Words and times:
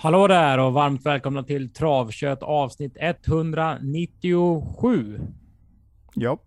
Hallå 0.00 0.26
där 0.26 0.58
och 0.58 0.72
varmt 0.72 1.06
välkomna 1.06 1.42
till 1.42 1.72
Travkött 1.72 2.42
avsnitt 2.42 2.96
197. 3.00 5.20
Ja. 6.14 6.38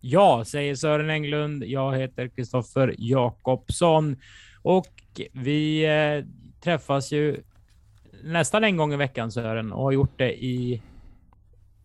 Ja, 0.00 0.44
säger 0.46 0.74
Sören 0.74 1.10
Englund. 1.10 1.64
Jag 1.64 1.98
heter 1.98 2.28
Kristoffer 2.28 2.94
Jakobsson 2.98 4.16
och 4.62 4.86
vi 5.32 5.84
eh, 5.84 6.24
träffas 6.60 7.12
ju 7.12 7.42
nästan 8.24 8.64
en 8.64 8.76
gång 8.76 8.92
i 8.92 8.96
veckan 8.96 9.32
Sören 9.32 9.72
och 9.72 9.82
har 9.82 9.92
gjort 9.92 10.18
det 10.18 10.44
i 10.44 10.82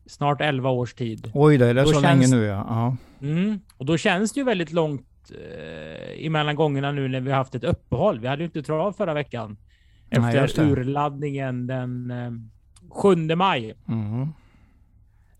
snart 0.06 0.42
11 0.42 0.70
års 0.70 0.94
tid. 0.94 1.32
Oj, 1.34 1.58
det 1.58 1.66
är 1.66 1.74
då 1.74 1.86
så 1.86 2.02
känns... 2.02 2.04
länge 2.04 2.28
nu 2.28 2.46
ja. 2.46 2.98
Mm, 3.22 3.60
och 3.78 3.86
då 3.86 3.98
känns 3.98 4.34
det 4.34 4.40
ju 4.40 4.44
väldigt 4.44 4.72
långt 4.72 5.32
eh, 5.32 6.26
emellan 6.26 6.56
gångerna 6.56 6.92
nu 6.92 7.08
när 7.08 7.22
vi 7.22 7.32
har 7.32 7.38
haft 7.38 7.56
ett 7.56 7.64
uppehåll. 7.64 8.20
Vi 8.20 8.28
hade 8.28 8.42
ju 8.42 8.46
inte 8.46 8.64
trav 8.64 8.94
förra 8.94 9.14
veckan. 9.14 9.58
Efter 10.16 10.64
Nej, 10.64 10.72
urladdningen 10.72 11.68
den 11.68 12.12
eh, 12.12 12.32
7 12.90 13.36
maj. 13.36 13.76
Mm. 13.88 14.22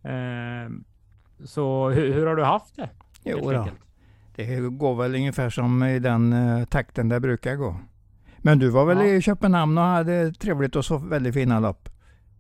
Eh, 0.04 0.72
så 1.46 1.90
hur, 1.90 2.14
hur, 2.14 2.26
har 2.26 2.36
du 2.36 2.44
haft 2.44 2.76
det? 2.76 2.90
Jo 3.24 3.52
då. 3.52 3.68
Det 4.36 4.60
går 4.60 4.96
väl 4.96 5.16
ungefär 5.16 5.50
som 5.50 5.84
i 5.84 6.00
den 6.00 6.34
uh, 6.34 6.66
takten 6.66 7.10
det 7.10 7.20
brukar 7.20 7.56
gå. 7.56 7.76
Men 8.38 8.60
du 8.60 8.70
var 8.70 8.86
väl 8.86 8.98
ja. 8.98 9.06
i 9.06 9.22
Köpenhamn 9.22 9.78
och 9.78 9.84
hade 9.84 10.32
trevligt 10.32 10.76
och 10.76 10.86
så 10.86 10.98
väldigt 10.98 11.34
fina 11.34 11.60
lopp? 11.60 11.90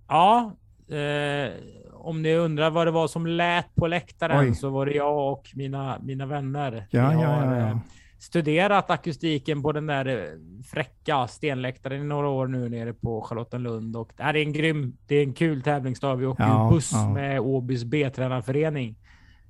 Ja. 0.08 0.52
Eh, 0.88 1.52
om 1.94 2.22
ni 2.22 2.36
undrar 2.36 2.70
vad 2.70 2.88
det 2.88 2.92
var 2.92 3.08
som 3.08 3.28
lät 3.28 3.76
på 3.76 3.88
läktaren 3.88 4.40
Oj. 4.40 4.56
så 4.56 4.70
var 4.70 4.86
det 4.86 4.92
jag 4.92 5.32
och 5.32 5.52
mina, 5.56 6.00
mina 6.04 6.26
vänner. 6.26 6.88
Ja, 6.90 7.14
ja, 7.14 7.46
ja, 7.46 7.58
ja. 7.58 7.80
Studerat 8.26 8.90
akustiken 8.90 9.62
på 9.62 9.72
den 9.72 9.88
där 9.88 10.06
eh, 10.06 10.30
fräcka 10.64 11.28
stenläktaren 11.28 12.02
i 12.02 12.06
några 12.06 12.28
år 12.28 12.48
nu 12.48 12.70
nere 12.70 12.94
på 12.94 13.22
Charlottenlund 13.22 13.96
och 13.96 14.14
det 14.18 14.24
är 14.24 14.36
en 14.36 14.54
grym. 14.54 14.98
Det 15.08 15.16
är 15.16 15.24
en 15.24 15.34
kul 15.34 15.62
tävlingsdag. 15.62 16.16
Vi 16.16 16.26
åker 16.26 16.44
ja, 16.44 16.70
buss 16.74 16.92
ja. 16.94 17.10
med 17.10 17.40
Åbys 17.40 17.84
B-tränarförening. 17.84 18.96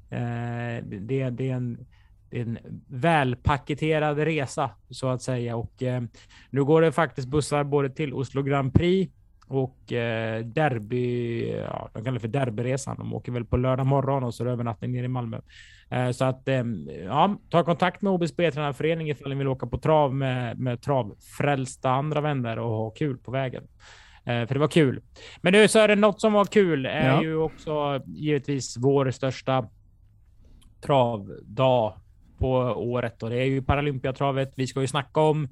Eh, 0.09 0.83
det, 0.83 1.29
det, 1.29 1.49
är 1.49 1.55
en, 1.55 1.87
det 2.29 2.39
är 2.39 2.41
en 2.41 2.57
välpaketerad 2.87 4.17
resa 4.17 4.69
så 4.89 5.07
att 5.07 5.21
säga 5.21 5.55
och 5.55 5.83
eh, 5.83 6.03
nu 6.49 6.63
går 6.63 6.81
det 6.81 6.91
faktiskt 6.91 7.27
bussar 7.27 7.63
både 7.63 7.89
till 7.89 8.13
Oslo 8.13 8.43
Grand 8.43 8.73
Prix 8.73 9.13
och 9.47 9.93
eh, 9.93 10.45
derby, 10.45 11.49
ja, 11.51 11.89
de 11.93 12.03
kallar 12.03 12.13
det 12.13 12.19
för 12.19 12.27
derbyresan. 12.27 12.97
De 12.97 13.13
åker 13.13 13.31
väl 13.31 13.45
på 13.45 13.57
lördag 13.57 13.85
morgon 13.85 14.23
och 14.23 14.33
så 14.33 14.47
övernattning 14.47 14.91
ner 14.91 15.03
i 15.03 15.07
Malmö. 15.07 15.39
Eh, 15.89 16.11
så 16.11 16.25
att 16.25 16.47
eh, 16.47 16.63
ja, 17.05 17.37
ta 17.49 17.63
kontakt 17.63 18.01
med 18.01 18.13
OBs 18.13 18.35
B-tränarförening 18.35 19.09
ifall 19.09 19.29
ni 19.29 19.35
vill 19.35 19.47
åka 19.47 19.67
på 19.67 19.77
trav 19.77 20.15
med, 20.15 20.59
med 20.59 20.81
travfrälsta 20.81 21.89
andra 21.89 22.21
vänner 22.21 22.59
och 22.59 22.69
ha 22.69 22.89
kul 22.89 23.17
på 23.17 23.31
vägen. 23.31 23.63
Eh, 24.25 24.47
för 24.47 24.53
det 24.53 24.59
var 24.59 24.67
kul. 24.67 25.01
Men 25.41 25.53
nu 25.53 25.67
så 25.67 25.79
är 25.79 25.87
det 25.87 25.95
något 25.95 26.21
som 26.21 26.33
var 26.33 26.45
kul 26.45 26.85
är 26.85 27.07
ja. 27.07 27.23
ju 27.23 27.35
också 27.35 28.01
givetvis 28.05 28.77
vår 28.77 29.11
största 29.11 29.69
travdag 30.81 31.93
på 32.37 32.51
året 32.77 33.23
och 33.23 33.29
det 33.29 33.41
är 33.41 33.45
ju 33.45 33.61
Paralympiatravet. 33.61 34.53
Vi 34.55 34.67
ska 34.67 34.81
ju 34.81 34.87
snacka 34.87 35.21
om 35.21 35.47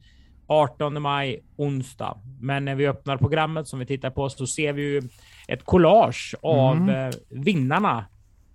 18 0.48 1.02
maj, 1.02 1.44
onsdag. 1.56 2.18
Men 2.40 2.66
när 2.66 2.76
vi 2.76 2.88
öppnar 2.88 3.18
programmet 3.18 3.68
som 3.68 3.80
vi 3.80 3.86
tittar 3.86 4.10
på 4.10 4.30
så 4.30 4.48
ser 4.48 4.74
vi 4.74 4.82
ju 4.82 5.02
ett 5.48 5.66
collage 5.66 6.36
av 6.42 6.76
mm. 6.76 7.12
vinnarna 7.30 8.06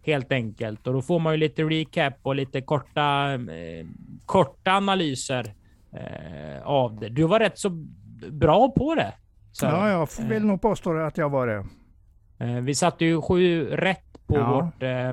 helt 0.09 0.33
enkelt. 0.33 0.87
Och 0.87 0.93
då 0.93 1.03
får 1.03 1.19
man 1.19 1.33
ju 1.33 1.39
lite 1.39 1.63
recap 1.63 2.15
och 2.23 2.35
lite 2.35 2.61
korta, 2.61 3.35
eh, 3.35 3.87
korta 4.27 4.73
analyser 4.73 5.55
eh, 5.93 6.63
av 6.63 7.01
det. 7.01 7.09
Du 7.09 7.23
var 7.23 7.39
rätt 7.39 7.59
så 7.59 7.71
bra 8.31 8.71
på 8.71 8.95
det. 8.95 9.15
Så, 9.53 9.67
ja, 9.67 9.89
jag 9.89 10.29
vill 10.29 10.43
eh, 10.43 10.49
nog 10.49 10.63
påstå 10.63 10.97
att 10.97 11.19
jag 11.19 11.31
var 11.31 11.47
det. 11.47 11.67
Eh, 12.39 12.61
vi 12.61 12.75
satte 12.75 13.05
ju 13.05 13.23
sju 13.23 13.65
rätt 13.65 14.27
på 14.27 14.37
ja. 14.37 14.53
vårt 14.53 14.83
eh, 14.83 15.09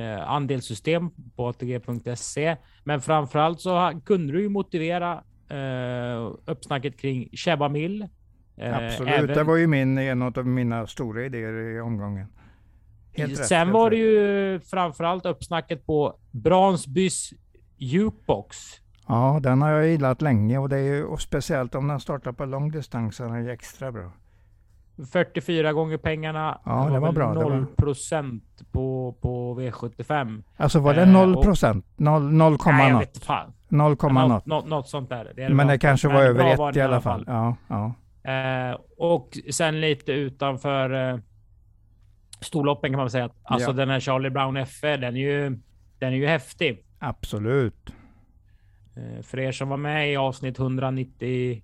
eh 0.00 0.30
andelssystem 0.30 1.10
på 1.36 1.48
ATG.se. 1.48 2.56
Men 2.84 3.00
framförallt 3.00 3.60
så 3.60 4.00
kunde 4.04 4.32
du 4.32 4.42
ju 4.42 4.48
motivera 4.48 5.22
eh, 5.50 6.32
uppsnacket 6.44 7.00
kring 7.00 7.28
Chebamil. 7.32 8.08
Eh, 8.56 8.76
Absolut, 8.76 9.14
även... 9.14 9.36
det 9.36 9.44
var 9.44 9.56
ju 9.56 9.66
min, 9.66 9.98
en 9.98 10.22
av 10.22 10.46
mina 10.46 10.86
stora 10.86 11.24
idéer 11.24 11.76
i 11.76 11.80
omgången. 11.80 12.26
Helt 13.18 13.46
Sen 13.46 13.66
rätt, 13.66 13.74
var 13.74 13.90
det 13.90 13.96
ju 13.96 14.60
framförallt 14.60 15.26
uppsnacket 15.26 15.86
på 15.86 16.14
Bransbys 16.30 17.32
jukebox. 17.76 18.56
Ja, 19.08 19.38
den 19.42 19.62
har 19.62 19.70
jag 19.70 19.88
gillat 19.88 20.22
länge 20.22 20.58
och 20.58 20.68
det 20.68 20.76
är 20.76 20.82
ju 20.82 21.04
och 21.04 21.20
speciellt 21.20 21.74
om 21.74 21.88
den 21.88 22.00
startar 22.00 22.32
på 22.32 22.44
långdistans 22.44 23.20
är 23.20 23.24
den 23.24 23.48
extra 23.48 23.92
bra. 23.92 24.12
44 25.12 25.72
gånger 25.72 25.96
pengarna. 25.96 26.60
Ja, 26.64 26.88
det 26.92 26.98
var 26.98 27.12
bra. 27.12 27.32
0 27.32 27.66
procent 27.76 28.62
på, 28.72 29.16
på 29.20 29.60
V75. 29.60 30.42
Alltså 30.56 30.78
var 30.78 30.94
det 30.94 31.06
0 31.06 31.34
eh, 31.34 31.40
procent? 31.40 31.86
0, 31.96 32.22
0, 32.22 32.58
nej, 32.66 32.90
jag 32.90 32.98
vet 32.98 33.24
fan. 33.24 33.52
0, 33.68 33.96
något. 34.00 34.46
Något, 34.46 34.88
sånt 34.88 35.08
där. 35.08 35.32
Det 35.36 35.48
Men 35.48 35.66
det 35.66 35.78
kanske 35.78 36.08
var 36.08 36.22
över 36.22 36.68
ett 36.68 36.76
i 36.76 36.80
alla 36.80 37.00
fall. 37.00 37.24
Ja, 37.26 37.56
ja. 37.68 37.94
Eh, 38.32 38.76
och 38.98 39.38
sen 39.50 39.80
lite 39.80 40.12
utanför 40.12 41.10
eh, 41.10 41.18
storloppen 42.40 42.90
kan 42.90 42.98
man 42.98 43.10
säga. 43.10 43.30
Alltså 43.42 43.70
ja. 43.70 43.72
den 43.72 43.90
här 43.90 44.00
Charlie 44.00 44.30
Brown 44.30 44.66
FE, 44.66 44.96
den 44.96 45.16
är 45.16 45.20
ju, 45.20 45.58
den 45.98 46.12
är 46.12 46.16
ju 46.16 46.26
häftig. 46.26 46.84
Absolut. 46.98 47.92
Eh, 48.96 49.22
för 49.22 49.38
er 49.38 49.52
som 49.52 49.68
var 49.68 49.76
med 49.76 50.12
i 50.12 50.16
avsnitt 50.16 50.58
195 50.58 51.62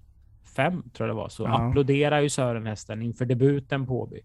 tror 0.93 1.09
jag 1.09 1.09
det 1.09 1.21
var, 1.21 1.29
så 1.29 1.43
ja. 1.43 1.69
applåderar 1.69 2.21
ju 2.21 2.29
Sören 2.29 2.67
hästen 2.67 3.03
inför 3.03 3.25
debuten 3.25 3.87
på 3.87 4.03
Åby. 4.03 4.21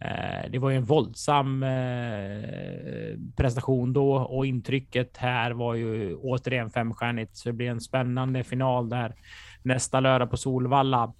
Eh, 0.00 0.50
det 0.50 0.58
var 0.58 0.70
ju 0.70 0.76
en 0.76 0.84
våldsam 0.84 1.62
eh, 1.62 3.18
prestation 3.36 3.92
då 3.92 4.14
och 4.14 4.46
intrycket 4.46 5.16
här 5.16 5.50
var 5.50 5.74
ju 5.74 6.16
återigen 6.16 6.70
femstjärnigt. 6.70 7.36
Så 7.36 7.48
det 7.48 7.52
blir 7.52 7.70
en 7.70 7.80
spännande 7.80 8.44
final 8.44 8.88
där 8.88 9.14
nästa 9.62 10.00
lördag 10.00 10.30
på 10.30 10.36
Solvalla. 10.36 11.12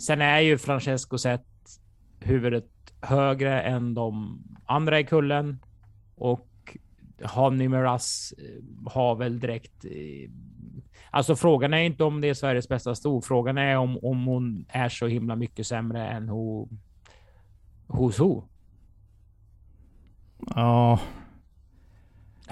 Sen 0.00 0.20
är 0.20 0.40
ju 0.40 0.58
Francesco 0.58 1.18
sett 1.18 1.46
huvudet 2.20 2.79
högre 3.00 3.62
än 3.62 3.94
de 3.94 4.42
andra 4.66 5.00
i 5.00 5.04
kullen 5.04 5.58
och 6.14 6.76
Honey 7.22 7.68
Miraz 7.68 8.34
eh, 8.38 8.90
har 8.92 9.16
väl 9.16 9.40
direkt. 9.40 9.84
Eh, 9.84 10.30
alltså 11.10 11.36
frågan 11.36 11.74
är 11.74 11.78
inte 11.82 12.04
om 12.04 12.20
det 12.20 12.28
är 12.28 12.34
Sveriges 12.34 12.68
bästa 12.68 12.94
sto. 12.94 13.22
Frågan 13.22 13.58
är 13.58 13.76
om, 13.76 13.98
om 14.02 14.24
hon 14.24 14.64
är 14.68 14.88
så 14.88 15.06
himla 15.06 15.36
mycket 15.36 15.66
sämre 15.66 16.08
än 16.08 16.28
ho, 16.28 16.68
hos 17.86 18.18
ho. 18.18 18.42
Ja, 20.54 20.98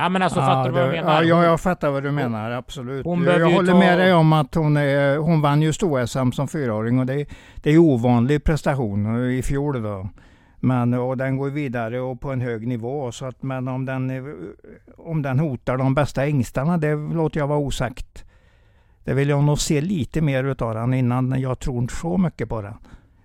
Ja 0.00 0.08
men 0.08 0.22
alltså 0.22 0.40
ja, 0.40 0.46
fattar 0.46 0.64
du 0.64 0.70
vad 0.70 0.82
jag 0.82 0.90
menar? 0.90 1.22
Ja, 1.22 1.44
jag 1.44 1.60
fattar 1.60 1.90
vad 1.90 2.02
du 2.02 2.10
menar, 2.10 2.50
absolut. 2.50 3.04
Hon 3.04 3.24
jag 3.24 3.50
håller 3.50 3.72
ta... 3.72 3.78
med 3.78 3.98
dig 3.98 4.12
om 4.14 4.32
att 4.32 4.54
hon, 4.54 4.76
är, 4.76 5.16
hon 5.16 5.40
vann 5.40 5.62
ju 5.62 5.72
sto-SM 5.72 6.30
som 6.30 6.48
fyraåring 6.48 6.98
och 6.98 7.06
det, 7.06 7.26
det 7.56 7.70
är 7.70 7.78
ovanlig 7.78 8.44
prestation 8.44 9.30
i 9.30 9.42
fjol 9.42 9.82
då. 9.82 10.08
Men, 10.60 10.94
och 10.94 11.16
den 11.16 11.36
går 11.36 11.50
vidare 11.50 12.00
och 12.00 12.20
på 12.20 12.32
en 12.32 12.40
hög 12.40 12.66
nivå. 12.66 13.12
Så 13.12 13.26
att, 13.26 13.42
men 13.42 13.68
om 13.68 13.84
den, 13.84 14.12
om 14.96 15.22
den 15.22 15.38
hotar 15.38 15.76
de 15.76 15.94
bästa 15.94 16.26
ängstarna, 16.26 16.78
det 16.78 16.94
låter 16.94 17.40
jag 17.40 17.46
vara 17.46 17.58
osagt. 17.58 18.24
Det 19.04 19.14
vill 19.14 19.28
jag 19.28 19.44
nog 19.44 19.58
se 19.58 19.80
lite 19.80 20.20
mer 20.20 20.44
utav 20.44 20.74
den 20.74 20.94
innan 20.94 21.40
jag 21.40 21.58
tror 21.58 21.88
så 21.88 22.18
mycket 22.18 22.48
på 22.48 22.62
den. 22.62 22.74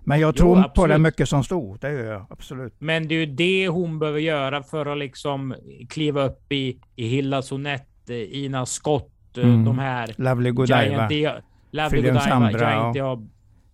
Men 0.04 0.20
jag 0.20 0.36
tror 0.36 0.58
jo, 0.58 0.70
på 0.74 0.86
det 0.86 0.98
mycket 0.98 1.28
som 1.28 1.44
stod. 1.44 1.80
Det 1.80 1.92
gör 1.92 2.12
jag 2.12 2.26
absolut. 2.30 2.74
Men 2.78 3.08
det 3.08 3.14
är 3.14 3.18
ju 3.18 3.26
det 3.26 3.68
hon 3.68 3.98
behöver 3.98 4.20
göra 4.20 4.62
för 4.62 4.86
att 4.86 4.98
liksom 4.98 5.54
kliva 5.88 6.24
upp 6.24 6.52
i, 6.52 6.80
i 6.96 7.08
Hilla 7.08 7.42
Sonett, 7.42 8.10
Ina 8.10 8.66
Scott, 8.66 9.36
mm. 9.36 9.64
de 9.64 9.78
här. 9.78 10.14
Lovely 10.16 10.50
Godiva. 10.50 11.08
Lovely 11.70 12.02
Godiva, 12.02 12.50
Giant 12.50 12.96
ja. 12.96 13.22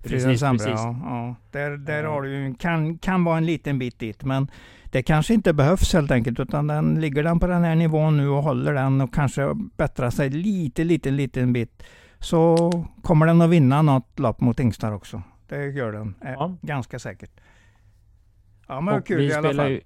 Precis, 0.03 0.41
precis. 0.41 0.67
Ja, 0.67 0.97
ja. 1.05 1.37
Där, 1.51 1.71
där 1.71 2.05
har 2.05 2.23
du 2.23 2.31
ju, 2.31 2.55
kan, 2.55 2.99
kan 2.99 3.25
vara 3.25 3.39
en 3.39 3.47
liten 3.47 3.79
bit 3.79 3.99
dit. 3.99 4.25
Men 4.25 4.51
det 4.85 5.03
kanske 5.03 5.35
inte 5.35 5.53
behövs 5.53 5.93
helt 5.93 6.11
enkelt. 6.11 6.41
Utan 6.41 6.67
den, 6.67 7.01
ligger 7.01 7.23
den 7.23 7.41
på 7.41 7.47
den 7.47 7.65
här 7.65 7.75
nivån 7.75 8.17
nu 8.17 8.29
och 8.29 8.43
håller 8.43 8.75
den 8.75 9.01
och 9.01 9.15
kanske 9.15 9.55
bättrar 9.77 10.11
sig 10.11 10.31
lite, 10.31 10.85
lite, 10.85 11.11
liten 11.11 11.53
bit. 11.53 11.83
Så 12.19 12.71
kommer 13.03 13.27
den 13.27 13.41
att 13.41 13.51
vinna 13.51 13.83
något 13.83 14.19
lopp 14.19 14.41
mot 14.41 14.61
Ingstar 14.61 14.93
också. 14.93 15.23
Det 15.49 15.67
gör 15.67 15.93
den. 15.93 16.15
Ja. 16.21 16.57
Ganska 16.63 16.99
säkert. 16.99 17.41
Ja 18.69 18.81
men 18.81 18.95
och 18.95 19.07
kul 19.07 19.21
i 19.21 19.33
alla 19.33 19.55
fall. 19.55 19.71
Ju, 19.71 19.81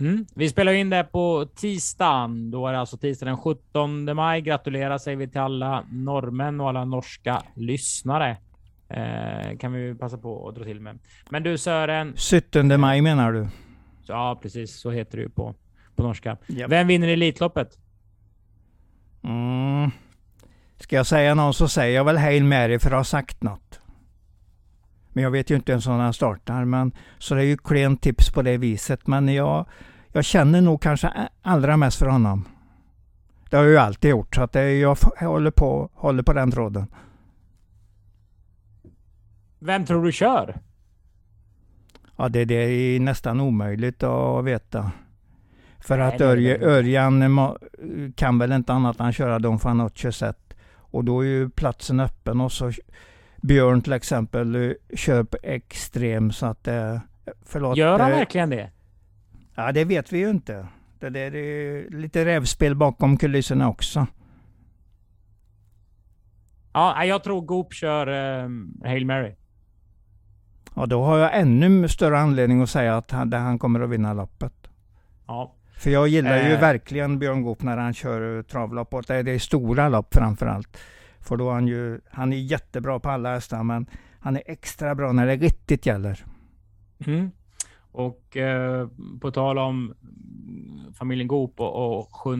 mm, 0.00 0.26
vi 0.34 0.48
spelar 0.48 0.72
in 0.72 0.90
det 0.90 1.04
på 1.04 1.46
tisdagen. 1.54 2.50
Då 2.50 2.66
är 2.66 2.72
det 2.72 2.80
alltså 2.80 2.96
tisdag 2.96 3.26
den 3.26 3.36
17 3.36 4.16
maj. 4.16 4.40
Gratulerar 4.40 4.98
säger 4.98 5.16
vi 5.16 5.28
till 5.28 5.40
alla 5.40 5.84
norrmän 5.90 6.60
och 6.60 6.68
alla 6.68 6.84
norska 6.84 7.42
lyssnare. 7.54 8.36
Eh, 8.90 9.56
kan 9.58 9.72
vi 9.72 9.94
passa 9.94 10.18
på 10.18 10.48
att 10.48 10.54
dra 10.54 10.64
till 10.64 10.80
med. 10.80 10.98
Men 11.30 11.42
du 11.42 11.58
Sören. 11.58 12.14
17 12.16 12.80
maj 12.80 13.00
menar 13.00 13.32
du? 13.32 13.48
Ja, 14.06 14.38
precis. 14.42 14.80
Så 14.80 14.90
heter 14.90 15.16
det 15.16 15.22
ju 15.22 15.30
på, 15.30 15.54
på 15.96 16.02
norska. 16.02 16.36
Yep. 16.48 16.70
Vem 16.70 16.86
vinner 16.86 17.08
Elitloppet? 17.08 17.78
Mm. 19.24 19.90
Ska 20.76 20.96
jag 20.96 21.06
säga 21.06 21.34
någon 21.34 21.54
så 21.54 21.68
säger 21.68 21.96
jag 21.96 22.04
väl 22.04 22.16
Hail 22.16 22.44
Mary 22.44 22.78
för 22.78 22.90
att 22.90 22.96
ha 22.96 23.04
sagt 23.04 23.42
något. 23.42 23.80
Men 25.12 25.24
jag 25.24 25.30
vet 25.30 25.50
ju 25.50 25.54
inte 25.54 25.72
ens 25.72 25.86
om 25.86 25.92
han 25.98 26.12
startar. 26.12 26.64
Men, 26.64 26.92
så 27.18 27.34
det 27.34 27.42
är 27.42 27.46
ju 27.46 27.56
klent 27.56 28.02
tips 28.02 28.30
på 28.30 28.42
det 28.42 28.56
viset. 28.56 29.06
Men 29.06 29.28
jag, 29.28 29.66
jag 30.12 30.24
känner 30.24 30.60
nog 30.60 30.82
kanske 30.82 31.28
allra 31.42 31.76
mest 31.76 31.98
för 31.98 32.06
honom. 32.06 32.44
Det 33.50 33.56
har 33.56 33.64
jag 33.64 33.72
ju 33.72 33.78
alltid 33.78 34.10
gjort. 34.10 34.34
Så 34.34 34.42
att 34.42 34.52
det, 34.52 34.72
jag 34.72 34.98
håller 35.20 35.50
på, 35.50 35.90
håller 35.94 36.22
på 36.22 36.32
den 36.32 36.50
tråden. 36.50 36.86
Vem 39.58 39.86
tror 39.86 40.04
du 40.04 40.12
kör? 40.12 40.56
Ja, 42.16 42.28
det, 42.28 42.44
det 42.44 42.54
är 42.54 43.00
nästan 43.00 43.40
omöjligt 43.40 44.02
att 44.02 44.44
veta. 44.44 44.92
För 45.78 45.98
att 45.98 46.20
Örje, 46.20 46.58
Örjan 46.66 47.56
kan 48.16 48.38
väl 48.38 48.52
inte 48.52 48.72
annat 48.72 49.00
än 49.00 49.12
köra 49.12 49.38
Don 49.38 49.58
Fanucci 49.58 50.12
set. 50.12 50.54
Och 50.76 51.04
då 51.04 51.20
är 51.20 51.26
ju 51.26 51.50
platsen 51.50 52.00
öppen 52.00 52.40
och 52.40 52.52
så 52.52 52.72
Björn 53.42 53.82
till 53.82 53.92
exempel 53.92 54.74
kör 54.94 55.24
på 55.24 55.36
extrem 55.42 56.32
så 56.32 56.46
att 56.46 56.64
det... 56.64 57.00
Förlåt. 57.42 57.76
Gör 57.76 57.98
han 57.98 58.10
verkligen 58.10 58.50
det? 58.50 58.70
Ja, 59.54 59.72
det 59.72 59.84
vet 59.84 60.12
vi 60.12 60.18
ju 60.18 60.30
inte. 60.30 60.66
Det 61.00 61.10
där 61.10 61.34
är 61.34 61.90
lite 61.90 62.24
rävspel 62.24 62.74
bakom 62.74 63.16
kulisserna 63.16 63.68
också. 63.68 64.06
Ja, 66.72 67.04
jag 67.04 67.24
tror 67.24 67.40
Goop 67.40 67.74
kör 67.74 68.08
um, 68.44 68.80
Hail 68.84 69.06
Mary. 69.06 69.34
Ja, 70.78 70.86
då 70.86 71.02
har 71.02 71.18
jag 71.18 71.38
ännu 71.38 71.88
större 71.88 72.18
anledning 72.18 72.62
att 72.62 72.70
säga 72.70 72.96
att 72.96 73.10
han, 73.10 73.32
han 73.32 73.58
kommer 73.58 73.80
att 73.80 73.90
vinna 73.90 74.12
loppet. 74.12 74.52
Ja. 75.26 75.54
För 75.76 75.90
jag 75.90 76.08
gillar 76.08 76.36
ju 76.36 76.52
eh. 76.52 76.60
verkligen 76.60 77.18
Björn 77.18 77.42
Goop 77.42 77.62
när 77.62 77.76
han 77.76 77.94
kör 77.94 78.42
travlopp. 78.42 78.94
Och 78.94 79.04
det 79.06 79.14
är 79.14 79.38
stora 79.38 79.88
lopp 79.88 80.14
framförallt. 80.14 80.78
För 81.20 81.36
då 81.36 81.50
är 81.50 81.54
han 81.54 81.68
ju, 81.68 82.00
han 82.10 82.32
är 82.32 82.36
jättebra 82.36 83.00
på 83.00 83.10
alla 83.10 83.34
hästar 83.34 83.62
men 83.62 83.86
han 84.20 84.36
är 84.36 84.42
extra 84.46 84.94
bra 84.94 85.12
när 85.12 85.26
det 85.26 85.36
riktigt 85.36 85.86
gäller. 85.86 86.24
Mm. 87.06 87.30
Och 87.92 88.36
eh, 88.36 88.88
på 89.20 89.30
tal 89.30 89.58
om 89.58 89.94
familjen 90.98 91.28
Goop 91.28 91.60
och, 91.60 91.98
och 91.98 92.16
7 92.16 92.30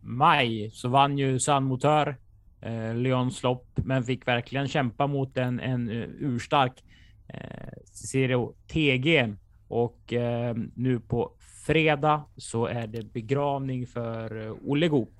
maj 0.00 0.70
så 0.70 0.88
vann 0.88 1.18
ju 1.18 1.38
Sandmotör 1.38 2.16
eh, 2.60 2.94
Leons 2.94 3.42
lopp, 3.42 3.66
men 3.74 4.04
fick 4.04 4.28
verkligen 4.28 4.68
kämpa 4.68 5.06
mot 5.06 5.36
en, 5.36 5.60
en 5.60 5.90
uh, 5.90 6.08
urstark 6.18 6.72
eh, 6.72 6.89
Eh, 7.34 7.72
Cicero 7.84 8.54
TG. 8.66 9.34
Och 9.68 10.12
eh, 10.12 10.56
nu 10.74 11.00
på 11.00 11.32
fredag 11.66 12.24
så 12.36 12.66
är 12.66 12.86
det 12.86 13.12
begravning 13.12 13.86
för 13.86 14.46
eh, 14.46 14.54
Olle 14.64 14.88
Goop. 14.88 15.14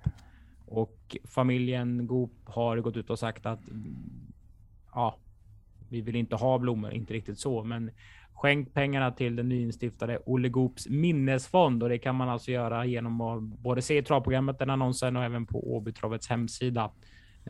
Och 0.67 1.17
familjen 1.25 2.07
Goop 2.07 2.33
har 2.45 2.77
gått 2.77 2.97
ut 2.97 3.11
och 3.11 3.19
sagt 3.19 3.47
att 3.47 3.69
mm, 3.69 3.97
ja, 4.95 5.17
vi 5.89 6.01
vill 6.01 6.17
inte 6.17 6.37
ha 6.37 6.59
blommor, 6.59 6.93
inte 6.93 7.15
riktigt 7.15 7.39
så, 7.39 7.65
men 7.65 7.91
skänk 8.33 8.75
pengarna 8.75 9.11
till 9.11 9.37
den 9.37 9.49
nyinstiftade 9.49 10.19
Olle 10.27 10.49
Goops 10.49 10.89
minnesfond 10.89 11.83
och 11.83 11.89
det 11.89 11.99
kan 11.99 12.15
man 12.15 12.29
alltså 12.29 12.51
göra 12.51 12.85
genom 12.85 13.21
att 13.21 13.43
både 13.43 13.83
se 13.83 13.99
i 13.99 14.03
travprogrammet, 14.03 14.59
den 14.59 14.71
annonsen 14.71 15.17
och 15.17 15.25
även 15.25 15.47
på 15.47 15.77
Åbytravets 15.77 16.29
hemsida. 16.29 16.91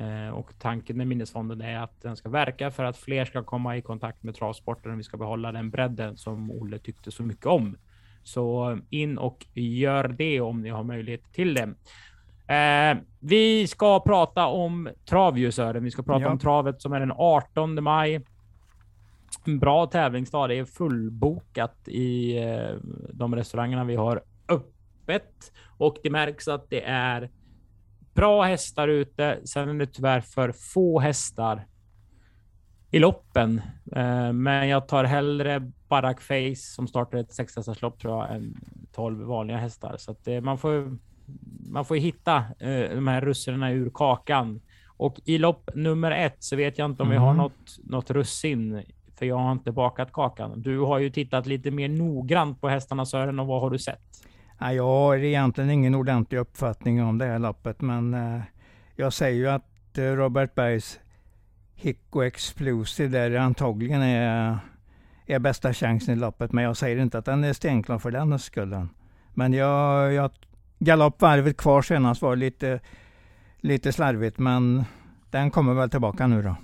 Eh, 0.00 0.28
och 0.28 0.58
tanken 0.58 0.96
med 0.96 1.06
minnesfonden 1.06 1.60
är 1.60 1.78
att 1.78 2.02
den 2.02 2.16
ska 2.16 2.28
verka 2.28 2.70
för 2.70 2.84
att 2.84 2.96
fler 2.96 3.24
ska 3.24 3.42
komma 3.42 3.76
i 3.76 3.82
kontakt 3.82 4.22
med 4.22 4.34
travsporten 4.34 4.92
och 4.92 4.98
vi 4.98 5.02
ska 5.02 5.16
behålla 5.16 5.52
den 5.52 5.70
bredden 5.70 6.16
som 6.16 6.50
Olle 6.50 6.78
tyckte 6.78 7.10
så 7.10 7.22
mycket 7.22 7.46
om. 7.46 7.76
Så 8.22 8.78
in 8.90 9.18
och 9.18 9.46
gör 9.54 10.08
det 10.08 10.40
om 10.40 10.62
ni 10.62 10.68
har 10.68 10.84
möjlighet 10.84 11.32
till 11.32 11.54
det. 11.54 11.74
Eh, 12.54 12.98
vi 13.20 13.66
ska 13.66 14.00
prata 14.00 14.46
om 14.46 14.88
travljusören. 15.08 15.84
Vi 15.84 15.90
ska 15.90 16.02
prata 16.02 16.22
ja. 16.22 16.30
om 16.30 16.38
travet 16.38 16.82
som 16.82 16.92
är 16.92 17.00
den 17.00 17.12
18 17.16 17.82
maj. 17.84 18.20
En 19.46 19.58
bra 19.58 19.86
tävlingsdag. 19.86 20.48
Det 20.48 20.58
är 20.58 20.64
fullbokat 20.64 21.88
i 21.88 22.38
eh, 22.38 22.76
de 23.12 23.36
restaurangerna 23.36 23.84
vi 23.84 23.96
har 23.96 24.22
öppet 24.48 25.52
och 25.78 25.96
det 26.02 26.10
märks 26.10 26.48
att 26.48 26.70
det 26.70 26.82
är 26.84 27.30
bra 28.14 28.42
hästar 28.42 28.88
ute. 28.88 29.38
Sen 29.44 29.68
är 29.68 29.74
det 29.74 29.86
tyvärr 29.86 30.20
för 30.20 30.52
få 30.52 31.00
hästar 31.00 31.66
i 32.90 32.98
loppen. 32.98 33.62
Eh, 33.92 34.32
men 34.32 34.68
jag 34.68 34.88
tar 34.88 35.04
hellre 35.04 35.70
Barack 35.88 36.20
Face 36.20 36.56
som 36.56 36.88
startar 36.88 37.18
ett 37.18 37.32
sexhästarslopp 37.32 38.00
tror 38.00 38.18
jag 38.18 38.34
än 38.36 38.56
12 38.92 39.26
vanliga 39.26 39.56
hästar. 39.56 39.96
Så 39.98 40.10
att 40.10 40.28
man 40.42 40.58
får 40.58 40.98
man 41.70 41.84
får 41.84 41.96
hitta 41.96 42.36
eh, 42.58 42.94
de 42.94 43.08
här 43.08 43.20
russinen 43.20 43.62
ur 43.62 43.90
kakan. 43.94 44.60
Och 44.96 45.20
i 45.24 45.38
lopp 45.38 45.70
nummer 45.74 46.10
ett 46.10 46.36
så 46.38 46.56
vet 46.56 46.78
jag 46.78 46.90
inte 46.90 47.02
om 47.02 47.08
mm. 47.08 47.20
vi 47.20 47.26
har 47.26 47.30
mm. 47.30 47.42
något, 47.42 47.78
något 47.84 48.10
russin, 48.10 48.82
för 49.18 49.26
jag 49.26 49.36
har 49.36 49.52
inte 49.52 49.72
bakat 49.72 50.12
kakan. 50.12 50.62
Du 50.62 50.78
har 50.78 50.98
ju 50.98 51.10
tittat 51.10 51.46
lite 51.46 51.70
mer 51.70 51.88
noggrant 51.88 52.60
på 52.60 52.68
hästarna 52.68 53.06
Sören 53.06 53.38
och 53.38 53.46
vad 53.46 53.60
har 53.60 53.70
du 53.70 53.78
sett? 53.78 54.09
Ja, 54.60 54.72
jag 54.72 54.84
har 54.84 55.16
egentligen 55.16 55.70
ingen 55.70 55.94
ordentlig 55.94 56.38
uppfattning 56.38 57.02
om 57.02 57.18
det 57.18 57.26
här 57.26 57.38
loppet, 57.38 57.80
men 57.80 58.14
eh, 58.14 58.40
jag 58.96 59.12
säger 59.12 59.36
ju 59.38 59.48
att 59.48 59.98
eh, 59.98 60.02
Robert 60.04 60.54
Bergs 60.54 61.00
Hicko 61.74 62.22
Explosive 62.22 63.28
där 63.28 63.38
antagligen 63.38 64.02
är, 64.02 64.50
eh, 64.50 64.56
är 65.26 65.38
bästa 65.38 65.72
chansen 65.72 66.14
i 66.14 66.20
loppet, 66.20 66.52
men 66.52 66.64
jag 66.64 66.76
säger 66.76 66.98
inte 66.98 67.18
att 67.18 67.24
den 67.24 67.44
är 67.44 67.52
stenklar 67.52 67.98
för 67.98 68.10
den 68.10 68.38
skullen. 68.38 68.88
Men 69.34 69.52
jag, 69.52 70.12
jag 70.12 70.30
galoppvarvet 70.78 71.56
kvar 71.56 71.82
senast 71.82 72.22
var 72.22 72.36
lite, 72.36 72.80
lite 73.60 73.92
slarvigt, 73.92 74.38
men 74.38 74.84
den 75.30 75.50
kommer 75.50 75.74
väl 75.74 75.90
tillbaka 75.90 76.26
nu 76.26 76.42
då. 76.42 76.56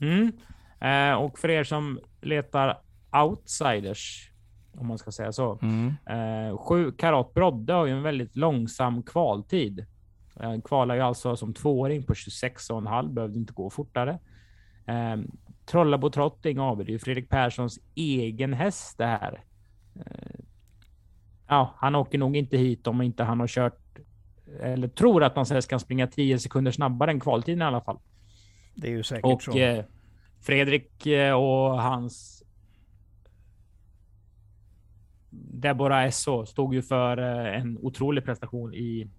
Mm. 0.00 0.32
Eh, 0.80 1.14
och 1.14 1.38
för 1.38 1.50
er 1.50 1.64
som 1.64 2.00
letar 2.20 2.78
outsiders, 3.12 4.30
om 4.76 4.86
man 4.86 4.98
ska 4.98 5.10
säga 5.10 5.32
så. 5.32 5.58
Mm. 5.62 5.94
Eh, 6.06 6.58
sju 6.58 6.92
karat 6.92 7.34
Brodde 7.34 7.72
har 7.72 7.86
ju 7.86 7.92
en 7.92 8.02
väldigt 8.02 8.36
långsam 8.36 9.02
kvaltid. 9.02 9.86
Eh, 10.40 10.60
kvalar 10.64 10.94
ju 10.94 11.00
alltså 11.00 11.36
som 11.36 11.54
tvååring 11.54 12.02
på 12.02 12.14
26,5, 12.14 13.14
behövde 13.14 13.38
inte 13.38 13.52
gå 13.52 13.70
fortare. 13.70 14.18
Eh, 14.86 15.16
Trollabo 15.66 16.10
Trotting 16.10 16.58
AB, 16.58 16.78
det 16.78 16.90
är 16.90 16.92
ju 16.92 16.98
Fredrik 16.98 17.28
Perssons 17.28 17.78
egen 17.94 18.52
häst 18.52 18.98
det 18.98 19.06
här. 19.06 19.44
Eh, 19.94 20.40
ja, 21.48 21.74
han 21.76 21.94
åker 21.94 22.18
nog 22.18 22.36
inte 22.36 22.56
hit 22.56 22.86
om 22.86 23.02
inte 23.02 23.24
han 23.24 23.40
har 23.40 23.46
kört 23.46 23.80
eller 24.60 24.88
tror 24.88 25.24
att 25.24 25.36
han 25.36 25.62
kan 25.68 25.80
springa 25.80 26.06
10 26.06 26.38
sekunder 26.38 26.72
snabbare 26.72 27.10
än 27.10 27.20
kvaltiden 27.20 27.62
i 27.62 27.64
alla 27.64 27.80
fall. 27.80 27.98
Det 28.74 28.86
är 28.86 28.90
ju 28.90 29.02
säkert 29.02 29.24
och, 29.24 29.42
så. 29.42 29.58
Eh, 29.58 29.84
Fredrik 30.40 31.06
eh, 31.06 31.34
och 31.34 31.82
hans 31.82 32.43
Deborah 35.52 36.04
Esso 36.04 36.46
stod 36.46 36.74
ju 36.74 36.82
för 36.82 37.18
eh, 37.18 37.60
en 37.60 37.78
otrolig 37.82 38.24
prestation 38.24 38.74
i 38.74 39.10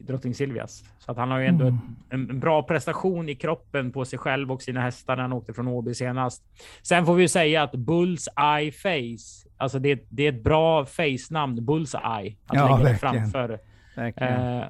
Drottning 0.00 0.34
Silvias. 0.34 0.84
Så 0.98 1.10
att 1.10 1.16
han 1.16 1.30
har 1.30 1.38
ju 1.38 1.46
ändå 1.46 1.66
mm. 1.66 1.78
en, 2.10 2.30
en, 2.30 2.40
bra 2.40 2.62
prestation 2.62 3.28
i 3.28 3.34
kroppen 3.34 3.92
på 3.92 4.04
sig 4.04 4.18
själv 4.18 4.52
och 4.52 4.62
sina 4.62 4.80
hästar 4.80 5.16
när 5.16 5.22
han 5.22 5.32
åkte 5.32 5.54
från 5.54 5.68
Åby 5.68 5.94
senast. 5.94 6.42
Sen 6.82 7.06
får 7.06 7.14
vi 7.14 7.28
säga 7.28 7.62
att 7.62 7.72
Bulls 7.72 8.28
Eye 8.58 8.72
Face, 8.72 9.48
alltså 9.56 9.78
det, 9.78 10.06
det 10.08 10.22
är 10.22 10.32
ett 10.32 10.44
bra 10.44 10.86
face-namn, 10.86 11.64
Bulls 11.64 11.94
Eye. 11.94 12.36
Att 12.46 12.56
ja, 12.56 12.76
lägga 12.76 12.90
verkligen. 12.90 12.98
framför. 12.98 13.58
Verkligen. 13.96 14.58
Eh, 14.60 14.68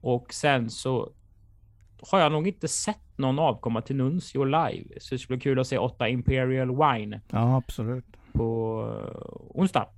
och 0.00 0.34
sen 0.34 0.70
så 0.70 1.12
har 2.10 2.20
jag 2.20 2.32
nog 2.32 2.48
inte 2.48 2.68
sett 2.68 3.18
någon 3.18 3.38
avkomma 3.38 3.80
till 3.80 3.96
Nuncio 3.96 4.44
live, 4.44 4.84
så 5.00 5.14
det 5.14 5.18
skulle 5.18 5.36
bli 5.36 5.42
kul 5.42 5.58
att 5.58 5.66
se 5.66 5.78
åtta 5.78 6.08
Imperial 6.08 6.68
Wine. 6.68 7.20
Ja, 7.30 7.56
absolut. 7.56 8.04
På 8.34 8.80
uh, 8.82 9.60
onsdag. 9.60 9.88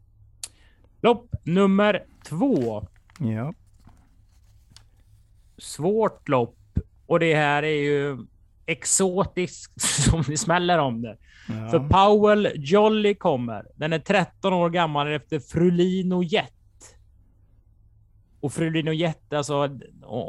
Lopp 1.01 1.35
nummer 1.45 2.05
två. 2.29 2.87
Ja 3.19 3.53
svårt 5.59 6.29
lopp 6.29 6.59
och 7.07 7.21
det 7.21 7.35
här 7.35 7.63
är 7.63 7.83
ju 7.83 8.19
exotiskt 8.67 9.81
som 10.11 10.23
det 10.23 10.37
smäller 10.37 10.79
om 10.79 11.03
det. 11.03 11.19
Ja. 11.49 11.69
För 11.71 11.79
Powell 11.79 12.53
Jolly 12.55 13.15
kommer. 13.15 13.67
Den 13.75 13.93
är 13.93 13.99
13 13.99 14.53
år 14.53 14.71
gammal 14.71 15.13
efter 15.13 15.41
Frulino 15.41 16.23
Jet. 16.23 16.53
Och 18.47 18.53
Frulino 18.53 18.93
Jet, 18.93 19.33
alltså 19.33 19.79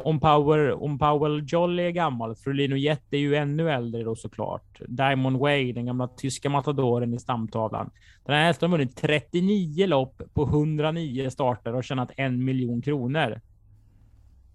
om, 0.04 0.20
Power, 0.20 0.82
om 0.82 0.98
Powell 0.98 1.44
Jolly 1.46 1.82
är 1.82 1.90
gammal, 1.90 2.34
Frulino 2.34 2.76
Jet 2.76 3.02
är 3.10 3.18
ju 3.18 3.34
ännu 3.34 3.70
äldre 3.70 4.02
då 4.02 4.16
såklart. 4.16 4.80
Diamond 4.88 5.36
Way, 5.36 5.72
den 5.72 5.86
gamla 5.86 6.08
tyska 6.08 6.50
matadoren 6.50 7.14
i 7.14 7.18
stamtavlan. 7.18 7.90
Den 8.24 8.34
här 8.34 8.44
hästen 8.44 8.70
har 8.70 8.78
vunnit 8.78 8.96
39 8.96 9.86
lopp 9.86 10.22
på 10.34 10.42
109 10.42 11.30
starter 11.30 11.74
och 11.74 11.84
tjänat 11.84 12.10
en 12.16 12.44
miljon 12.44 12.82
kronor. 12.82 13.40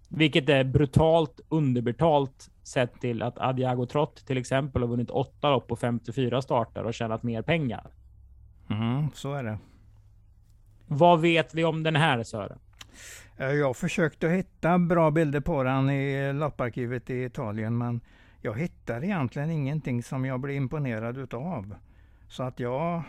Vilket 0.08 0.48
är 0.48 0.64
brutalt 0.64 1.40
underbetalt 1.48 2.50
sett 2.62 3.00
till 3.00 3.22
att 3.22 3.38
Adiago 3.38 3.86
Trott 3.86 4.26
till 4.26 4.38
exempel 4.38 4.82
har 4.82 4.88
vunnit 4.88 5.10
åtta 5.10 5.50
lopp 5.50 5.68
på 5.68 5.76
54 5.76 6.42
starter 6.42 6.84
och 6.84 6.94
tjänat 6.94 7.22
mer 7.22 7.42
pengar. 7.42 7.90
Mm, 8.70 9.08
så 9.14 9.34
är 9.34 9.44
det. 9.44 9.58
Vad 10.86 11.20
vet 11.20 11.54
vi 11.54 11.64
om 11.64 11.82
den 11.82 11.96
här 11.96 12.22
Sören? 12.22 12.58
Eh, 13.36 13.52
jag 13.52 13.76
försökte 13.76 14.28
hitta 14.28 14.78
bra 14.78 15.10
bilder 15.10 15.40
på 15.40 15.62
den 15.62 15.90
i 15.90 16.32
lopparkivet 16.32 17.10
i 17.10 17.24
Italien, 17.24 17.78
men 17.78 18.00
jag 18.40 18.58
hittar 18.58 19.04
egentligen 19.04 19.50
ingenting 19.50 20.02
som 20.02 20.24
jag 20.24 20.40
blir 20.40 20.54
imponerad 20.54 21.18
utav. 21.18 21.74
Så 22.28 22.42
att 22.42 22.60
jag 22.60 23.02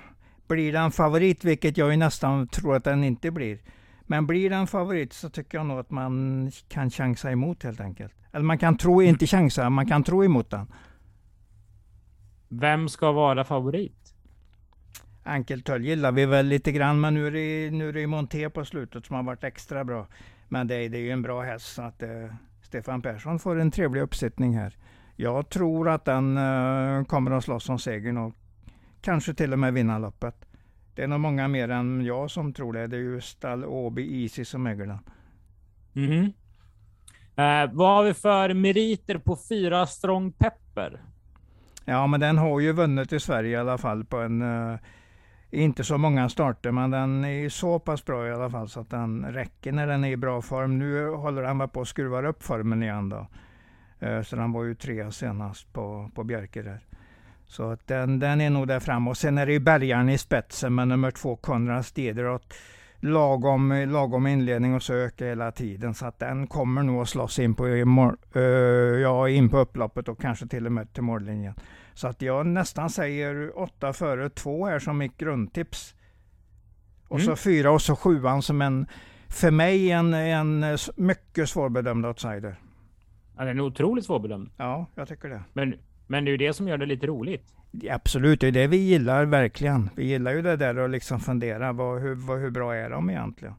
blir 0.48 0.74
den 0.74 0.92
favorit, 0.92 1.44
vilket 1.44 1.78
jag 1.78 1.92
ju 1.92 1.98
nästan 1.98 2.48
tror 2.48 2.76
att 2.76 2.84
den 2.84 3.04
inte 3.04 3.32
blir. 3.32 3.60
Men 4.02 4.28
blir 4.28 4.50
den 4.50 4.68
favorit 4.68 5.14
så 5.14 5.30
tycker 5.30 5.58
jag 5.58 5.68
nog 5.68 5.80
att 5.80 5.92
man 5.92 6.52
kan 6.68 6.90
chansa 6.90 7.32
emot 7.32 7.64
helt 7.64 7.82
enkelt. 7.82 8.14
Eller 8.32 8.46
man 8.46 8.58
kan 8.58 8.78
tro, 8.78 9.02
inte 9.02 9.28
chansa, 9.28 9.70
man 9.70 9.88
kan 9.88 10.04
tro 10.04 10.24
emot 10.24 10.50
den. 10.50 10.68
Vem 12.48 12.90
ska 12.90 13.12
vara 13.12 13.44
favorit? 13.44 14.05
Enkeltöll 15.28 15.86
gillar 15.86 16.12
vi 16.12 16.26
väl 16.26 16.46
lite 16.46 16.72
grann, 16.72 17.02
men 17.02 17.14
nu 17.14 17.28
är 17.28 17.32
det, 17.32 17.72
nu 17.72 17.90
är 17.90 17.94
det 17.94 18.08
Monté 18.08 18.50
på 18.50 18.66
slutet 18.66 19.06
som 19.06 19.16
har 19.16 19.24
varit 19.24 19.44
extra 19.44 19.84
bra. 19.84 20.08
Men 20.48 20.68
det, 20.68 20.88
det 20.88 20.98
är 20.98 21.02
ju 21.02 21.12
en 21.12 21.22
bra 21.22 21.42
häst, 21.42 21.74
så 21.74 21.82
att 21.82 22.04
eh, 22.04 22.10
Stefan 22.62 23.02
Persson 23.02 23.40
får 23.40 23.60
en 23.60 23.72
trevlig 23.72 24.02
uppsättning 24.02 24.58
här. 24.58 24.78
Jag 25.16 25.50
tror 25.50 25.90
att 25.90 26.06
den 26.06 26.38
eh, 26.38 27.04
kommer 27.04 27.32
att 27.32 27.44
slåss 27.44 27.70
om 27.70 27.80
segern 27.80 28.18
och 28.18 28.34
kanske 29.02 29.34
till 29.34 29.54
och 29.54 29.60
med 29.60 29.74
vinna 29.74 29.98
loppet. 29.98 30.46
Det 30.96 31.04
är 31.04 31.08
nog 31.08 31.20
många 31.20 31.48
mer 31.48 31.70
än 31.70 32.06
jag 32.06 32.32
som 32.32 32.54
tror 32.54 32.74
det. 32.74 32.88
Det 32.88 32.96
är 32.96 33.02
ju 33.02 33.22
Stall 33.22 33.66
Åby 33.66 34.24
Easy 34.24 34.46
som 34.46 34.68
äger 34.68 34.86
den. 34.86 35.00
Mm. 35.96 36.24
Eh, 37.36 37.74
vad 37.74 37.96
har 37.96 38.04
vi 38.04 38.14
för 38.14 38.54
meriter 38.54 39.18
på 39.18 39.38
fyra 39.50 39.86
Strong 39.86 40.32
Pepper? 40.32 41.02
Ja, 41.86 42.08
men 42.08 42.20
den 42.20 42.38
har 42.38 42.60
ju 42.60 42.72
vunnit 42.72 43.14
i 43.14 43.20
Sverige 43.20 43.50
i 43.50 43.56
alla 43.56 43.78
fall 43.78 44.06
på 44.06 44.18
en 44.18 44.42
uh, 44.42 44.78
inte 45.52 45.84
så 45.84 45.98
många 45.98 46.30
starter, 46.30 46.72
men 46.72 46.92
den 46.92 47.26
är 47.26 47.50
så 47.50 47.80
pass 47.80 48.06
bra 48.06 48.28
i 48.28 48.32
alla 48.32 48.50
fall 48.50 48.70
så 48.70 48.80
att 48.80 48.90
den 48.90 49.26
räcker 49.26 49.72
när 49.72 49.88
den 49.88 50.04
är 50.04 50.10
i 50.10 50.18
bra 50.18 50.42
form. 50.42 50.80
Nu 50.80 51.10
håller 51.10 51.44
han 51.44 51.70
på 51.70 51.82
att 51.82 51.88
skruva 51.88 52.28
upp 52.28 52.44
formen 52.44 52.84
igen 52.84 53.10
då. 53.10 53.28
Eh, 54.00 54.22
så 54.22 54.36
den 54.36 54.52
var 54.52 54.64
ju 54.64 54.76
tre 54.76 55.12
senast 55.12 55.74
på, 55.74 56.12
på 56.16 56.24
Bjerke 56.24 56.62
där. 56.62 56.80
Så 57.48 57.72
att 57.72 57.88
den, 57.88 58.20
den 58.20 58.42
är 58.42 58.50
nog 58.50 58.68
där 58.68 58.80
framme. 58.80 59.10
Och 59.10 59.18
sen 59.18 59.38
är 59.38 59.46
det 59.46 59.54
ju 59.54 59.60
bärgaren 59.60 60.10
i 60.10 60.18
spetsen 60.18 60.76
med 60.76 60.88
nummer 60.88 61.12
två 61.12 61.36
Konrad 61.36 61.86
Stederoth. 61.86 62.56
Lagom, 63.00 63.86
lagom 63.88 64.28
inledning 64.28 64.76
och 64.76 64.84
så 64.84 64.94
ökar 64.94 65.26
hela 65.26 65.52
tiden. 65.52 65.94
Så 65.94 66.06
att 66.06 66.20
den 66.20 66.48
kommer 66.48 66.84
nog 66.84 67.02
att 67.02 67.10
slåss 67.10 67.40
in 67.40 67.56
på, 67.56 67.66
uh, 67.66 68.44
ja, 69.02 69.30
in 69.30 69.50
på 69.50 69.58
upploppet 69.58 70.08
och 70.08 70.22
kanske 70.22 70.48
till 70.48 70.66
och 70.66 70.72
med 70.72 70.94
till 70.94 71.04
mållinjen. 71.04 71.54
Så 71.96 72.08
att 72.08 72.22
jag 72.22 72.46
nästan 72.46 72.90
säger 72.90 73.60
åtta 73.60 73.94
före 73.94 74.30
två 74.30 74.66
här 74.66 74.80
som 74.80 74.98
mitt 74.98 75.18
grundtips. 75.18 75.96
Och 77.08 77.20
mm. 77.20 77.26
så 77.26 77.36
fyra 77.36 77.72
och 77.72 77.82
så 77.82 77.96
sjuan 77.96 78.42
som 78.42 78.62
en, 78.62 78.88
för 79.30 79.52
mig 79.52 79.92
en, 79.92 80.14
en 80.14 80.78
mycket 80.96 81.50
svårbedömd 81.50 82.06
outsider. 82.06 82.60
Ja, 83.38 83.46
den 83.46 83.58
är 83.58 83.62
otroligt 83.62 84.06
svårbedömd. 84.06 84.50
Ja, 84.58 84.86
jag 84.96 85.08
tycker 85.08 85.30
det. 85.30 85.42
Men 85.54 85.76
men 86.08 86.26
det 86.26 86.30
är 86.30 86.32
ju 86.32 86.38
det 86.38 86.54
som 86.54 86.68
gör 86.68 86.78
det 86.78 86.86
lite 86.86 87.08
roligt. 87.08 87.54
Absolut, 87.90 88.42
det 88.42 88.48
är 88.48 88.52
det 88.52 88.68
vi 88.68 88.78
gillar 88.78 89.26
verkligen. 89.26 89.90
Vi 89.96 90.06
gillar 90.06 90.32
ju 90.32 90.42
det 90.42 90.56
där 90.56 90.76
att 90.76 90.90
liksom 90.90 91.20
fundera, 91.20 91.74
vad, 91.74 92.02
hur, 92.02 92.16
vad, 92.16 92.40
hur 92.40 92.50
bra 92.50 92.76
är 92.76 92.90
de 92.90 93.10
egentligen? 93.10 93.54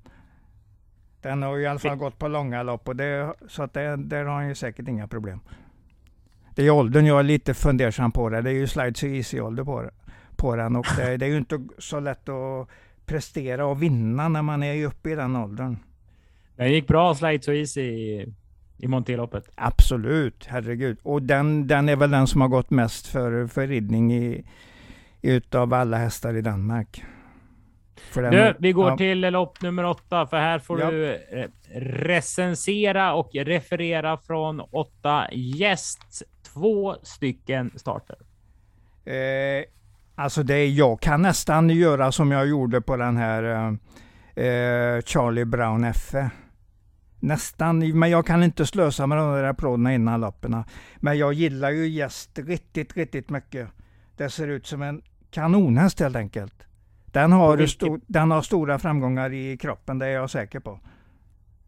Den 1.21 1.43
har 1.43 1.57
ju 1.57 1.63
i 1.63 1.67
alla 1.67 1.79
fall 1.79 1.97
gått 1.97 2.19
på 2.19 2.29
långa 2.29 2.63
lopp, 2.63 2.89
och 2.89 2.97
det, 2.97 3.35
så 3.49 3.63
att 3.63 3.73
det, 3.73 3.97
där 3.97 4.25
har 4.25 4.35
han 4.35 4.49
ju 4.49 4.55
säkert 4.55 4.89
inga 4.89 5.09
problem. 5.09 5.41
Det 6.57 6.67
är 6.67 6.71
åldern 6.71 7.07
jag 7.07 7.19
är 7.19 7.23
lite 7.23 7.55
fundersam 7.55 8.13
på 8.13 8.29
det. 8.29 8.43
Det 8.43 8.51
är 8.51 8.55
ju 8.55 8.67
slide 8.67 8.95
så 8.95 9.07
easy 9.07 9.41
ålder 9.41 9.65
på, 9.65 9.91
på 10.37 10.57
den 10.57 10.77
och 10.77 10.87
det, 10.97 11.17
det 11.17 11.27
är 11.27 11.31
ju 11.31 11.37
inte 11.37 11.67
så 11.79 12.01
lätt 12.01 12.29
att 12.29 12.69
prestera 13.07 13.67
och 13.67 13.83
vinna 13.83 14.29
när 14.29 14.43
man 14.43 14.63
är 14.63 14.87
uppe 14.87 15.11
i 15.11 15.15
den 15.15 15.37
åldern. 15.37 15.77
Den 16.57 16.73
gick 16.73 16.87
bra 16.87 17.15
slide 17.15 17.43
so 17.43 17.53
easy 17.53 17.83
i 18.79 18.89
Monteloppet. 18.89 19.49
Absolut, 19.55 20.47
herregud. 20.47 20.99
Och 21.03 21.23
den, 21.23 21.67
den 21.67 21.89
är 21.89 21.97
väl 21.97 22.11
den 22.11 22.27
som 22.27 22.41
har 22.41 22.49
gått 22.49 22.71
mest 22.71 23.07
för, 23.07 23.47
för 23.47 23.67
ridning 23.67 24.15
i, 24.15 24.45
utav 25.23 25.75
alla 25.75 25.97
hästar 25.97 26.37
i 26.37 26.41
Danmark. 26.41 27.05
Den, 28.15 28.31
du, 28.31 28.55
vi 28.59 28.73
går 28.73 28.91
ja. 28.91 28.97
till 28.97 29.21
lopp 29.21 29.63
nummer 29.63 29.85
åtta, 29.85 30.27
för 30.27 30.37
här 30.37 30.59
får 30.59 30.81
ja. 30.81 30.91
du 30.91 31.15
eh, 31.15 31.49
recensera 31.81 33.15
och 33.15 33.35
referera 33.35 34.17
från 34.17 34.61
åtta 34.61 35.27
gäst, 35.33 36.23
två 36.57 36.97
stycken 37.03 37.73
starter. 37.77 38.17
Eh, 39.05 39.65
alltså 40.15 40.43
det, 40.43 40.67
jag 40.67 41.01
kan 41.01 41.23
nästan 41.23 41.71
göra 41.71 42.13
som 42.13 42.31
jag 42.31 42.47
gjorde 42.47 42.81
på 42.81 42.97
den 42.97 43.17
här 43.17 43.43
eh, 43.43 44.45
eh 44.47 45.03
Charlie 45.03 45.45
Brown 45.45 45.95
FE. 45.95 46.31
Nästan, 47.21 47.99
men 47.99 48.11
jag 48.11 48.27
kan 48.27 48.43
inte 48.43 48.67
slösa 48.67 49.07
med 49.07 49.19
de 49.19 49.35
där 49.35 49.45
applåderna 49.45 49.95
innan 49.95 50.21
loppen. 50.21 50.65
Men 50.97 51.19
jag 51.19 51.33
gillar 51.33 51.71
ju 51.71 51.89
gäst 51.89 52.39
riktigt, 52.39 52.97
riktigt 52.97 53.31
mycket. 53.31 53.69
Det 54.17 54.31
ser 54.31 54.49
ut 54.49 54.67
som 54.67 54.83
en 54.83 55.03
kanonhäst 55.31 56.01
helt 56.01 56.17
enkelt. 56.17 56.67
Den 57.07 57.33
har, 57.33 57.67
sto, 57.67 57.99
den 58.07 58.31
har 58.31 58.43
stora 58.43 58.79
framgångar 58.79 59.33
i 59.33 59.57
kroppen, 59.57 59.99
det 59.99 60.07
är 60.07 60.11
jag 60.11 60.31
säker 60.31 60.61
på. 60.61 60.81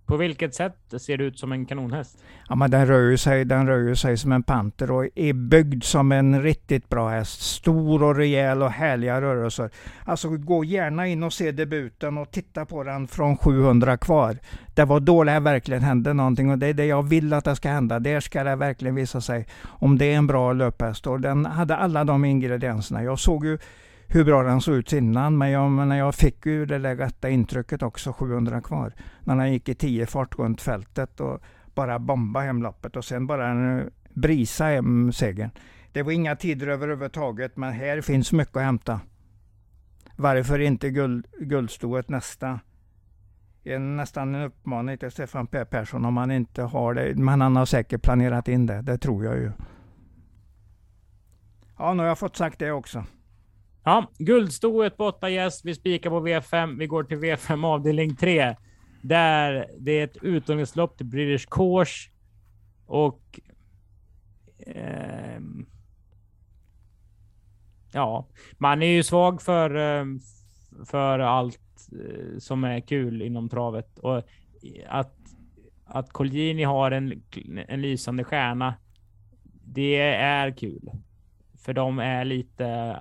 På 0.08 0.16
vilket 0.16 0.54
sätt 0.54 0.76
ser 0.98 1.16
det 1.16 1.24
ut 1.24 1.38
som 1.38 1.52
en 1.52 1.66
kanonhäst? 1.66 2.18
Ja, 2.48 2.54
men 2.54 2.70
den 2.70 2.86
rör 2.86 3.10
ju 3.10 3.16
sig, 3.16 3.44
den 3.44 3.66
rör 3.66 3.94
sig 3.94 4.16
som 4.16 4.32
en 4.32 4.42
panter 4.42 4.90
och 4.90 5.08
är 5.14 5.32
byggd 5.32 5.84
som 5.84 6.12
en 6.12 6.42
riktigt 6.42 6.88
bra 6.88 7.08
häst. 7.08 7.40
Stor 7.40 8.02
och 8.02 8.16
rejäl 8.16 8.62
och 8.62 8.70
härliga 8.70 9.20
rörelser. 9.20 9.70
Alltså 10.04 10.28
gå 10.28 10.64
gärna 10.64 11.06
in 11.06 11.22
och 11.22 11.32
se 11.32 11.52
debuten 11.52 12.18
och 12.18 12.30
titta 12.30 12.66
på 12.66 12.84
den 12.84 13.08
från 13.08 13.36
700 13.36 13.96
kvar. 13.96 14.38
Det 14.74 14.84
var 14.84 15.00
då 15.00 15.24
det 15.24 15.40
verkligen 15.40 15.82
hände 15.82 16.12
någonting 16.12 16.50
och 16.50 16.58
det 16.58 16.66
är 16.66 16.74
det 16.74 16.86
jag 16.86 17.08
vill 17.08 17.32
att 17.32 17.44
det 17.44 17.56
ska 17.56 17.68
hända. 17.68 17.98
Där 17.98 18.20
ska 18.20 18.44
det 18.44 18.56
verkligen 18.56 18.94
visa 18.94 19.20
sig 19.20 19.46
om 19.64 19.98
det 19.98 20.12
är 20.12 20.16
en 20.16 20.26
bra 20.26 20.52
löphäst. 20.52 21.06
Och 21.06 21.20
den 21.20 21.46
hade 21.46 21.76
alla 21.76 22.04
de 22.04 22.24
ingredienserna. 22.24 23.02
Jag 23.02 23.18
såg 23.18 23.44
ju 23.44 23.58
hur 24.08 24.24
bra 24.24 24.42
den 24.42 24.60
såg 24.60 24.74
ut 24.74 24.92
innan. 24.92 25.38
Men 25.38 25.50
jag, 25.50 25.70
men 25.70 25.90
jag 25.90 26.14
fick 26.14 26.46
ju 26.46 26.66
det 26.66 26.78
där 26.78 26.96
rätta 26.96 27.30
intrycket 27.30 27.82
också, 27.82 28.12
700 28.12 28.60
kvar. 28.60 28.92
När 29.24 29.36
han 29.36 29.52
gick 29.52 29.68
i 29.68 29.74
10 29.74 30.06
fart 30.06 30.38
runt 30.38 30.62
fältet 30.62 31.20
och 31.20 31.40
bara 31.74 31.98
bomba 31.98 32.40
hem 32.40 32.62
loppet 32.62 32.96
och 32.96 33.04
sen 33.04 33.26
bara 33.26 33.48
en, 33.48 33.90
brisa 34.14 34.64
hem 34.64 35.12
segern. 35.12 35.50
Det 35.92 36.02
var 36.02 36.12
inga 36.12 36.36
tider 36.36 36.66
överhuvudtaget, 36.66 37.56
men 37.56 37.72
här 37.72 38.00
finns 38.00 38.32
mycket 38.32 38.56
att 38.56 38.62
hämta. 38.62 39.00
Varför 40.16 40.58
inte 40.58 40.90
guld, 40.90 41.26
guldstoet 41.40 42.08
nästa? 42.08 42.60
En, 43.64 43.96
nästan 43.96 44.34
en 44.34 44.42
uppmaning 44.42 44.98
till 44.98 45.10
Stefan 45.10 45.46
P 45.46 45.64
Persson 45.64 46.04
om 46.04 46.16
han 46.16 46.30
inte 46.30 46.62
har 46.62 46.94
det. 46.94 47.14
Men 47.14 47.40
han 47.40 47.56
har 47.56 47.66
säkert 47.66 48.02
planerat 48.02 48.48
in 48.48 48.66
det, 48.66 48.82
det 48.82 48.98
tror 48.98 49.24
jag 49.24 49.36
ju. 49.36 49.52
Ja, 51.78 51.94
nu 51.94 52.02
har 52.02 52.08
jag 52.08 52.18
fått 52.18 52.36
sagt 52.36 52.58
det 52.58 52.72
också. 52.72 53.04
Ja, 53.88 54.06
guldstoet 54.18 54.96
på 54.96 55.06
8 55.06 55.30
gäst. 55.30 55.64
Vi 55.64 55.74
spikar 55.74 56.10
på 56.10 56.20
V5. 56.20 56.78
Vi 56.78 56.86
går 56.86 57.04
till 57.04 57.16
V5 57.16 57.66
avdelning 57.66 58.16
3. 58.16 58.56
Där 59.02 59.70
det 59.78 59.92
är 59.92 60.04
ett 60.04 60.16
utomhuslopp 60.22 60.96
till 60.96 61.06
British 61.06 61.48
Course. 61.50 62.10
Och... 62.86 63.40
Eh, 64.66 65.40
ja, 67.92 68.28
man 68.58 68.82
är 68.82 68.86
ju 68.86 69.02
svag 69.02 69.42
för, 69.42 69.74
ehm, 69.74 70.20
för 70.86 71.18
allt 71.18 71.88
eh, 71.92 72.38
som 72.38 72.64
är 72.64 72.80
kul 72.80 73.22
inom 73.22 73.48
travet. 73.48 73.98
Och 73.98 74.22
att, 74.88 75.16
att 75.84 76.12
Colgjini 76.12 76.62
har 76.62 76.90
en, 76.90 77.22
en 77.68 77.82
lysande 77.82 78.24
stjärna, 78.24 78.74
det 79.64 79.96
är 80.16 80.50
kul. 80.50 80.90
För 81.58 81.72
de 81.72 81.98
är 81.98 82.24
lite 82.24 82.96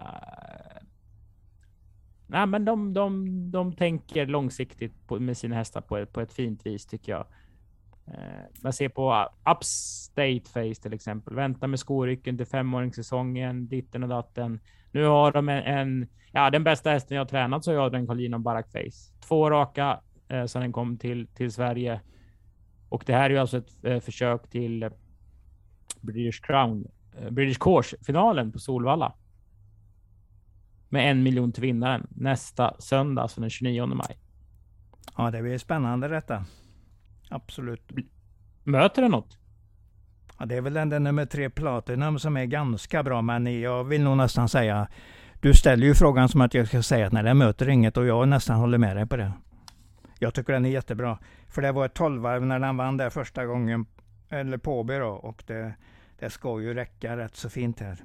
nej, 2.28 2.46
men 2.46 2.66
de, 2.66 2.94
de, 2.94 3.52
de 3.52 3.74
tänker 3.74 4.26
långsiktigt 4.26 5.08
på, 5.08 5.20
med 5.20 5.38
sina 5.38 5.56
hästar 5.56 5.82
på 5.82 5.98
ett, 5.98 6.14
på 6.14 6.22
ett 6.22 6.34
fint 6.34 6.66
vis 6.66 6.86
tycker 6.86 7.12
jag. 7.12 7.26
Eh, 8.08 8.46
man 8.64 8.74
ser 8.74 8.90
på 8.90 9.12
uh, 9.12 9.52
Upstate 9.52 10.50
Face 10.54 10.82
till 10.82 10.94
exempel. 10.94 11.36
Vänta 11.36 11.68
med 11.68 11.80
skorycken 11.80 12.38
till 12.38 12.46
femåringssäsongen, 12.46 13.68
ditten 13.68 14.04
och 14.04 14.10
datten. 14.10 14.60
Nu 14.92 15.04
har 15.04 15.32
de 15.32 15.50
en, 15.50 15.64
en 15.64 16.08
ja, 16.32 16.50
den 16.50 16.64
bästa 16.64 16.90
hästen 16.90 17.18
jag 17.18 17.30
tränat 17.30 17.64
så 17.64 17.72
jag 17.72 17.92
den 17.92 18.08
Colin 18.08 18.34
och 18.34 18.42
Barack 18.42 18.72
Face. 18.72 19.28
Två 19.28 19.50
raka 19.50 20.00
eh, 20.28 20.46
sedan 20.46 20.62
den 20.62 20.74
kom 20.74 20.98
till, 20.98 21.28
till 21.28 21.52
Sverige. 21.52 22.02
Och 22.90 23.04
det 23.06 23.14
här 23.14 23.26
är 23.26 23.30
ju 23.30 23.38
alltså 23.38 23.58
ett 23.58 23.84
eh, 23.84 24.00
försök 24.00 24.50
till 24.50 24.90
British 26.02 26.42
Crown, 26.42 26.88
eh, 27.18 27.30
British 27.30 27.60
Course 27.60 27.98
finalen 28.06 28.52
på 28.52 28.60
Solvalla 28.60 29.14
med 30.90 31.12
en 31.12 31.24
miljon 31.24 31.52
till 31.52 31.62
vinnaren 31.62 32.08
nästa 32.10 32.76
söndag, 32.80 33.22
alltså 33.22 33.42
den 33.42 33.50
29 33.50 33.86
maj. 33.86 34.18
Ja, 35.18 35.32
det 35.32 35.42
blir 35.42 35.58
spännande 35.58 36.08
detta. 36.08 36.46
Absolut. 37.30 37.92
Möter 38.64 39.02
det 39.02 39.08
något? 39.08 39.38
Ja, 40.40 40.46
det 40.46 40.56
är 40.56 40.62
väl 40.62 40.74
den 40.74 40.90
där 40.90 41.00
nummer 41.00 41.26
tre 41.26 41.50
Platinum 41.50 42.20
som 42.20 42.38
är 42.38 42.46
ganska 42.46 43.04
bra, 43.04 43.22
men 43.22 43.62
jag 43.62 43.84
vill 43.84 44.04
nog 44.04 44.18
nästan 44.18 44.50
säga 44.50 44.88
du 45.42 45.54
ställer 45.54 45.88
ju 45.88 45.94
frågan 45.94 46.30
som 46.30 46.42
att 46.42 46.54
jag 46.54 46.68
ska 46.68 46.84
säga 46.84 47.08
att 47.08 47.14
nej, 47.14 47.24
den 47.24 47.38
möter 47.38 47.70
inget 47.70 47.98
och 47.98 48.06
jag 48.06 48.28
nästan 48.28 48.58
håller 48.58 48.78
med 48.78 48.96
dig 48.98 49.08
på 49.08 49.18
det. 49.18 49.32
Jag 50.20 50.34
tycker 50.34 50.54
den 50.54 50.66
är 50.66 50.70
jättebra. 50.70 51.20
För 51.48 51.62
det 51.62 51.72
var 51.72 51.86
ett 51.86 51.94
tolvvarv 51.94 52.46
när 52.46 52.60
den 52.60 52.78
vann 52.78 52.98
där 52.98 53.10
första 53.10 53.46
gången, 53.46 53.86
eller 54.30 54.58
på 54.58 54.80
Åby 54.80 54.98
då, 54.98 55.08
och 55.08 55.44
det, 55.48 55.74
det 56.20 56.30
ska 56.30 56.62
ju 56.62 56.74
räcka 56.74 57.18
rätt 57.18 57.36
så 57.36 57.50
fint 57.50 57.80
här. 57.80 57.98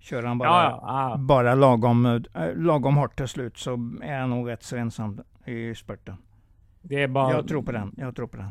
Kör 0.00 0.22
han 0.22 0.38
bara, 0.38 0.48
ja, 0.48 0.80
ja. 0.82 1.16
bara 1.18 1.54
lagom, 1.54 2.06
äh, 2.06 2.54
lagom 2.56 2.96
hårt 2.96 3.16
till 3.16 3.28
slut 3.28 3.58
så 3.58 3.72
är 4.02 4.20
han 4.20 4.30
nog 4.30 4.48
rätt 4.48 4.62
så 4.62 4.76
ensam 4.76 5.20
i 5.46 5.74
spurten. 5.74 6.16
Det 6.82 7.02
är 7.02 7.08
bara... 7.08 7.32
Jag 7.32 7.48
tror 7.48 7.62
på 7.62 7.72
den. 7.72 7.94
Jag 7.96 8.16
tror 8.16 8.26
på 8.26 8.36
den. 8.36 8.50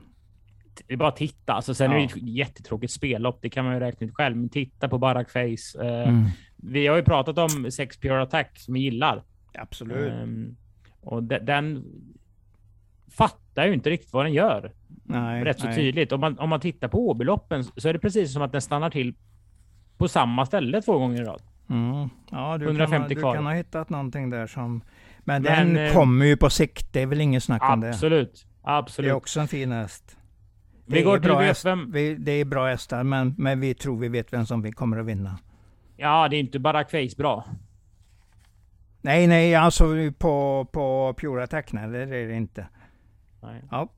Det 0.87 0.93
är 0.93 0.97
bara 0.97 1.09
att 1.09 1.15
titta. 1.15 1.53
Alltså, 1.53 1.73
sen 1.73 1.91
ja. 1.91 1.97
är 1.97 2.01
det 2.01 2.05
ett 2.05 2.17
jättetråkigt 2.17 2.93
spellopp. 2.93 3.39
Det 3.41 3.49
kan 3.49 3.65
man 3.65 3.73
ju 3.73 3.79
räkna 3.79 4.07
ut 4.07 4.15
själv. 4.15 4.37
Men 4.37 4.49
titta 4.49 4.89
på 4.89 4.97
Barack 4.97 5.29
Face. 5.29 5.83
Uh, 5.83 6.07
mm. 6.07 6.25
Vi 6.55 6.87
har 6.87 6.95
ju 6.95 7.03
pratat 7.03 7.37
om 7.37 7.71
Sex 7.71 7.97
Pure 7.97 8.21
Attack 8.21 8.59
som 8.59 8.73
vi 8.73 8.79
gillar. 8.79 9.23
Absolut. 9.53 10.13
Um, 10.13 10.57
och 11.01 11.23
de, 11.23 11.39
den 11.39 11.85
fattar 13.11 13.65
ju 13.65 13.73
inte 13.73 13.89
riktigt 13.89 14.13
vad 14.13 14.25
den 14.25 14.33
gör. 14.33 14.73
Nej, 15.03 15.43
Rätt 15.43 15.59
så 15.59 15.65
nej. 15.65 15.75
tydligt. 15.75 16.11
Om 16.11 16.19
man, 16.19 16.39
om 16.39 16.49
man 16.49 16.59
tittar 16.59 16.87
på 16.87 17.09
Åbyloppen 17.09 17.63
så 17.63 17.89
är 17.89 17.93
det 17.93 17.99
precis 17.99 18.33
som 18.33 18.41
att 18.41 18.51
den 18.51 18.61
stannar 18.61 18.89
till 18.89 19.15
på 19.99 20.07
samma 20.07 20.45
ställe 20.45 20.81
två 20.81 20.99
gånger 20.99 21.21
i 21.21 21.25
rad. 21.25 21.41
Mm. 21.69 22.09
Ja, 22.31 22.57
du, 22.57 22.65
150 22.65 23.15
kan, 23.15 23.21
kvar. 23.21 23.33
du 23.33 23.37
kan 23.37 23.45
ha 23.45 23.53
hittat 23.53 23.89
någonting 23.89 24.29
där 24.29 24.47
som... 24.47 24.81
Men, 25.19 25.43
men 25.43 25.73
den 25.73 25.85
eh, 25.85 25.93
kommer 25.93 26.25
ju 26.25 26.37
på 26.37 26.49
sikt. 26.49 26.93
Det 26.93 27.01
är 27.01 27.05
väl 27.05 27.21
ingen 27.21 27.41
snack 27.41 27.63
om 27.63 27.81
det. 27.81 27.89
Absolut. 27.89 28.45
Absolut. 28.61 29.07
Det 29.07 29.11
är 29.11 29.15
också 29.15 29.39
en 29.39 29.47
fin 29.47 29.71
häst. 29.71 30.17
Det 30.85 30.95
vi 30.95 31.01
går 31.01 31.19
till 31.19 31.29
bra 31.29 31.39
häst, 31.39 31.65
vi, 31.87 32.15
Det 32.15 32.31
är 32.31 32.45
bra 32.45 32.67
hästar, 32.67 33.03
men, 33.03 33.35
men 33.37 33.59
vi 33.59 33.73
tror 33.73 33.99
vi 33.99 34.07
vet 34.07 34.33
vem 34.33 34.45
som 34.45 34.61
vi 34.61 34.71
kommer 34.71 34.97
att 34.97 35.05
vinna. 35.05 35.37
Ja, 35.97 36.27
det 36.27 36.35
är 36.35 36.39
inte 36.39 36.59
bara 36.59 36.85
Face 36.85 37.15
bra. 37.17 37.45
Nej, 39.01 39.27
nej, 39.27 39.55
alltså 39.55 39.85
på, 40.19 40.67
på 40.71 41.13
Pure 41.17 41.43
Attack, 41.43 41.71
nej, 41.71 41.87
det 41.87 41.99
är 42.01 42.27
det 42.27 42.35
inte. 42.35 42.67
Nej. 43.41 43.63
Ja. 43.71 43.89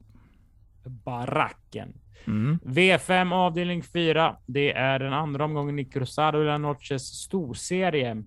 Baracken. 0.83 1.93
Mm. 2.27 2.59
V5 2.65 3.33
avdelning 3.33 3.83
4. 3.83 4.37
Det 4.45 4.71
är 4.71 4.99
den 4.99 5.13
andra 5.13 5.45
omgången 5.45 5.79
i 5.79 5.85
Cruzado 5.85 6.39
de 6.39 6.45
la 6.45 6.57
Noches 6.57 7.03
storserie. 7.03 8.23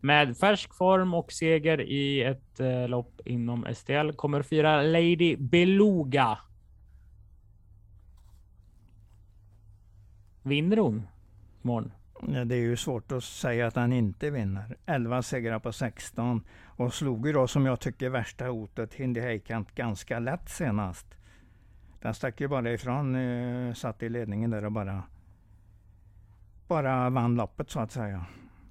Med 0.00 0.36
färsk 0.36 0.74
form 0.74 1.14
och 1.14 1.32
seger 1.32 1.80
i 1.80 2.22
ett 2.22 2.60
eh, 2.60 2.88
lopp 2.88 3.20
inom 3.24 3.66
STL 3.74 4.10
kommer 4.16 4.42
fyra 4.42 4.82
Lady 4.82 5.36
Beluga. 5.36 6.38
Vinner 10.42 10.76
hon 10.76 11.08
imorgon? 11.62 11.92
Ja, 12.20 12.44
det 12.44 12.54
är 12.54 12.60
ju 12.60 12.76
svårt 12.76 13.12
att 13.12 13.24
säga 13.24 13.66
att 13.66 13.76
han 13.76 13.92
inte 13.92 14.30
vinner. 14.30 14.76
11 14.86 15.22
segrar 15.22 15.58
på 15.58 15.72
16 15.72 16.44
och 16.64 16.94
slog 16.94 17.26
ju 17.26 17.32
då 17.32 17.46
som 17.46 17.66
jag 17.66 17.80
tycker 17.80 18.08
värsta 18.08 18.46
hotet 18.46 18.94
Hindi 18.94 19.20
Heikant 19.20 19.74
ganska 19.74 20.18
lätt 20.18 20.48
senast. 20.48 21.06
Den 22.06 22.14
stack 22.14 22.40
ju 22.40 22.48
bara 22.48 22.72
ifrån, 22.72 23.14
eh, 23.14 23.74
satt 23.74 24.02
i 24.02 24.08
ledningen 24.08 24.50
där 24.50 24.64
och 24.64 24.72
bara 24.72 25.02
bara 26.68 27.10
vann 27.10 27.34
loppet 27.34 27.70
så 27.70 27.80
att 27.80 27.92
säga. 27.92 28.24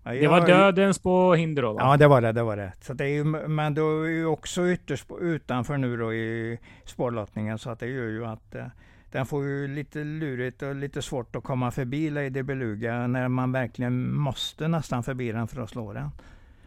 Jag, 0.04 0.22
det 0.22 0.27
var 0.27 0.48
dödens 0.48 1.00
på 1.00 1.34
hinder 1.34 1.62
då? 1.62 1.74
Va? 1.74 1.82
Ja, 1.82 1.98
det 1.98 2.08
var 2.08 2.22
det. 2.22 2.32
det, 2.32 2.44
var 2.44 2.58
det. 2.58 2.74
Så 2.82 2.94
det 2.94 3.04
är 3.06 3.10
ju, 3.10 3.24
men 3.24 3.74
då 3.74 4.04
är 4.04 4.10
ju 4.10 4.25
också 4.25 4.68
ytterst 4.68 5.08
utanför 5.22 5.77
nu 5.77 5.98
då 5.98 6.13
i 6.13 6.60
spårlottningen 6.86 7.58
så 7.60 7.70
att 7.70 7.80
det 7.80 7.88
gör 7.88 8.08
ju 8.08 8.25
att 8.25 8.56
eh, 8.56 8.65
den 9.12 9.25
får 9.25 9.44
ju 9.44 9.68
lite 9.68 10.04
lurigt 10.04 10.62
och 10.62 10.75
lite 10.75 11.01
svårt 11.01 11.36
att 11.36 11.44
komma 11.44 11.72
förbi 11.72 12.10
Lady 12.10 12.44
Beluga 12.44 13.08
när 13.08 13.27
man 13.27 13.51
verkligen 13.51 14.15
måste 14.15 14.67
nästan 14.67 15.04
förbi 15.04 15.32
den 15.32 15.48
för 15.48 15.62
att 15.62 15.69
slå 15.69 15.93
den. 15.93 16.10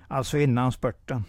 Alltså 0.08 0.38
innan 0.38 0.72
spurten. 0.72 1.24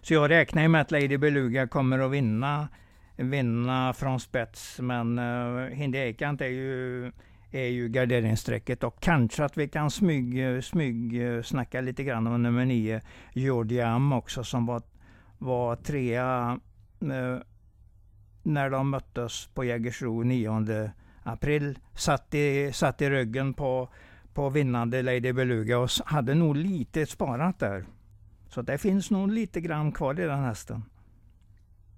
Så 0.00 0.14
jag 0.14 0.30
räknar 0.30 0.62
ju 0.62 0.68
med 0.68 0.80
att 0.80 0.90
Lady 0.90 1.16
Beluga 1.16 1.66
kommer 1.66 1.98
att 1.98 2.10
vinna, 2.10 2.68
vinna 3.16 3.92
från 3.92 4.20
spets. 4.20 4.80
Men 4.80 5.18
uh, 5.18 5.68
Hindi 5.68 5.98
Eikant 5.98 6.40
är 6.40 6.46
ju, 6.46 7.12
är 7.50 7.66
ju 7.66 7.88
garderingsstrecket 7.88 8.84
och 8.84 9.00
kanske 9.00 9.44
att 9.44 9.56
vi 9.56 9.68
kan 9.68 9.90
smyg, 9.90 10.64
smyg 10.64 11.22
eh, 11.22 11.42
snacka 11.42 11.80
lite 11.80 12.04
grann 12.04 12.26
om 12.26 12.42
nummer 12.42 12.64
nio, 12.64 13.00
Jordiam 13.32 14.12
också 14.12 14.44
som 14.44 14.66
var, 14.66 14.82
var 15.38 15.76
trea 15.76 16.60
uh, 17.02 17.38
när 18.42 18.70
de 18.70 18.90
möttes 18.90 19.46
på 19.54 19.64
Jägersro 19.64 20.22
9 20.22 20.90
april. 21.22 21.78
Satt 21.94 22.34
i, 22.34 22.72
satt 22.72 23.02
i 23.02 23.10
ryggen 23.10 23.54
på, 23.54 23.88
på 24.34 24.50
vinnande 24.50 25.02
Lady 25.02 25.32
Beluga 25.32 25.78
och 25.78 25.88
hade 26.04 26.34
nog 26.34 26.56
lite 26.56 27.06
sparat 27.06 27.58
där. 27.58 27.84
Så 28.48 28.62
det 28.62 28.78
finns 28.78 29.10
nog 29.10 29.32
lite 29.32 29.60
grann 29.60 29.92
kvar 29.92 30.20
i 30.20 30.24
den 30.24 30.44
hästen. 30.44 30.82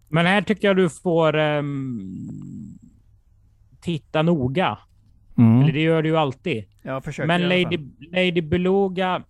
Men 0.08 0.26
här 0.26 0.42
tycker 0.42 0.68
jag 0.68 0.76
du 0.76 0.88
får 0.88 1.36
um, 1.36 2.78
titta 3.80 4.22
noga. 4.22 4.78
Mm. 5.38 5.62
Eller 5.62 5.72
det 5.72 5.80
gör 5.80 6.02
du 6.02 6.08
ju 6.08 6.16
alltid. 6.16 6.64
men 7.26 7.48
Lady, 7.48 7.78
Lady 8.12 8.40
Beluga 8.40 9.22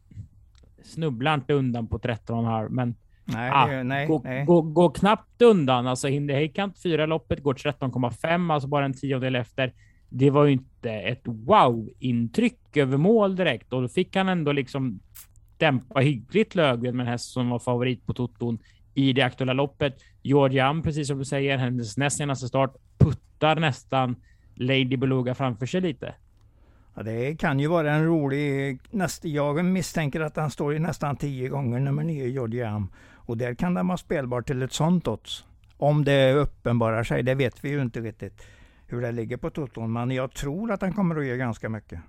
snubblar 0.84 1.34
inte 1.34 1.52
undan 1.52 1.86
på 1.86 1.98
13,5. 1.98 2.68
Men 2.70 2.94
Nej, 3.32 3.50
ah, 3.54 3.82
nej, 3.82 4.06
gå, 4.06 4.20
nej. 4.24 4.44
Gå, 4.44 4.62
gå, 4.62 4.88
knappt 4.88 5.42
undan. 5.42 5.86
Alltså 5.86 6.08
Hindi 6.08 6.34
Heikant 6.34 6.82
fyra 6.82 7.06
loppet 7.06 7.42
går 7.42 7.54
13,5, 7.54 8.52
alltså 8.52 8.68
bara 8.68 8.84
en 8.84 8.94
tiondel 8.94 9.36
efter. 9.36 9.72
Det 10.08 10.30
var 10.30 10.44
ju 10.44 10.52
inte 10.52 10.92
ett 10.92 11.22
wow-intryck 11.24 12.76
över 12.76 12.96
mål 12.96 13.36
direkt 13.36 13.72
och 13.72 13.82
då 13.82 13.88
fick 13.88 14.16
han 14.16 14.28
ändå 14.28 14.52
liksom 14.52 15.00
dämpa 15.56 16.00
hyggligt 16.00 16.54
Löfgren 16.54 16.96
med 16.96 17.06
en 17.06 17.12
häst 17.12 17.32
som 17.32 17.50
var 17.50 17.58
favorit 17.58 18.06
på 18.06 18.14
toton 18.14 18.58
i 18.98 19.12
det 19.12 19.22
aktuella 19.22 19.52
loppet. 19.52 19.96
Georgian, 20.22 20.82
precis 20.82 21.08
som 21.08 21.18
du 21.18 21.24
säger, 21.24 21.58
hennes 21.58 21.96
näst 21.96 22.16
senaste 22.16 22.48
start 22.48 22.76
puttar 22.98 23.56
nästan 23.56 24.16
Lady 24.54 24.96
Beluga 24.96 25.34
framför 25.34 25.66
sig 25.66 25.80
lite. 25.80 26.14
Ja, 26.94 27.02
det 27.02 27.36
kan 27.36 27.60
ju 27.60 27.68
vara 27.68 27.92
en 27.92 28.04
rolig... 28.04 28.80
Jag 29.22 29.64
misstänker 29.64 30.20
att 30.20 30.36
han 30.36 30.50
står 30.50 30.74
i 30.74 30.78
nästan 30.78 31.16
tio 31.16 31.48
gånger 31.48 31.80
nummer 31.80 32.04
nio, 32.04 32.28
Georgian. 32.28 32.88
Och 33.14 33.36
där 33.36 33.54
kan 33.54 33.74
den 33.74 33.86
vara 33.86 33.96
spelbar 33.98 34.42
till 34.42 34.62
ett 34.62 34.72
sånt 34.72 35.08
odds. 35.08 35.44
Om 35.76 36.04
det 36.04 36.32
uppenbarar 36.32 37.04
sig, 37.04 37.22
det 37.22 37.34
vet 37.34 37.64
vi 37.64 37.68
ju 37.68 37.82
inte 37.82 38.00
riktigt 38.00 38.42
hur 38.86 39.00
det 39.00 39.12
ligger 39.12 39.36
på 39.36 39.50
toton. 39.50 39.92
Men 39.92 40.10
jag 40.10 40.32
tror 40.32 40.72
att 40.72 40.80
den 40.80 40.92
kommer 40.92 41.16
att 41.16 41.26
ge 41.26 41.36
ganska 41.36 41.68
mycket. 41.68 42.00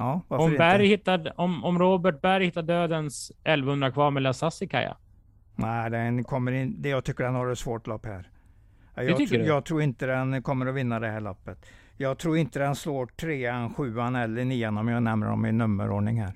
Ja, 0.00 0.22
om, 0.28 0.56
Berg 0.56 0.86
hittade, 0.86 1.32
om, 1.36 1.64
om 1.64 1.78
Robert 1.78 2.20
Berg 2.20 2.44
hittar 2.44 2.62
dödens 2.62 3.32
1100 3.44 3.90
kvar 3.90 4.10
med 4.10 4.22
Lasassikaja? 4.22 4.96
Nej, 5.56 5.90
den 5.90 6.24
kommer 6.24 6.52
in, 6.52 6.82
det 6.82 6.88
jag 6.88 7.04
tycker 7.04 7.24
den 7.24 7.34
har 7.34 7.48
ett 7.48 7.58
svårt 7.58 7.86
lopp 7.86 8.06
här. 8.06 8.30
Jag, 8.94 9.16
tr 9.16 9.34
jag 9.34 9.64
tror 9.64 9.82
inte 9.82 10.06
den 10.06 10.42
kommer 10.42 10.66
att 10.66 10.74
vinna 10.74 11.00
det 11.00 11.08
här 11.08 11.20
loppet. 11.20 11.66
Jag 11.96 12.18
tror 12.18 12.36
inte 12.38 12.58
den 12.58 12.74
slår 12.74 13.06
trean, 13.06 13.74
sjuan 13.74 14.16
eller 14.16 14.44
nian 14.44 14.78
om 14.78 14.88
jag 14.88 15.02
nämner 15.02 15.26
dem 15.26 15.46
i 15.46 15.52
nummerordning 15.52 16.20
här. 16.20 16.32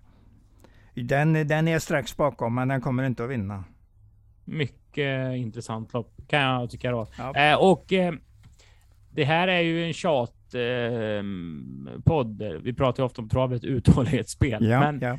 Den, 0.95 1.33
den 1.33 1.69
är 1.69 1.79
strax 1.79 2.17
bakom, 2.17 2.55
men 2.55 2.69
den 2.69 2.81
kommer 2.81 3.03
inte 3.03 3.25
att 3.25 3.31
vinna. 3.31 3.65
Mycket 4.45 5.37
intressant 5.37 5.93
lopp 5.93 6.15
kan 6.29 6.41
jag 6.41 6.71
tycka 6.71 6.91
då. 6.91 7.07
Ja. 7.19 7.37
Eh, 7.37 7.59
och 7.59 7.93
eh, 7.93 8.15
det 9.11 9.25
här 9.25 9.49
är 9.49 9.61
ju 9.61 9.85
en 9.87 9.93
tjat 9.93 10.34
eh, 10.55 11.23
podd. 12.05 12.43
Vi 12.63 12.73
pratar 12.73 13.03
ju 13.03 13.07
ofta 13.07 13.23
om 13.23 13.29
travet 13.29 13.65
uthållighetsspel. 13.65 14.67
Ja, 14.69 14.81
men 14.81 15.01
ja. 15.01 15.19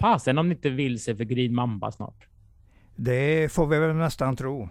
fasen 0.00 0.38
om 0.38 0.48
ni 0.48 0.54
inte 0.54 0.70
vill 0.70 1.02
se 1.02 1.16
för 1.16 1.24
Green 1.24 1.54
Mamba 1.54 1.92
snart. 1.92 2.26
Det 2.96 3.52
får 3.52 3.66
vi 3.66 3.78
väl 3.78 3.96
nästan 3.96 4.36
tro. 4.36 4.68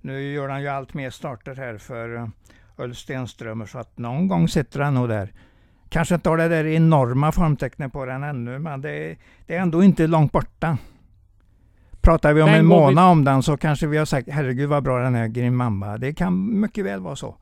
Nu 0.00 0.32
gör 0.32 0.48
han 0.48 0.62
ju 0.62 0.68
allt 0.68 0.94
mer 0.94 1.10
starter 1.10 1.54
här 1.54 1.78
för 1.78 2.16
eh, 2.16 2.28
Ulf 2.76 2.96
Stenströmer 2.96 3.66
så 3.66 3.78
att 3.78 3.98
någon 3.98 4.28
gång 4.28 4.48
sitter 4.48 4.80
han 4.80 4.94
nog 4.94 5.08
där. 5.08 5.32
Kanske 5.88 6.14
inte 6.14 6.28
har 6.28 6.36
det 6.36 6.48
där 6.48 6.66
enorma 6.66 7.32
formtecknet 7.32 7.92
på 7.92 8.04
den 8.04 8.22
ännu, 8.22 8.58
men 8.58 8.80
det 8.80 8.90
är, 8.90 9.16
det 9.46 9.56
är 9.56 9.60
ändå 9.60 9.82
inte 9.82 10.06
långt 10.06 10.32
borta. 10.32 10.78
Pratar 12.00 12.32
vi 12.32 12.42
om 12.42 12.48
den 12.48 12.58
en 12.58 12.66
månad 12.66 13.04
vi... 13.04 13.10
om 13.10 13.24
den 13.24 13.42
så 13.42 13.56
kanske 13.56 13.86
vi 13.86 13.96
har 13.96 14.04
sagt 14.04 14.28
herregud 14.28 14.68
vad 14.68 14.82
bra 14.82 14.98
den 14.98 15.14
är, 15.14 15.28
Grim 15.28 15.56
Mamba. 15.56 15.98
Det 15.98 16.14
kan 16.14 16.60
mycket 16.60 16.84
väl 16.84 17.00
vara 17.00 17.16
så. 17.16 17.36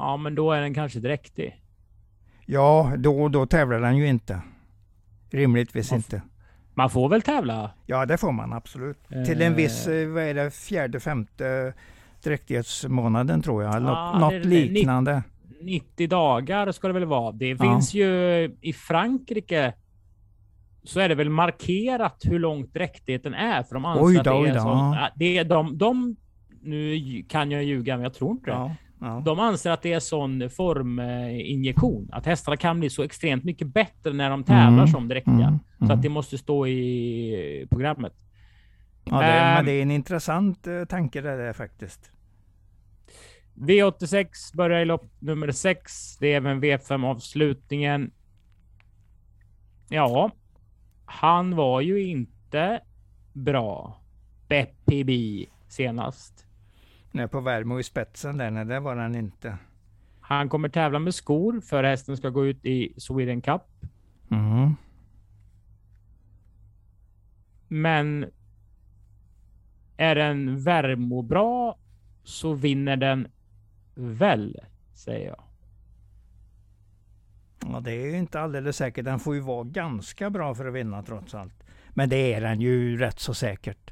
Ja, 0.00 0.16
men 0.16 0.34
då 0.34 0.52
är 0.52 0.60
den 0.60 0.74
kanske 0.74 1.00
dräktig. 1.00 1.60
Ja, 2.46 2.92
då, 2.98 3.28
då 3.28 3.46
tävlar 3.46 3.80
den 3.80 3.96
ju 3.96 4.08
inte. 4.08 4.40
Rimligtvis 5.30 5.90
man 5.90 5.98
inte. 5.98 6.22
Man 6.74 6.90
får 6.90 7.08
väl 7.08 7.22
tävla? 7.22 7.70
Ja, 7.86 8.06
det 8.06 8.18
får 8.18 8.32
man 8.32 8.52
absolut. 8.52 8.98
Eh... 9.10 9.24
Till 9.24 9.42
en 9.42 9.54
viss, 9.54 9.86
eh, 9.86 10.08
vad 10.08 10.22
är 10.22 10.34
det, 10.34 10.50
fjärde, 10.50 11.00
femte 11.00 11.72
dräktighetsmånaden 12.22 13.42
tror 13.42 13.62
jag. 13.62 13.74
Ja, 13.74 13.78
något, 13.78 14.20
något 14.20 14.44
liknande. 14.44 15.22
90 15.60 16.08
dagar 16.08 16.72
ska 16.72 16.86
det 16.86 16.94
väl 16.94 17.04
vara. 17.04 17.32
Det 17.32 17.56
finns 17.56 17.94
ja. 17.94 18.06
ju 18.06 18.56
i 18.60 18.72
Frankrike 18.72 19.72
så 20.84 21.00
är 21.00 21.08
det 21.08 21.14
väl 21.14 21.28
markerat 21.28 22.22
hur 22.24 22.38
långt 22.38 22.74
dräktigheten 22.74 23.34
är 23.34 23.62
för 23.62 23.74
de 23.74 23.84
anser 23.84 24.04
oj 24.04 24.14
då, 24.14 24.20
att 24.20 24.44
det 24.44 24.50
är 24.50 24.58
så. 24.58 24.96
Det 25.14 25.38
är 25.38 25.44
de, 25.44 25.78
de, 25.78 26.16
nu 26.62 26.98
kan 27.28 27.50
jag 27.50 27.64
ljuga, 27.64 27.96
men 27.96 28.02
jag 28.02 28.14
tror 28.14 28.30
inte 28.30 28.50
det. 28.50 28.56
Ja, 28.56 28.76
ja. 29.00 29.22
De 29.24 29.40
anser 29.40 29.70
att 29.70 29.82
det 29.82 29.92
är 29.92 30.00
sån 30.00 30.50
forminjektion. 30.50 32.08
Att 32.12 32.26
hästarna 32.26 32.56
kan 32.56 32.80
bli 32.80 32.90
så 32.90 33.02
extremt 33.02 33.44
mycket 33.44 33.66
bättre 33.66 34.12
när 34.12 34.30
de 34.30 34.44
tävlar 34.44 34.68
mm, 34.68 34.86
som 34.86 35.08
dräktiga. 35.08 35.34
Mm, 35.34 35.58
så 35.78 35.84
att 35.84 35.90
mm. 35.90 36.00
det 36.00 36.08
måste 36.08 36.38
stå 36.38 36.66
i 36.66 37.66
programmet. 37.70 38.14
Ja, 39.04 39.20
det, 39.20 39.26
um, 39.26 39.54
men 39.54 39.64
det 39.64 39.72
är 39.72 39.82
en 39.82 39.90
intressant 39.90 40.66
uh, 40.66 40.84
tanke 40.84 41.20
det 41.20 41.36
där 41.36 41.52
faktiskt. 41.52 42.12
V86 43.54 44.56
börjar 44.56 44.80
i 44.80 44.84
lopp 44.84 45.10
nummer 45.18 45.50
6. 45.50 46.16
Det 46.18 46.32
är 46.32 46.36
även 46.36 46.62
V5 46.62 48.10
Ja, 49.88 50.30
han 51.04 51.56
var 51.56 51.80
ju 51.80 52.02
inte 52.02 52.80
bra. 53.32 54.00
Beppi 54.48 55.04
B 55.04 55.46
senast. 55.68 56.46
Nej, 57.12 57.28
på 57.28 57.40
Värmo 57.40 57.80
i 57.80 57.82
spetsen 57.82 58.36
där, 58.36 58.50
nej, 58.50 58.64
det 58.64 58.80
var 58.80 58.96
han 58.96 59.14
inte. 59.14 59.58
Han 60.20 60.48
kommer 60.48 60.68
tävla 60.68 60.98
med 60.98 61.14
skor 61.14 61.60
för 61.60 61.84
hästen 61.84 62.16
ska 62.16 62.28
gå 62.28 62.46
ut 62.46 62.64
i 62.64 62.94
Sweden 62.96 63.40
Cup. 63.40 63.62
Mm. 64.30 64.74
Men 67.68 68.26
är 69.96 70.14
den 70.14 70.62
Värmo 70.62 71.22
bra 71.22 71.78
så 72.24 72.52
vinner 72.52 72.96
den 72.96 73.28
väl, 73.94 74.60
säger 74.94 75.28
jag. 75.28 75.42
Ja, 77.72 77.80
det 77.80 77.92
är 77.92 78.14
inte 78.14 78.40
alldeles 78.40 78.76
säkert. 78.76 79.04
Den 79.04 79.18
får 79.18 79.34
ju 79.34 79.40
vara 79.40 79.64
ganska 79.64 80.30
bra 80.30 80.54
för 80.54 80.66
att 80.66 80.74
vinna 80.74 81.02
trots 81.02 81.34
allt. 81.34 81.64
Men 81.90 82.08
det 82.08 82.34
är 82.34 82.40
den 82.40 82.60
ju 82.60 82.96
rätt 82.96 83.18
så 83.18 83.34
säkert. 83.34 83.90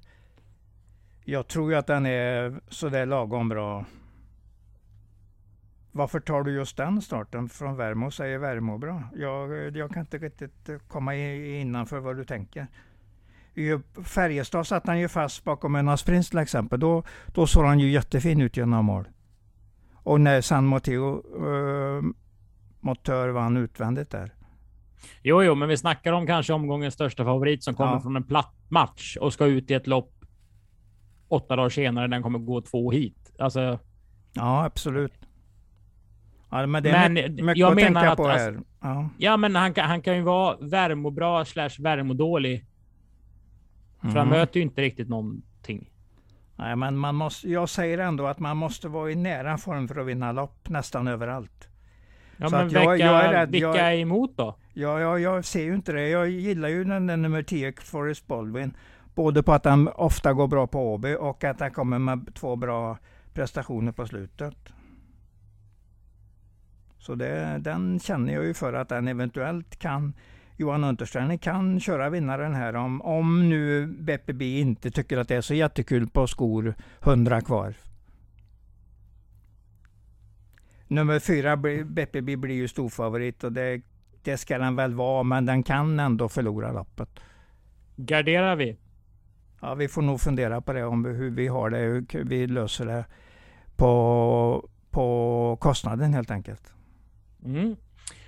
Jag 1.31 1.49
tror 1.49 1.71
ju 1.71 1.79
att 1.79 1.87
den 1.87 2.07
är 2.07 2.61
sådär 2.69 3.07
lagom 3.07 3.49
bra. 3.49 3.85
Varför 5.93 6.21
tar 6.21 6.43
du 6.43 6.53
just 6.53 6.77
den 6.77 7.03
starten 7.03 7.49
från 7.49 7.77
Värmo? 7.77 8.11
Säger 8.11 8.39
Värmo 8.39 8.79
bra? 8.79 9.03
Jag, 9.15 9.77
jag 9.77 9.91
kan 9.91 10.01
inte 10.01 10.19
riktigt 10.19 10.71
komma 10.89 11.15
innanför 11.15 11.99
vad 11.99 12.17
du 12.17 12.25
tänker. 12.25 12.67
I 13.55 13.79
Färjestad 14.05 14.67
satt 14.67 14.87
han 14.87 15.01
ju 15.01 15.09
fast 15.09 15.45
bakom 15.45 15.75
en 15.75 15.89
Asprins 15.89 16.31
till 16.31 16.39
exempel. 16.39 16.81
Då, 16.81 17.05
då 17.27 17.47
såg 17.47 17.65
han 17.65 17.79
ju 17.79 17.91
jättefin 17.91 18.41
ut 18.41 18.57
genom 18.57 18.85
mål. 18.85 19.09
Och 19.95 20.21
när 20.21 20.41
San 20.41 20.67
Mateo 20.67 21.25
uh, 21.47 22.03
Motör 22.81 23.29
vann 23.29 23.57
utvändigt 23.57 24.11
där. 24.11 24.35
Jo, 25.23 25.43
jo, 25.43 25.55
men 25.55 25.69
vi 25.69 25.77
snackar 25.77 26.13
om 26.13 26.27
kanske 26.27 26.53
omgångens 26.53 26.95
största 26.95 27.25
favorit 27.25 27.65
som 27.65 27.75
kommer 27.75 27.93
ja. 27.93 28.01
från 28.01 28.17
en 28.17 28.25
platt 28.25 28.55
match 28.69 29.17
och 29.21 29.33
ska 29.33 29.47
ut 29.47 29.71
i 29.71 29.75
ett 29.75 29.87
lopp 29.87 30.18
åtta 31.29 31.57
dagar 31.57 31.69
senare. 31.69 32.07
Den 32.07 32.23
kommer 32.23 32.39
gå 32.39 32.61
två 32.61 32.91
hit. 32.91 33.33
Alltså. 33.39 33.79
Ja, 34.33 34.65
absolut. 34.65 35.13
Ja, 36.51 36.67
men 36.67 36.83
det 36.83 36.91
är 36.91 37.09
men 37.09 37.35
mycket 37.35 37.57
jag 37.57 37.71
att 37.71 37.75
menar 37.75 38.01
tänka 38.01 38.11
att, 38.11 38.17
på 38.17 38.29
här. 38.29 38.49
Alltså, 38.49 38.65
ja. 38.81 39.09
ja, 39.19 39.37
men 39.37 39.57
han, 39.57 39.75
han 39.77 40.03
kan 40.03 40.17
ju 40.17 40.23
vara 40.23 40.57
värmobra 40.61 41.45
slash 41.45 41.71
värmodålig. 41.79 42.55
Mm. 44.03 44.13
För 44.13 44.19
han 44.19 44.29
mm. 44.29 44.39
möter 44.39 44.61
ju 44.61 44.63
inte 44.63 44.83
riktigt 44.83 45.09
någonting. 45.09 45.91
Nej, 46.57 46.77
men 46.77 46.97
man 46.97 47.15
måste, 47.15 47.51
jag 47.51 47.69
säger 47.69 47.99
ändå 47.99 48.27
att 48.27 48.39
man 48.39 48.57
måste 48.57 48.89
vara 48.89 49.11
i 49.11 49.15
nära 49.15 49.59
form 49.59 49.89
för 49.89 50.01
att 50.01 50.07
vinna 50.07 50.33
lopp 50.33 50.69
nästan 50.69 51.09
överallt. 51.09 51.69
Ja, 52.37 52.49
så 52.49 52.57
men 52.57 52.69
vilka, 52.69 52.83
jag, 52.83 52.99
jag 52.99 53.25
är 53.25 53.33
rädd, 53.33 53.51
vilka 53.51 53.67
jag, 53.67 53.79
är 53.79 53.93
emot 53.93 54.37
då? 54.37 54.57
Ja, 54.75 55.01
ja, 55.01 55.19
jag 55.19 55.45
ser 55.45 55.63
ju 55.63 55.75
inte 55.75 55.93
det. 55.93 56.09
Jag 56.09 56.29
gillar 56.29 56.69
ju 56.69 56.85
den, 56.85 57.07
den 57.07 57.23
nummer 57.23 57.43
10, 57.43 57.73
Forrest 57.81 58.27
Baldwin. 58.27 58.77
Både 59.19 59.43
på 59.43 59.53
att 59.53 59.65
han 59.65 59.89
ofta 59.89 60.33
går 60.33 60.47
bra 60.49 60.67
på 60.67 60.95
Åby 60.95 61.15
och 61.15 61.45
att 61.45 61.61
han 61.61 61.71
kommer 61.71 61.99
med 61.99 62.35
två 62.35 62.57
bra 62.57 62.99
prestationer 63.33 63.93
på 63.93 64.07
slutet. 64.07 64.57
Så 66.99 67.15
det, 67.15 67.59
den 67.61 68.01
känner 68.01 68.35
jag 68.35 68.45
ju 68.45 68.55
för 68.55 68.73
att 68.73 68.89
den 68.89 69.09
eventuellt 69.09 69.79
kan 69.79 70.13
Johan 70.57 70.85
Untersteiner 70.85 71.37
kan 71.37 71.81
köra 71.81 72.11
vinnaren 72.11 72.55
här 72.55 72.77
om, 72.77 73.03
om 73.03 73.49
nu 73.49 73.87
BPB 73.87 74.61
inte 74.61 74.91
tycker 74.91 75.19
att 75.19 75.29
det 75.29 75.37
är 75.37 75.41
så 75.41 75.55
jättekul 75.55 76.09
på 76.09 76.27
skor 76.27 76.75
100 77.03 77.41
kvar. 77.41 77.75
Nummer 80.87 81.19
fyra, 81.19 81.57
BPB 81.85 82.37
blir 82.37 82.55
ju 82.55 82.69
storfavorit 82.69 83.45
och 83.45 83.53
det, 83.53 83.83
det 84.23 84.37
ska 84.37 84.59
den 84.59 84.77
väl 84.77 84.95
vara, 84.95 85.23
men 85.23 85.47
den 85.47 85.63
kan 85.63 86.01
ändå 86.01 86.29
förlora 86.29 86.73
loppet. 86.73 87.09
Garderar 87.97 88.57
vi? 88.57 88.77
Ja, 89.61 89.75
vi 89.75 89.89
får 89.89 90.03
nog 90.03 90.21
fundera 90.21 90.61
på 90.61 90.73
det, 90.73 90.85
om 90.85 91.05
hur 91.05 91.31
vi 91.31 91.47
har 91.47 91.71
det, 91.71 91.79
hur 91.79 92.25
vi 92.25 92.47
löser 92.47 92.87
det 92.87 93.05
på, 93.77 94.69
på 94.91 95.59
kostnaden 95.61 96.15
helt 96.15 96.31
enkelt. 96.31 96.73
Mm. 97.45 97.77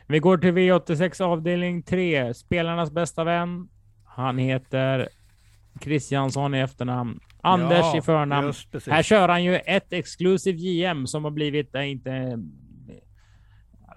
Vi 0.06 0.18
går 0.18 0.38
till 0.38 0.52
V86 0.52 1.22
avdelning 1.22 1.82
3. 1.82 2.34
Spelarnas 2.34 2.90
bästa 2.90 3.24
vän. 3.24 3.68
Han 4.04 4.38
heter 4.38 5.08
Kristiansson 5.80 6.54
i 6.54 6.58
efternamn. 6.58 7.20
Anders 7.42 7.78
ja, 7.80 7.98
i 7.98 8.02
förnamn. 8.02 8.52
Här 8.86 9.02
kör 9.02 9.28
han 9.28 9.44
ju 9.44 9.56
ett 9.56 9.92
Exclusive 9.92 10.58
JM 10.58 11.06
som 11.06 11.24
har 11.24 11.30
blivit 11.30 11.74
äh, 11.74 11.90
inte 11.90 12.38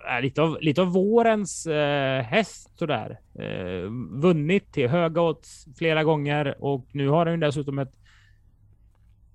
äh, 0.10 0.22
lite 0.22 0.42
av, 0.42 0.58
lite 0.62 0.82
av 0.82 0.88
vårens 0.88 1.68
äh, 1.68 2.22
häst 2.22 2.78
sådär. 2.78 3.20
Äh, 3.34 3.90
vunnit 4.12 4.74
till 4.74 4.90
höga 4.90 5.22
odds 5.22 5.68
flera 5.78 6.04
gånger 6.04 6.56
och 6.64 6.86
nu 6.92 7.08
har 7.08 7.26
ju 7.26 7.38
dessutom 7.38 7.80
ett 7.80 7.94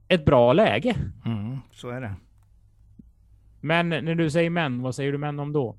ett 0.08 0.24
bra 0.24 0.52
läge. 0.52 0.96
Mm, 1.24 1.58
så 1.72 1.88
är 1.90 2.00
det. 2.00 2.14
Men 3.60 3.88
när 3.88 4.14
du 4.14 4.30
säger 4.30 4.50
män, 4.50 4.82
vad 4.82 4.94
säger 4.94 5.12
du 5.12 5.18
män 5.18 5.40
om 5.40 5.52
då? 5.52 5.76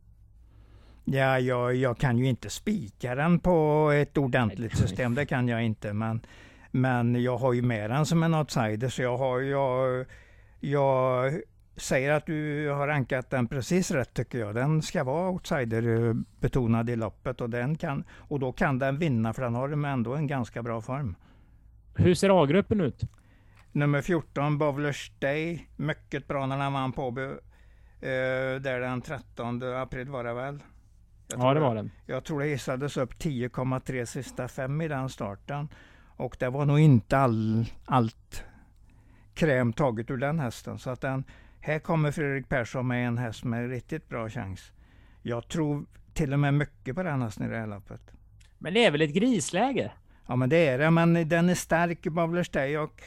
Ja, 1.06 1.39
jag, 1.39 1.75
jag 1.75 1.97
kan 1.97 2.17
ju 2.17 2.25
inte 2.25 2.49
spika 2.49 3.15
den 3.15 3.39
på 3.39 3.89
ett 3.91 4.17
ordentligt 4.17 4.78
system, 4.78 5.15
det 5.15 5.25
kan 5.25 5.47
jag 5.47 5.63
inte. 5.63 5.93
Men, 5.93 6.21
men 6.71 7.23
jag 7.23 7.38
har 7.38 7.54
ju 7.54 7.62
med 7.62 7.89
den 7.89 8.06
som 8.06 8.23
en 8.23 8.34
outsider, 8.34 8.89
så 8.89 9.02
jag 9.02 9.17
har 9.17 9.41
jag, 9.41 10.06
jag 10.60 11.34
säger 11.79 12.11
att 12.11 12.25
du 12.25 12.69
har 12.69 12.87
rankat 12.87 13.29
den 13.29 13.47
precis 13.47 13.91
rätt 13.91 14.13
tycker 14.13 14.39
jag. 14.39 14.55
Den 14.55 14.81
ska 14.81 15.03
vara 15.03 15.29
outsider-betonad 15.29 16.89
i 16.89 16.95
loppet 16.95 17.41
och, 17.41 17.49
den 17.49 17.77
kan, 17.77 18.03
och 18.11 18.39
då 18.39 18.51
kan 18.51 18.79
den 18.79 18.97
vinna 18.97 19.33
för 19.33 19.41
den 19.41 19.55
har 19.55 19.69
ändå 19.69 20.15
en 20.15 20.27
ganska 20.27 20.63
bra 20.63 20.81
form. 20.81 21.15
Hur 21.95 22.15
ser 22.15 22.43
A-gruppen 22.43 22.81
ut? 22.81 23.01
Nummer 23.71 24.01
14, 24.01 24.57
Bowlers 24.57 25.11
Day. 25.19 25.67
Mycket 25.75 26.27
bra 26.27 26.45
när 26.45 26.57
han 26.57 26.73
vann 26.73 26.91
på 26.91 27.09
uh, 27.09 27.15
där 28.61 28.79
den 28.79 29.01
13 29.01 29.63
april 29.63 30.09
var 30.09 30.23
det 30.23 30.33
väl? 30.33 30.59
ja, 31.37 31.53
det 31.53 31.59
var 31.59 31.75
den. 31.75 31.91
Jag 32.05 32.23
tror 32.23 32.39
det 32.39 32.47
hissades 32.47 32.97
upp 32.97 33.13
10,3 33.13 34.05
sista 34.05 34.47
fem 34.47 34.81
i 34.81 34.87
den 34.87 35.09
starten. 35.09 35.67
Och 36.17 36.35
det 36.39 36.49
var 36.49 36.65
nog 36.65 36.79
inte 36.79 37.17
all, 37.17 37.65
allt 37.85 38.43
kräm 39.33 39.73
taget 39.73 40.11
ur 40.11 40.17
den 40.17 40.39
hästen. 40.39 40.79
Så 40.79 40.89
att 40.89 41.01
den, 41.01 41.23
här 41.69 41.79
kommer 41.79 42.12
Fredrik 42.12 42.49
Persson 42.49 42.88
med 42.88 43.08
en 43.08 43.17
häst 43.17 43.43
med 43.43 43.69
riktigt 43.69 44.10
bra 44.10 44.29
chans. 44.29 44.71
Jag 45.21 45.47
tror 45.47 45.86
till 46.13 46.34
och 46.34 46.39
med 46.39 46.53
mycket 46.53 46.95
på 46.95 47.03
den 47.03 47.21
hästen 47.21 47.45
i 47.45 47.49
det 47.49 47.58
här 47.58 47.67
loppet. 47.67 48.01
Men 48.58 48.73
det 48.73 48.86
är 48.86 48.91
väl 48.91 49.01
ett 49.01 49.13
grisläge? 49.13 49.91
Ja, 50.27 50.36
men 50.36 50.49
det 50.49 50.67
är 50.67 50.77
det. 50.77 50.91
Men 50.91 51.29
den 51.29 51.49
är 51.49 51.55
stark 51.55 52.03
Day 52.53 52.77
och, 52.77 53.01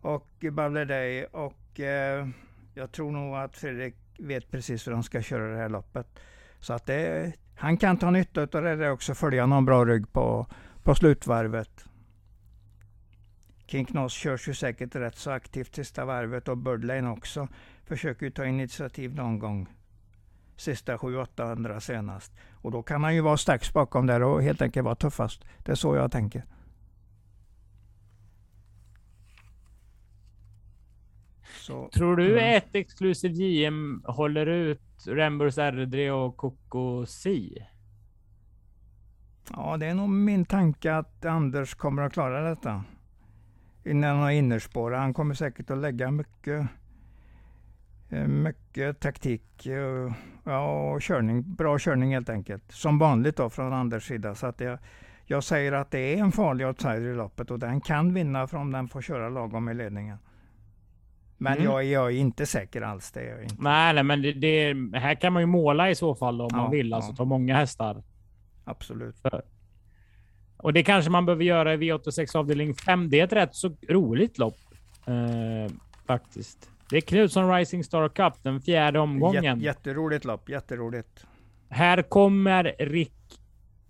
och 0.00 0.28
Bowler 0.52 0.84
Day. 0.84 1.24
Och 1.24 1.80
eh, 1.80 2.28
jag 2.74 2.92
tror 2.92 3.10
nog 3.10 3.36
att 3.36 3.56
Fredrik 3.56 3.94
vet 4.18 4.50
precis 4.50 4.86
hur 4.86 4.92
de 4.92 5.02
ska 5.02 5.22
köra 5.22 5.52
det 5.52 5.56
här 5.56 5.68
loppet. 5.68 6.06
Så 6.60 6.72
att 6.72 6.86
det, 6.86 7.32
han 7.56 7.76
kan 7.76 7.96
ta 7.96 8.10
nytta 8.10 8.42
av 8.42 8.48
det 8.62 8.90
också, 8.90 9.14
följa 9.14 9.46
någon 9.46 9.64
bra 9.64 9.84
rygg 9.84 10.12
på, 10.12 10.46
på 10.82 10.94
slutvarvet. 10.94 11.84
King 13.66 13.84
Knoss 13.84 14.12
körs 14.12 14.48
ju 14.48 14.54
säkert 14.54 14.94
rätt 14.94 15.16
så 15.16 15.30
aktivt 15.30 15.74
sista 15.74 16.04
varvet 16.04 16.48
och 16.48 16.58
Birdlane 16.58 17.10
också. 17.10 17.48
Försöker 17.86 18.26
ju 18.26 18.30
ta 18.30 18.46
initiativ 18.46 19.14
någon 19.14 19.38
gång. 19.38 19.68
Sista 20.56 20.96
700-800 20.96 21.80
senast. 21.80 22.32
Och 22.52 22.70
då 22.70 22.82
kan 22.82 23.04
han 23.04 23.14
ju 23.14 23.20
vara 23.20 23.36
strax 23.36 23.72
bakom 23.72 24.06
där 24.06 24.22
och 24.22 24.42
helt 24.42 24.62
enkelt 24.62 24.84
vara 24.84 24.94
tuffast. 24.94 25.44
Det 25.64 25.72
är 25.72 25.76
så 25.76 25.96
jag 25.96 26.12
tänker. 26.12 26.44
Så, 31.66 31.88
Tror 31.88 32.16
du 32.16 32.38
mm. 32.38 32.56
ett 32.56 32.74
exklusivt 32.74 33.36
JM 33.36 34.02
håller 34.04 34.46
ut 34.46 34.80
Remburs 35.06 35.58
RD 35.58 36.10
och 36.10 36.36
Coco 36.36 37.06
Si? 37.06 37.66
Ja, 39.50 39.76
det 39.76 39.86
är 39.86 39.94
nog 39.94 40.08
min 40.08 40.44
tanke 40.44 40.94
att 40.94 41.24
Anders 41.24 41.74
kommer 41.74 42.02
att 42.02 42.12
klara 42.12 42.48
detta. 42.48 42.84
Innan 43.84 44.10
han 44.10 44.22
har 44.22 44.30
innerspår. 44.30 44.92
Han 44.92 45.14
kommer 45.14 45.34
säkert 45.34 45.70
att 45.70 45.78
lägga 45.78 46.10
mycket, 46.10 46.66
mycket 48.26 49.00
taktik 49.00 49.66
eh, 49.66 50.12
ja, 50.44 50.90
och 50.92 51.02
körning. 51.02 51.54
Bra 51.54 51.78
körning 51.78 52.12
helt 52.12 52.28
enkelt. 52.28 52.72
Som 52.72 52.98
vanligt 52.98 53.36
då 53.36 53.50
från 53.50 53.72
Anders 53.72 54.06
sida. 54.06 54.34
Så 54.34 54.46
att 54.46 54.60
jag, 54.60 54.78
jag 55.24 55.44
säger 55.44 55.72
att 55.72 55.90
det 55.90 55.98
är 55.98 56.18
en 56.18 56.32
farlig 56.32 56.66
outsider 56.66 57.12
i 57.12 57.14
loppet 57.14 57.50
och 57.50 57.58
den 57.58 57.80
kan 57.80 58.14
vinna 58.14 58.44
om 58.44 58.72
den 58.72 58.88
får 58.88 59.02
köra 59.02 59.28
lagom 59.28 59.68
i 59.68 59.74
ledningen. 59.74 60.18
Men 61.38 61.52
mm. 61.52 61.64
jag, 61.64 61.84
jag, 61.84 62.06
är 62.06 62.16
inte 62.16 62.46
säker 62.46 62.82
alls. 62.82 63.12
Det 63.12 63.20
är 63.20 63.42
inte. 63.42 63.56
Nej, 63.58 63.94
nej 63.94 64.04
men 64.04 64.22
det, 64.22 64.32
det, 64.32 64.98
här 64.98 65.14
kan 65.14 65.32
man 65.32 65.42
ju 65.42 65.46
måla 65.46 65.90
i 65.90 65.94
så 65.94 66.14
fall 66.14 66.40
om 66.40 66.48
ja, 66.50 66.56
man 66.56 66.70
vill. 66.70 66.92
Alltså 66.92 67.10
ja. 67.10 67.16
ta 67.16 67.24
många 67.24 67.56
hästar. 67.56 68.02
Absolut. 68.64 69.18
För. 69.18 69.42
Och 70.56 70.72
det 70.72 70.82
kanske 70.82 71.10
man 71.10 71.26
behöver 71.26 71.44
göra 71.44 71.74
i 71.74 71.76
V86 71.76 72.36
avdelning 72.36 72.74
5. 72.74 73.10
Det 73.10 73.20
är 73.20 73.24
ett 73.24 73.32
rätt 73.32 73.54
så 73.54 73.76
roligt 73.88 74.38
lopp. 74.38 74.56
Eh, 75.06 75.72
faktiskt. 76.06 76.70
Det 76.90 76.96
är 76.96 77.00
Knutsson 77.00 77.54
Rising 77.54 77.84
Star 77.84 78.08
Cup, 78.08 78.34
den 78.42 78.60
fjärde 78.60 78.98
omgången. 78.98 79.60
jätteroligt 79.60 80.24
lopp, 80.24 80.48
jätteroligt. 80.48 81.26
Här 81.68 82.02
kommer 82.02 82.74
Rick 82.78 83.12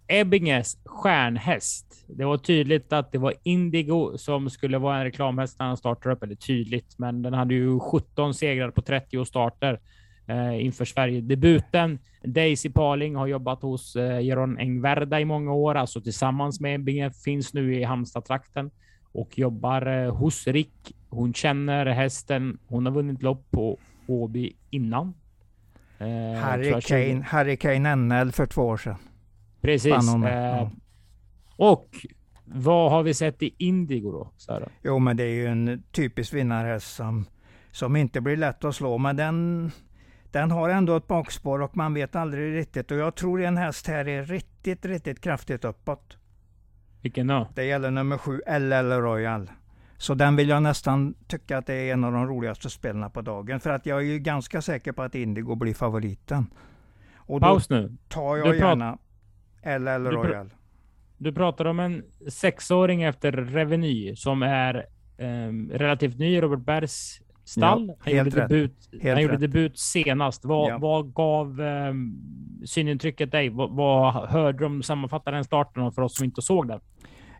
Ebbinges 0.09 0.79
stjärnhäst. 0.85 2.05
Det 2.09 2.25
var 2.25 2.39
tydligt 2.39 2.93
att 2.93 3.13
det 3.13 3.19
var 3.19 3.35
Indigo 3.43 4.19
som 4.19 4.51
skulle 4.51 4.79
vara 4.79 4.99
en 4.99 5.05
reklamhäst 5.05 5.59
när 5.59 5.67
han 5.67 5.77
startade 5.77 6.15
upp. 6.15 6.23
Eller 6.23 6.35
tydligt, 6.35 6.99
men 6.99 7.23
den 7.23 7.35
hade 7.35 7.55
ju 7.55 7.81
17 7.81 8.35
segrar 8.35 8.71
på 8.71 8.83
30 8.83 9.25
starter 9.25 9.81
eh, 10.29 10.65
inför 10.65 10.85
Sverige-debuten. 10.85 11.99
Daisy 12.25 12.71
Parling 12.71 13.17
har 13.17 13.27
jobbat 13.27 13.63
hos 13.63 13.97
eh, 13.97 14.21
Jeroen 14.21 14.59
Engverda 14.59 15.21
i 15.21 15.25
många 15.25 15.53
år, 15.53 15.75
alltså 15.75 16.01
tillsammans 16.01 16.61
med 16.61 16.75
Ebbinge, 16.75 17.11
finns 17.11 17.55
nu 17.55 17.75
i 17.75 17.85
Halmstad-trakten 17.85 18.71
och 19.13 19.39
jobbar 19.39 19.87
eh, 19.87 20.15
hos 20.15 20.47
Rick. 20.47 20.97
Hon 21.09 21.35
känner 21.35 21.87
hästen. 21.87 22.59
Hon 22.67 22.87
har 22.87 22.93
vunnit 22.93 23.23
lopp 23.23 23.51
på 23.51 23.79
Åby 24.07 24.53
innan. 24.71 25.15
Eh, 25.99 26.41
Harry, 26.41 26.81
Kane, 26.81 27.23
Harry 27.23 27.57
Kane 27.57 27.97
NL 27.97 28.33
för 28.33 28.47
två 28.47 28.63
år 28.63 28.77
sedan. 28.77 28.97
Precis. 29.61 30.15
Eh, 30.25 30.69
och 31.57 32.07
vad 32.45 32.91
har 32.91 33.03
vi 33.03 33.15
sett 33.15 33.43
i 33.43 33.55
Indigo 33.59 34.13
då? 34.13 34.31
Sarah? 34.37 34.69
Jo, 34.83 34.99
men 34.99 35.17
det 35.17 35.25
är 35.25 35.35
ju 35.35 35.47
en 35.47 35.83
typisk 35.93 36.35
vinnarhäst 36.35 36.95
som, 36.95 37.25
som 37.71 37.97
inte 37.97 38.21
blir 38.21 38.37
lätt 38.37 38.65
att 38.65 38.75
slå. 38.75 38.99
Men 38.99 39.17
den, 39.17 39.71
den 40.31 40.51
har 40.51 40.69
ändå 40.69 40.97
ett 40.97 41.07
bakspår 41.07 41.63
och 41.63 41.77
man 41.77 41.95
vet 41.95 42.17
aldrig 42.17 42.55
riktigt. 42.57 42.91
Och 42.91 42.97
jag 42.97 43.15
tror 43.15 43.43
en 43.43 43.57
häst 43.57 43.87
här 43.87 44.09
är 44.09 44.25
riktigt, 44.25 44.85
riktigt 44.85 45.21
kraftigt 45.21 45.65
uppåt. 45.65 46.17
Vilken 47.03 47.27
då? 47.27 47.49
Det 47.55 47.65
gäller 47.65 47.91
nummer 47.91 48.19
sju, 48.19 48.41
LL 48.47 48.93
Royal. 48.93 49.51
Så 49.99 50.15
den 50.15 50.37
vill 50.37 50.49
jag 50.49 50.63
nästan 50.63 51.15
tycka 51.27 51.59
att 51.59 51.67
det 51.67 51.75
är 51.75 51.93
en 51.93 52.05
av 52.05 52.13
de 52.13 52.27
roligaste 52.27 52.71
spelarna 52.71 53.11
på 53.11 53.21
dagen. 53.21 53.61
För 53.61 53.71
att 53.71 53.87
jag 53.87 53.99
är 53.99 54.05
ju 54.05 54.19
ganska 54.19 54.63
säker 54.63 54.93
på 54.93 55.03
att 55.03 55.15
Indigo 55.15 55.55
blir 55.55 55.75
favoriten. 55.75 56.47
Och 57.17 57.41
Paus 57.41 57.71
nu. 57.71 57.97
tar 58.09 58.37
jag 58.37 58.57
gärna 58.57 58.99
LL 59.63 60.07
Royal. 60.07 60.51
Du, 61.19 61.33
pratar 61.33 61.65
om 61.65 61.81
en 61.81 62.05
sexåring 62.29 63.03
efter 63.03 63.33
Reveny 63.33 64.17
som 64.17 64.43
är 64.43 64.87
um, 65.19 65.71
relativt 65.71 66.19
ny 66.19 66.37
i 66.37 66.41
Robert 66.41 66.65
Bergs 66.65 67.21
stall. 67.45 67.87
Ja, 67.89 67.95
han 67.99 68.17
gjorde, 68.17 68.31
debut, 68.31 68.91
han 69.03 69.23
gjorde 69.23 69.37
debut 69.37 69.79
senast. 69.79 70.45
Vad, 70.45 70.71
ja. 70.71 70.79
vad 70.79 71.15
gav 71.15 71.61
um, 71.61 72.23
synintrycket 72.65 73.31
dig? 73.33 73.49
Vad, 73.49 73.71
vad 73.71 74.13
hörde 74.13 74.59
de 74.59 74.83
sammanfatta 74.83 75.31
den 75.31 75.45
starten 75.45 75.93
för 75.93 76.03
oss 76.03 76.17
som 76.17 76.25
inte 76.25 76.43
såg 76.43 76.69
den? 76.69 76.81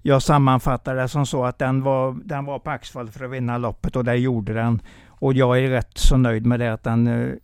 Jag 0.07 0.23
sammanfattar 0.23 0.97
det 0.97 1.09
som 1.09 1.27
så 1.27 1.45
att 1.45 1.59
den 1.59 1.83
var, 1.83 2.17
den 2.25 2.45
var 2.45 2.59
på 2.59 2.71
Axfall 2.71 3.11
för 3.11 3.25
att 3.25 3.31
vinna 3.31 3.59
loppet 3.59 3.97
och 3.97 4.05
det 4.05 4.15
gjorde 4.15 4.53
den. 4.53 4.83
Och 5.09 5.35
jag 5.35 5.59
är 5.59 5.69
rätt 5.69 5.99
så 5.99 6.17
nöjd 6.17 6.47
med 6.47 6.61
det 6.61 6.73
att 6.73 6.83
den 6.83 7.07
uh, 7.07 7.35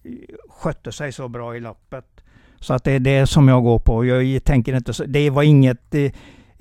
skötte 0.48 0.92
sig 0.92 1.12
så 1.12 1.28
bra 1.28 1.56
i 1.56 1.60
loppet. 1.60 2.04
Så 2.60 2.74
att 2.74 2.84
det 2.84 2.92
är 2.92 3.00
det 3.00 3.26
som 3.26 3.48
jag 3.48 3.62
går 3.62 3.78
på. 3.78 4.04
Jag 4.04 4.44
tänker 4.44 4.76
inte 4.76 4.92
så, 4.92 5.04
det 5.04 5.30
var 5.30 5.42
inget 5.42 5.94
eh, 5.94 6.12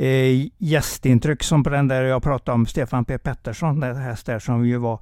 eh, 0.07 0.47
gästintryck 0.57 1.43
som 1.43 1.63
på 1.63 1.69
den 1.69 1.87
där 1.87 2.03
jag 2.03 2.23
pratade 2.23 2.55
om, 2.55 2.65
Stefan 2.65 3.05
P 3.05 3.17
Pettersson, 3.17 3.79
den 3.79 3.95
häst 3.95 4.25
där 4.25 4.39
som 4.39 4.65
ju 4.65 4.77
var 4.77 4.99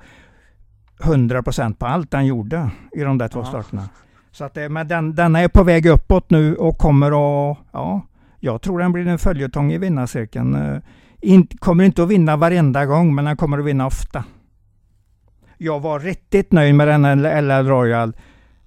100% 0.99 1.73
på 1.75 1.85
allt 1.85 2.13
han 2.13 2.25
gjorde 2.25 2.69
i 2.91 3.01
de 3.01 3.17
där 3.17 3.27
två 3.27 3.39
ja. 3.39 3.45
starterna. 3.45 3.89
Så 4.31 4.43
att 4.43 4.53
det, 4.53 4.69
men 4.69 4.87
den, 4.87 5.15
denna 5.15 5.39
är 5.39 5.47
på 5.47 5.63
väg 5.63 5.85
uppåt 5.85 6.29
nu 6.29 6.55
och 6.55 6.77
kommer 6.77 7.07
att, 7.51 7.57
ja, 7.71 8.01
jag 8.39 8.61
tror 8.61 8.79
den 8.79 8.91
blir 8.91 9.07
en 9.07 9.19
följetong 9.19 9.71
i 9.71 9.77
vinnarcirkeln. 9.77 10.55
Eh, 10.55 10.81
in, 11.21 11.47
kommer 11.47 11.83
inte 11.83 12.03
att 12.03 12.09
vinna 12.09 12.37
varenda 12.37 12.85
gång, 12.85 13.15
men 13.15 13.25
den 13.25 13.37
kommer 13.37 13.57
att 13.59 13.65
vinna 13.65 13.85
ofta. 13.85 14.23
Jag 15.57 15.79
var 15.79 15.99
riktigt 15.99 16.51
nöjd 16.51 16.75
med 16.75 16.87
den 16.87 17.21
LL 17.21 17.67
Royal 17.67 18.09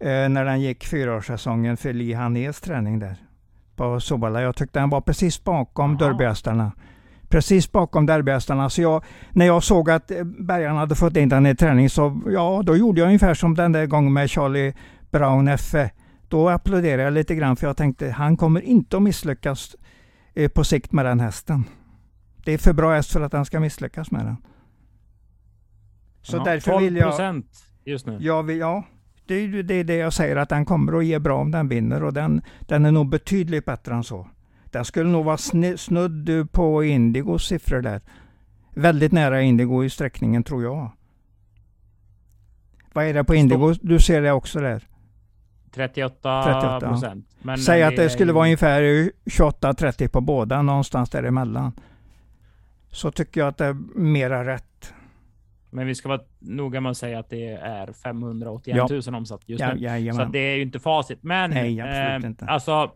eh, 0.00 0.06
när 0.06 0.44
den 0.44 0.60
gick 0.60 0.84
fyraårssäsongen 0.84 1.76
för 1.76 1.92
Li 1.92 2.12
Hanés 2.12 2.60
träning 2.60 2.98
där 2.98 3.16
på 3.76 4.00
Sobala. 4.00 4.42
Jag 4.42 4.56
tyckte 4.56 4.80
den 4.80 4.90
var 4.90 5.00
precis 5.00 5.44
bakom 5.44 5.96
derbyhästarna. 5.96 6.72
Precis 7.28 7.72
bakom 7.72 8.06
derbyhästarna. 8.06 8.70
Så 8.70 8.82
jag, 8.82 9.04
när 9.30 9.46
jag 9.46 9.62
såg 9.62 9.90
att 9.90 10.10
eh, 10.10 10.24
Bergarna 10.24 10.78
hade 10.78 10.94
fått 10.94 11.16
in 11.16 11.28
den 11.28 11.46
i 11.46 11.56
träning 11.56 11.90
så 11.90 12.20
ja, 12.26 12.62
då 12.64 12.76
gjorde 12.76 13.00
jag 13.00 13.06
ungefär 13.06 13.34
som 13.34 13.54
den 13.54 13.72
där 13.72 13.86
gången 13.86 14.12
med 14.12 14.30
Charlie 14.30 14.74
Brown 15.10 15.48
F. 15.48 15.74
Då 16.32 16.48
applåderade 16.48 17.02
jag 17.02 17.12
lite 17.12 17.34
grann 17.34 17.56
för 17.56 17.66
jag 17.66 17.76
tänkte 17.76 18.10
han 18.10 18.36
kommer 18.36 18.60
inte 18.60 18.96
att 18.96 19.02
misslyckas 19.02 19.76
eh, 20.34 20.48
på 20.48 20.64
sikt 20.64 20.92
med 20.92 21.04
den 21.04 21.20
hästen. 21.20 21.64
Det 22.44 22.52
är 22.52 22.58
för 22.58 22.72
bra 22.72 22.94
häst 22.94 23.12
för 23.12 23.20
att 23.20 23.32
han 23.32 23.44
ska 23.44 23.60
misslyckas 23.60 24.10
med 24.10 24.26
den. 24.26 24.36
Så 26.22 26.36
ja, 26.36 26.44
därför 26.44 26.80
vill 26.80 26.96
jag... 26.96 27.42
just 27.84 28.06
nu. 28.06 28.18
Jag 28.20 28.42
vill, 28.42 28.58
ja, 28.58 28.84
det 29.26 29.34
är 29.34 29.62
det, 29.62 29.82
det 29.82 29.94
jag 29.94 30.12
säger 30.12 30.36
att 30.36 30.48
den 30.48 30.64
kommer 30.64 30.98
att 30.98 31.04
ge 31.04 31.18
bra 31.18 31.40
om 31.40 31.50
den 31.50 31.68
vinner 31.68 32.02
och 32.02 32.12
den, 32.12 32.42
den 32.60 32.84
är 32.84 32.92
nog 32.92 33.08
betydligt 33.08 33.64
bättre 33.64 33.94
än 33.94 34.04
så. 34.04 34.28
Den 34.64 34.84
skulle 34.84 35.10
nog 35.10 35.24
vara 35.24 35.38
snudd 35.76 36.52
på 36.52 36.84
Indigos 36.84 37.46
siffror 37.46 37.82
där. 37.82 38.00
Väldigt 38.74 39.12
nära 39.12 39.42
Indigo 39.42 39.84
i 39.84 39.90
sträckningen 39.90 40.44
tror 40.44 40.62
jag. 40.62 40.90
Vad 42.92 43.04
är 43.04 43.14
det 43.14 43.24
på 43.24 43.34
Indigo? 43.34 43.74
Du 43.82 44.00
ser 44.00 44.22
det 44.22 44.32
också 44.32 44.60
där? 44.60 44.88
38 45.74 46.80
procent. 46.80 47.26
Säg 47.66 47.82
att 47.82 47.96
det 47.96 48.10
skulle 48.10 48.32
vara 48.32 48.44
ungefär 48.44 48.82
28-30 49.24 50.08
på 50.08 50.20
båda, 50.20 50.62
någonstans 50.62 51.10
däremellan. 51.10 51.72
Så 52.90 53.10
tycker 53.10 53.40
jag 53.40 53.48
att 53.48 53.58
det 53.58 53.64
är 53.64 53.76
mera 53.94 54.46
rätt. 54.46 54.94
Men 55.70 55.86
vi 55.86 55.94
ska 55.94 56.08
vara 56.08 56.20
noga 56.38 56.80
med 56.80 56.90
att 56.90 56.96
säga 56.96 57.18
att 57.18 57.30
det 57.30 57.48
är 57.48 57.92
581 57.92 58.76
ja. 58.76 58.88
000 58.90 59.14
omsatt 59.14 59.40
just 59.46 59.60
ja, 59.60 59.74
nu. 59.74 59.98
Ja, 59.98 60.14
så 60.14 60.24
det 60.24 60.38
är 60.38 60.56
ju 60.56 60.62
inte 60.62 60.80
facit. 60.80 61.18
Men 61.22 61.50
Nej, 61.50 61.80
eh, 61.80 62.16
inte. 62.26 62.44
alltså. 62.44 62.90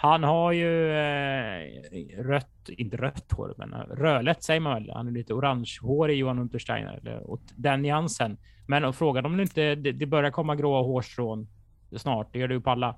Han 0.00 0.24
har 0.24 0.52
ju 0.52 0.92
eh, 0.92 2.22
rött, 2.22 2.68
inte 2.68 2.96
rött 2.96 3.32
hår, 3.32 3.54
men 3.56 3.74
rödlätt 3.74 4.42
säger 4.42 4.60
man 4.60 4.74
väl. 4.74 4.90
Han 4.94 5.08
är 5.08 5.12
lite 5.12 5.34
orange 5.34 5.78
hår 5.82 6.10
i 6.10 6.14
Johan 6.14 6.38
Untersteiner 6.38 6.98
eller 7.02 7.30
åt 7.30 7.42
den 7.56 7.82
nyansen. 7.82 8.36
Men 8.66 8.92
frågan 8.92 9.26
om 9.26 9.36
det 9.36 9.42
inte 9.42 9.74
det, 9.74 9.92
det 9.92 10.06
börjar 10.06 10.30
komma 10.30 10.56
gråa 10.56 10.82
hårstrån 10.82 11.48
snart. 11.96 12.32
Det 12.32 12.38
gör 12.38 12.48
det 12.48 12.54
ju 12.54 12.60
på 12.60 12.70
alla. 12.70 12.88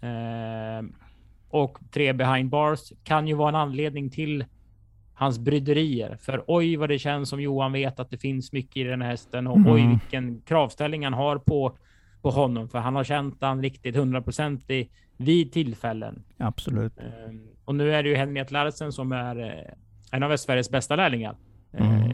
Eh, 0.00 0.84
och 1.48 1.78
tre 1.90 2.12
behind 2.12 2.50
bars 2.50 2.92
kan 3.04 3.28
ju 3.28 3.34
vara 3.34 3.48
en 3.48 3.54
anledning 3.54 4.10
till 4.10 4.44
hans 5.14 5.38
bryderier. 5.38 6.16
För 6.20 6.44
oj 6.46 6.76
vad 6.76 6.88
det 6.88 6.98
känns 6.98 7.28
som 7.28 7.40
Johan 7.40 7.72
vet 7.72 8.00
att 8.00 8.10
det 8.10 8.18
finns 8.18 8.52
mycket 8.52 8.76
i 8.76 8.84
den 8.84 9.02
här 9.02 9.10
hästen 9.10 9.46
och 9.46 9.56
mm. 9.56 9.72
oj 9.72 9.86
vilken 9.86 10.40
kravställning 10.40 11.04
han 11.04 11.14
har 11.14 11.38
på, 11.38 11.76
på 12.22 12.30
honom. 12.30 12.68
För 12.68 12.78
han 12.78 12.96
har 12.96 13.04
känt 13.04 13.36
han 13.40 13.62
riktigt 13.62 13.96
hundraprocentig 13.96 14.90
vid 15.20 15.52
tillfällen. 15.52 16.22
Absolut. 16.36 16.92
Um, 17.28 17.48
och 17.64 17.74
nu 17.74 17.94
är 17.94 18.02
det 18.02 18.08
ju 18.08 18.14
Henriette 18.14 18.52
Larsen 18.52 18.92
som 18.92 19.12
är 19.12 19.38
uh, 19.38 19.72
en 20.12 20.22
av 20.22 20.36
Sveriges 20.36 20.70
bästa 20.70 20.96
lärlingar 20.96 21.36
mm. 21.72 21.92
uh, 21.92 22.12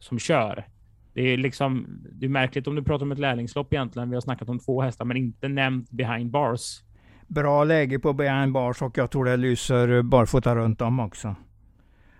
som 0.00 0.18
kör. 0.18 0.64
Det 1.12 1.22
är 1.22 1.36
liksom, 1.36 1.86
det 2.12 2.26
är 2.26 2.30
märkligt 2.30 2.66
om 2.66 2.74
du 2.74 2.82
pratar 2.82 3.06
om 3.06 3.12
ett 3.12 3.18
lärlingslopp 3.18 3.72
egentligen. 3.72 4.10
Vi 4.10 4.16
har 4.16 4.20
snackat 4.20 4.48
om 4.48 4.58
två 4.58 4.82
hästar, 4.82 5.04
men 5.04 5.16
inte 5.16 5.48
nämnt 5.48 5.90
behind 5.90 6.30
bars. 6.30 6.82
Bra 7.26 7.64
läge 7.64 7.98
på 7.98 8.12
behind 8.12 8.52
bars 8.52 8.82
och 8.82 8.98
jag 8.98 9.10
tror 9.10 9.24
det 9.24 9.36
lyser 9.36 10.02
barfota 10.02 10.56
runt 10.56 10.80
om 10.80 11.00
också. 11.00 11.34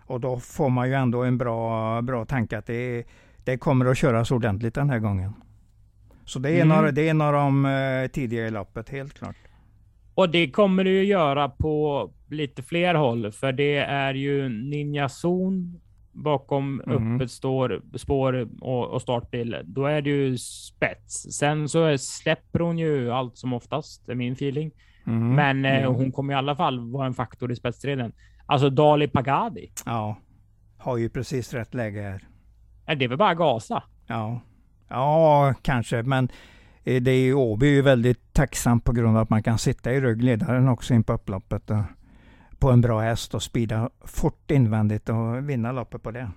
Och 0.06 0.20
då 0.20 0.38
får 0.38 0.68
man 0.68 0.88
ju 0.88 0.94
ändå 0.94 1.22
en 1.22 1.38
bra, 1.38 2.02
bra 2.02 2.24
tanke 2.24 2.58
att 2.58 2.66
det, 2.66 3.04
det 3.44 3.58
kommer 3.58 3.86
att 3.86 3.98
köras 3.98 4.30
ordentligt 4.30 4.74
den 4.74 4.90
här 4.90 4.98
gången. 4.98 5.32
Så 6.24 6.38
det 6.38 6.50
är, 6.50 6.62
mm. 6.62 6.68
några, 6.68 6.90
det 6.90 7.08
är 7.08 7.14
några 7.14 7.38
de 7.38 7.66
eh, 7.66 8.10
tidiga 8.10 8.46
i 8.46 8.50
loppet, 8.50 8.88
helt 8.88 9.14
klart. 9.14 9.36
Och 10.14 10.30
det 10.30 10.50
kommer 10.50 10.84
det 10.84 10.90
ju 10.90 11.04
göra 11.04 11.48
på 11.48 12.10
lite 12.30 12.62
fler 12.62 12.94
håll, 12.94 13.32
för 13.32 13.52
det 13.52 13.76
är 13.76 14.14
ju 14.14 14.48
Ninja 14.48 15.08
Zon 15.08 15.80
bakom 16.12 16.80
mm. 16.86 17.16
öppet 17.16 17.30
står, 17.30 17.82
spår 17.94 18.48
och, 18.60 18.88
och, 18.88 19.02
startbil. 19.02 19.56
Då 19.64 19.86
är 19.86 20.02
det 20.02 20.10
ju 20.10 20.38
spets. 20.38 21.22
Sen 21.38 21.68
så 21.68 21.98
släpper 21.98 22.60
hon 22.60 22.78
ju 22.78 23.12
allt 23.12 23.38
som 23.38 23.52
oftast, 23.52 24.08
är 24.08 24.14
min 24.14 24.32
feeling. 24.32 24.70
Mm. 25.06 25.34
Men 25.34 25.64
eh, 25.64 25.92
hon 25.92 26.12
kommer 26.12 26.34
i 26.34 26.36
alla 26.36 26.56
fall 26.56 26.90
vara 26.90 27.06
en 27.06 27.14
faktor 27.14 27.52
i 27.52 27.56
spetsstriden. 27.56 28.12
Alltså 28.46 28.70
Dali 28.70 29.08
Pagadi. 29.08 29.72
Ja, 29.84 30.16
har 30.78 30.96
ju 30.96 31.08
precis 31.08 31.54
rätt 31.54 31.74
läge 31.74 32.02
här. 32.02 32.28
Är 32.86 32.96
det 32.96 33.08
väl 33.08 33.18
bara 33.18 33.34
gasa? 33.34 33.82
Ja, 34.06 34.40
ja 34.88 35.54
kanske, 35.62 36.02
men 36.02 36.28
det 36.84 37.10
är 37.10 37.34
Åby 37.34 37.66
är 37.66 37.70
ju 37.70 37.82
väldigt 37.82 38.32
tacksam 38.32 38.80
på 38.80 38.92
grund 38.92 39.16
av 39.16 39.22
att 39.22 39.30
man 39.30 39.42
kan 39.42 39.58
sitta 39.58 39.92
i 39.92 40.00
ryggledaren 40.00 40.68
också 40.68 40.94
in 40.94 41.04
på 41.04 41.12
upploppet. 41.12 41.70
Och, 41.70 41.82
på 42.64 42.70
en 42.70 42.80
bra 42.80 43.00
häst 43.00 43.34
och 43.34 43.42
spida 43.42 43.90
fort 44.04 44.50
invändigt 44.50 45.08
och 45.08 45.48
vinna 45.48 45.72
loppet 45.72 46.02
på 46.02 46.10
det. 46.10 46.30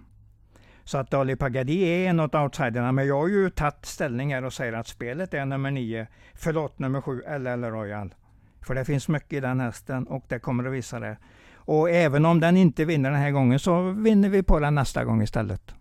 Så 0.84 0.98
att 0.98 1.12
Dali 1.12 1.36
Pagadi 1.36 1.84
är 1.84 2.10
en 2.10 2.20
av 2.20 2.36
outsiderna, 2.36 2.92
men 2.92 3.08
jag 3.08 3.20
har 3.20 3.28
ju 3.28 3.50
tagit 3.50 3.86
ställning 3.86 4.34
här 4.34 4.44
och 4.44 4.54
säger 4.54 4.74
att 4.74 4.88
spelet 4.88 5.34
är 5.34 5.46
nummer 5.46 5.72
nio, 5.72 6.08
förlåt 6.34 6.80
nummer 6.80 7.02
sju, 7.02 7.22
LL 7.40 7.64
Royal. 7.64 8.16
För 8.62 8.76
det 8.76 8.86
finns 8.86 9.08
mycket 9.08 9.34
i 9.34 9.40
den 9.40 9.60
hästen 9.60 10.08
och 10.08 10.26
det 10.28 10.40
kommer 10.40 10.66
att 10.66 10.74
visa 10.74 11.00
det. 11.00 11.18
Och 11.56 11.90
även 11.90 12.26
om 12.26 12.40
den 12.40 12.58
inte 12.58 12.86
vinner 12.86 13.12
den 13.12 13.20
här 13.20 13.32
gången 13.32 13.60
så 13.60 13.82
vinner 13.92 14.30
vi 14.30 14.44
på 14.44 14.60
den 14.60 14.76
nästa 14.76 15.04
gång 15.04 15.22
istället. 15.22 15.76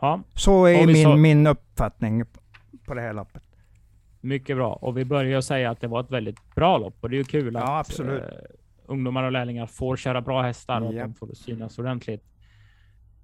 Ja. 0.00 0.20
Så 0.34 0.64
är 0.64 0.86
min, 0.86 1.04
så... 1.04 1.16
min 1.16 1.46
uppfattning. 1.46 2.24
på 2.86 2.94
det 2.94 3.00
här 3.00 3.12
loppet. 3.12 3.42
Mycket 4.28 4.56
bra. 4.56 4.72
Och 4.72 4.98
vi 4.98 5.04
börjar 5.04 5.40
säga 5.40 5.70
att 5.70 5.80
det 5.80 5.86
var 5.86 6.00
ett 6.00 6.10
väldigt 6.10 6.54
bra 6.54 6.78
lopp 6.78 6.96
och 7.00 7.10
det 7.10 7.16
är 7.16 7.18
ju 7.18 7.24
kul 7.24 7.56
att 7.56 7.62
ja, 7.62 7.78
absolut. 7.78 8.22
Uh, 8.22 8.28
ungdomar 8.86 9.24
och 9.24 9.32
lärlingar 9.32 9.66
får 9.66 9.96
köra 9.96 10.20
bra 10.20 10.42
hästar 10.42 10.80
och 10.80 10.92
yep. 10.92 11.04
att 11.04 11.10
de 11.10 11.14
får 11.14 11.34
synas 11.34 11.78
ordentligt. 11.78 12.24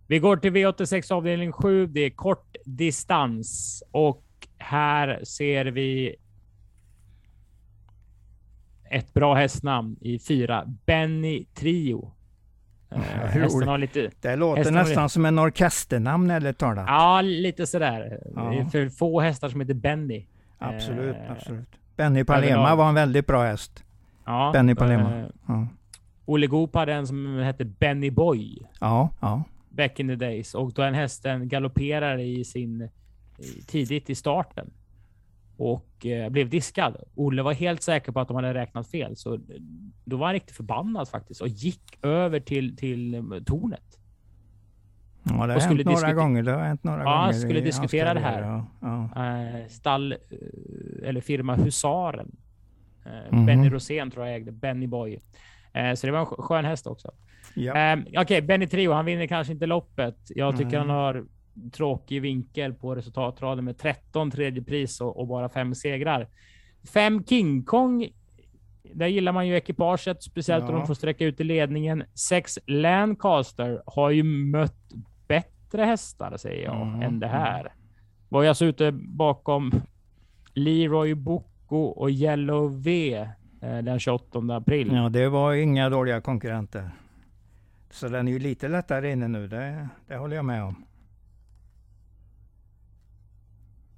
Vi 0.07 0.19
går 0.19 0.37
till 0.37 0.53
V86 0.53 1.13
avdelning 1.13 1.53
7. 1.53 1.87
Det 1.87 2.01
är 2.01 2.11
kort 2.11 2.57
distans 2.65 3.83
och 3.91 4.25
här 4.59 5.25
ser 5.25 5.65
vi 5.65 6.17
ett 8.91 9.15
bra 9.15 9.35
hästnamn 9.35 9.97
i 10.01 10.19
fyra. 10.19 10.65
Benny 10.87 11.45
Trio. 11.45 12.13
Uh, 12.93 12.99
hästen 13.01 13.69
har 13.69 13.79
lite, 13.79 14.11
det 14.21 14.37
låter 14.37 14.71
nästan 14.71 15.03
har... 15.03 15.09
som 15.09 15.25
en 15.25 15.39
orkesternamn 15.39 16.31
eller 16.31 16.53
talat. 16.53 16.85
Ja, 16.89 17.21
lite 17.21 17.67
sådär. 17.67 18.21
Ja. 18.35 18.43
Det 18.43 18.57
är 18.57 18.65
för 18.65 18.89
få 18.89 19.21
hästar 19.21 19.49
som 19.49 19.61
heter 19.61 19.75
Benny. 19.75 20.27
Absolut, 20.69 21.17
uh, 21.17 21.33
absolut. 21.33 21.69
Benny 21.97 22.25
Palema 22.25 22.75
var 22.75 22.89
en 22.89 22.95
väldigt 22.95 23.27
bra 23.27 23.43
häst. 23.43 23.85
Ja, 24.25 24.51
Benny 24.53 24.75
Palema. 24.75 25.19
Uh, 25.19 25.27
ja. 25.47 25.69
Olle 26.25 26.47
Goop 26.47 26.75
hade 26.75 26.93
en 26.93 27.07
som 27.07 27.39
hette 27.39 27.65
Benny 27.65 28.11
Boy. 28.11 28.59
Ja, 28.81 29.11
ja. 29.21 29.43
Back 29.69 30.01
in 30.01 30.09
the 30.09 30.17
days. 30.17 30.55
Och 30.55 30.73
då 30.73 30.83
den 30.83 30.95
hästen 30.95 31.49
galopperar 31.49 32.19
i 32.19 32.45
sin 32.45 32.89
tidigt 33.67 34.11
i 34.11 34.15
starten 34.15 34.71
och 35.57 36.07
eh, 36.07 36.31
blev 36.31 36.49
diskad. 36.49 36.97
Olle 37.15 37.43
var 37.43 37.53
helt 37.53 37.83
säker 37.83 38.13
på 38.13 38.21
att 38.21 38.29
de 38.29 38.37
hade 38.37 38.55
räknat 38.55 38.91
fel, 38.91 39.17
så 39.17 39.39
då 40.05 40.17
var 40.17 40.27
han 40.27 40.35
riktigt 40.35 40.57
förbannad 40.57 41.09
faktiskt 41.09 41.41
och 41.41 41.49
gick 41.49 42.05
över 42.05 42.41
till, 42.41 42.77
till 42.77 43.15
eh, 43.15 43.23
tornet. 43.47 43.99
Ja, 45.25 45.47
det 45.47 45.53
har 45.53 45.61
hänt 45.61 45.85
några 45.85 46.13
gånger. 46.13 46.43
Det 46.43 46.53
har 46.53 46.63
hänt 46.63 46.85
några 46.85 47.03
ja, 47.03 47.21
gånger. 47.21 47.33
Skulle 47.33 47.61
diskutera 47.61 48.15
det 48.15 48.21
här. 48.21 48.43
Ja, 48.43 48.67
ja. 48.81 49.27
Eh, 49.27 49.69
stall 49.69 50.13
eh, 50.13 50.19
eller 51.09 51.21
firma 51.21 51.55
Husaren. 51.55 52.37
Eh, 53.07 53.13
mm 53.13 53.29
-hmm. 53.31 53.47
Benny 53.47 53.69
Rosén 53.69 54.11
tror 54.11 54.27
jag 54.27 54.37
ägde, 54.37 54.53
Benny 54.53 54.87
Boy. 54.87 55.21
Så 55.97 56.07
det 56.07 56.13
var 56.13 56.21
en 56.21 56.27
skön 56.27 56.65
häst 56.65 56.87
också. 56.87 57.11
Ja. 57.55 57.97
Okej, 57.97 58.19
okay, 58.21 58.41
Benny 58.41 58.67
Trio, 58.67 58.93
han 58.93 59.05
vinner 59.05 59.27
kanske 59.27 59.53
inte 59.53 59.67
loppet. 59.67 60.17
Jag 60.29 60.57
tycker 60.57 60.77
mm. 60.77 60.89
han 60.89 60.99
har 60.99 61.25
tråkig 61.73 62.23
vinkel 62.23 62.75
på 62.75 62.95
resultatraden 62.95 63.65
med 63.65 63.79
13 63.79 64.31
tredje 64.31 64.63
pris 64.63 65.01
och, 65.01 65.21
och 65.21 65.27
bara 65.27 65.49
fem 65.49 65.75
segrar. 65.75 66.29
Fem 66.93 67.25
King 67.25 67.63
Kong. 67.65 68.09
Där 68.95 69.07
gillar 69.07 69.33
man 69.33 69.49
ju 69.49 69.57
ekipaget, 69.57 70.23
speciellt 70.23 70.65
ja. 70.65 70.69
om 70.69 70.75
de 70.75 70.87
får 70.87 70.95
sträcka 70.95 71.25
ut 71.25 71.41
i 71.41 71.45
ledningen. 71.45 72.05
Sex 72.15 72.59
Lancaster 72.67 73.83
har 73.87 74.11
ju 74.11 74.23
mött 74.23 74.93
bättre 75.75 75.87
hästar, 75.87 76.37
säger 76.37 76.65
jag, 76.65 76.83
mm. 76.83 77.03
än 77.03 77.21
det 77.21 77.27
här. 77.27 77.73
Var 78.29 78.43
ju 78.43 78.49
alltså 78.49 78.65
ute 78.65 78.93
bakom 78.93 79.73
Leroy 80.55 81.15
Boko 81.15 81.77
och 81.77 82.11
Yellow 82.11 82.83
V 82.83 83.15
eh, 83.61 83.79
den 83.79 83.99
28 83.99 84.39
april. 84.57 84.93
Ja, 84.93 85.09
det 85.09 85.29
var 85.29 85.53
inga 85.53 85.91
dåliga 85.91 86.21
konkurrenter. 86.21 86.91
Så 87.91 88.09
den 88.09 88.29
är 88.29 88.33
ju 88.33 88.39
lite 88.39 88.69
lättare 88.69 89.13
inne 89.13 89.29
nu, 89.29 89.49
det, 89.49 89.89
det 90.07 90.17
håller 90.17 90.37
jag 90.37 90.45
med 90.45 90.65
om. 90.65 90.85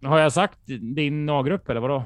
Har 0.02 0.18
jag 0.18 0.32
sagt 0.32 0.58
din 0.66 1.28
A-grupp 1.28 1.68
eller 1.68 1.80
vadå? 1.80 2.04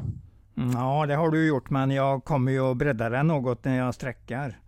Mm, 0.57 0.71
ja, 0.71 1.07
det 1.07 1.15
har 1.15 1.31
du 1.31 1.47
gjort, 1.47 1.71
men 1.71 1.91
jag 1.91 2.25
kommer 2.25 2.53
ju 2.53 2.71
att 2.71 2.77
bredda 2.77 3.09
den 3.09 3.27
något 3.27 3.65
när 3.65 3.77
jag 3.77 3.95
sträckar. 3.95 4.59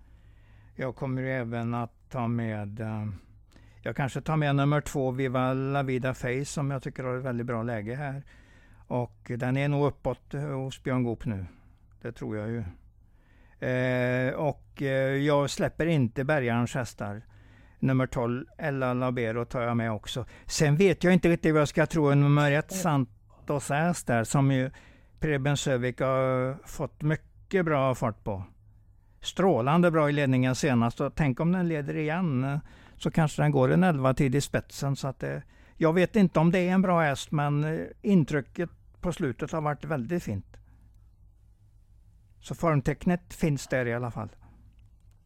Jag 0.77 0.97
kommer 0.97 1.23
ju 1.23 1.31
även 1.31 1.75
att 1.75 1.93
ta 2.11 2.29
med 2.29 2.81
uh, 2.81 3.07
jag 3.83 3.97
kanske 3.97 4.21
tar 4.21 4.37
med 4.37 4.57
nummer 4.57 4.81
två, 4.81 5.11
Viva 5.11 5.53
La 5.53 5.83
Vida 5.83 6.15
Face, 6.15 6.45
som 6.45 6.71
jag 6.71 6.83
tycker 6.83 7.05
har 7.05 7.19
ett 7.19 7.25
väldigt 7.25 7.47
bra 7.47 7.63
läge 7.63 7.95
här. 7.95 8.23
Och 8.87 9.31
den 9.37 9.57
är 9.57 9.69
nog 9.69 9.87
uppåt 9.87 10.33
hos 10.33 10.83
Björn 10.83 11.03
Goop 11.05 11.25
nu. 11.25 11.47
Det 12.03 12.13
tror 12.13 12.37
jag 12.37 12.49
ju. 12.49 12.65
Eh, 13.69 14.35
och 14.35 14.83
eh, 14.83 15.17
jag 15.17 15.51
släpper 15.51 15.87
inte 15.87 16.25
Bergarens 16.25 16.75
hästar. 16.75 17.23
Nummer 17.79 18.07
12, 18.07 18.47
Ella 18.59 18.95
Labero, 18.95 19.45
tar 19.45 19.63
jag 19.63 19.77
med 19.77 19.93
också. 19.93 20.27
Sen 20.47 20.77
vet 20.77 21.05
jag 21.05 21.13
inte 21.13 21.29
riktigt 21.29 21.53
vad 21.53 21.61
jag 21.61 21.69
ska 21.69 21.87
tro. 21.87 22.13
om 22.13 22.21
Nummer 22.21 22.53
ett, 22.53 22.73
Santos 22.73 23.71
Äs 23.71 24.05
där, 24.05 24.25
som 24.25 24.53
ju 24.53 24.71
Preben 25.21 25.57
Sövik 25.57 26.01
har 26.01 26.57
fått 26.67 27.03
mycket 27.03 27.65
bra 27.65 27.95
fart 27.95 28.25
på. 28.25 28.45
Strålande 29.21 29.91
bra 29.91 30.09
i 30.09 30.13
ledningen 30.13 30.55
senast 30.55 31.01
och 31.01 31.15
tänk 31.15 31.41
om 31.41 31.53
den 31.53 31.69
leder 31.69 31.97
igen 31.97 32.61
så 33.03 33.11
kanske 33.11 33.43
den 33.43 33.51
går 33.51 33.73
en 33.73 33.83
11 33.83 34.15
tid 34.15 34.35
i 34.35 34.41
spetsen. 34.41 34.97
Så 34.97 35.09
att 35.09 35.19
det, 35.19 35.43
jag 35.77 35.93
vet 35.93 36.17
inte 36.17 36.41
om 36.41 36.51
det 36.51 36.59
är 36.59 36.73
en 36.73 36.83
bra 36.83 37.01
häst 37.01 37.31
men 37.31 37.65
eh, 37.65 37.81
intrycket 38.03 38.71
på 39.01 39.13
slutet 39.13 39.53
har 39.53 39.61
varit 39.61 39.85
väldigt 39.85 40.23
fint. 40.23 40.57
Så 42.41 42.55
formtecknet 42.55 43.35
finns 43.35 43.67
där 43.67 43.87
i 43.87 43.95
alla 43.95 44.11
fall. 44.11 44.29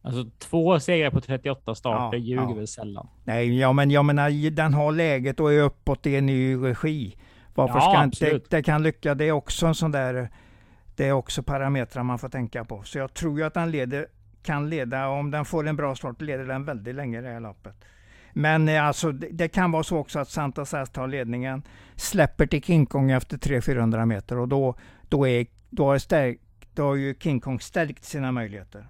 Alltså 0.01 0.25
två 0.39 0.79
segrar 0.79 1.11
på 1.11 1.21
38 1.21 1.75
starter 1.75 2.17
ja, 2.17 2.23
ljuger 2.23 2.43
ja. 2.43 2.53
väl 2.53 2.67
sällan? 2.67 3.07
Nej, 3.23 3.59
ja, 3.59 3.73
men 3.73 3.91
jag 3.91 4.05
menar 4.05 4.49
den 4.51 4.73
har 4.73 4.91
läget 4.91 5.39
och 5.39 5.53
är 5.53 5.61
uppåt 5.61 6.05
i 6.05 6.15
en 6.15 6.25
ny 6.25 6.55
regi. 6.55 7.17
Varför 7.55 7.75
ja, 7.75 7.81
ska 7.81 8.03
inte 8.03 8.41
det, 8.49 8.63
kan 8.63 8.83
lycka? 8.83 9.15
Det 9.15 9.25
är 9.25 9.31
också 9.31 9.65
en 9.65 9.75
sån 9.75 9.91
där, 9.91 10.29
det 10.95 11.07
är 11.07 11.11
också 11.11 11.43
parametrar 11.43 12.03
man 12.03 12.19
får 12.19 12.29
tänka 12.29 12.65
på. 12.65 12.83
Så 12.83 12.97
jag 12.97 13.13
tror 13.13 13.39
ju 13.39 13.45
att 13.45 13.53
den 13.53 13.71
leder, 13.71 14.07
kan 14.47 14.69
leda, 14.69 15.07
om 15.07 15.31
den 15.31 15.45
får 15.45 15.67
en 15.67 15.75
bra 15.75 15.95
start, 15.95 16.21
leder 16.21 16.45
den 16.45 16.65
väldigt 16.65 16.95
länge 16.95 17.21
det 17.21 17.29
här 17.29 17.39
loppet. 17.39 17.75
Men 18.33 18.69
eh, 18.69 18.85
alltså, 18.85 19.11
det, 19.11 19.27
det 19.31 19.47
kan 19.47 19.71
vara 19.71 19.83
så 19.83 19.97
också 19.97 20.19
att 20.19 20.29
Santa 20.29 20.65
Sass 20.65 20.89
tar 20.89 21.07
ledningen, 21.07 21.63
släpper 21.95 22.47
till 22.47 22.63
King 22.63 22.85
Kong 22.85 23.11
efter 23.11 23.37
300-400 23.37 24.05
meter 24.05 24.37
och 24.37 24.47
då, 24.47 24.75
då, 25.09 25.27
är, 25.27 25.45
då, 25.69 25.85
har 25.85 25.97
stärkt, 25.97 26.41
då 26.73 26.83
har 26.83 26.95
ju 26.95 27.15
King 27.19 27.39
Kong 27.39 27.59
stärkt 27.59 28.03
sina 28.03 28.31
möjligheter. 28.31 28.87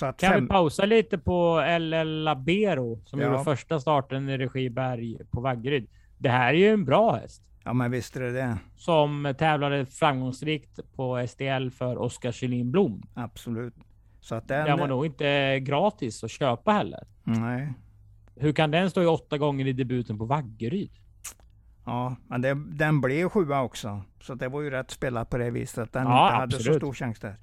kan 0.00 0.14
fem... 0.14 0.42
vi 0.42 0.48
pausa 0.48 0.84
lite 0.84 1.18
på 1.18 1.64
LL 1.78 2.24
Labero 2.24 3.00
som 3.04 3.20
ja. 3.20 3.26
gjorde 3.26 3.44
första 3.44 3.80
starten 3.80 4.28
i 4.28 4.38
regi 4.38 4.70
Berg 4.70 5.18
på 5.30 5.40
Vaggeryd. 5.40 5.88
Det 6.18 6.28
här 6.30 6.48
är 6.54 6.58
ju 6.58 6.72
en 6.72 6.84
bra 6.84 7.14
häst. 7.14 7.42
Ja, 7.64 7.72
men 7.72 7.90
visst 7.90 8.16
är 8.16 8.20
det 8.20 8.32
det. 8.32 8.58
Som 8.76 9.34
tävlade 9.38 9.86
framgångsrikt 9.86 10.80
på 10.96 11.26
STL 11.28 11.68
för 11.70 11.98
Oskar 11.98 12.32
Kjellin 12.32 12.70
Blom. 12.70 13.02
Absolut. 13.14 13.74
Så 14.28 14.34
att 14.34 14.48
den... 14.48 14.66
den 14.66 14.78
var 14.78 14.88
nog 14.88 15.06
inte 15.06 15.60
gratis 15.60 16.24
att 16.24 16.30
köpa 16.30 16.72
heller. 16.72 17.06
Nej. 17.24 17.72
Hur 18.36 18.52
kan 18.52 18.70
den 18.70 18.90
stå 18.90 19.02
i 19.02 19.06
åtta 19.06 19.38
gånger 19.38 19.66
i 19.66 19.72
debuten 19.72 20.18
på 20.18 20.24
Vaggeryd? 20.24 20.90
Ja, 21.84 22.16
men 22.26 22.42
det, 22.42 22.54
den 22.54 23.00
blev 23.00 23.28
sjua 23.28 23.62
också. 23.62 24.02
Så 24.20 24.34
det 24.34 24.48
var 24.48 24.60
ju 24.60 24.70
rätt 24.70 24.90
spelat 24.90 25.30
på 25.30 25.38
det 25.38 25.50
viset. 25.50 25.78
Att 25.78 25.92
den 25.92 26.06
ja, 26.06 26.26
inte 26.26 26.36
hade 26.36 26.64
så 26.64 26.74
stor 26.74 26.92
chans 26.92 27.20
där. 27.20 27.36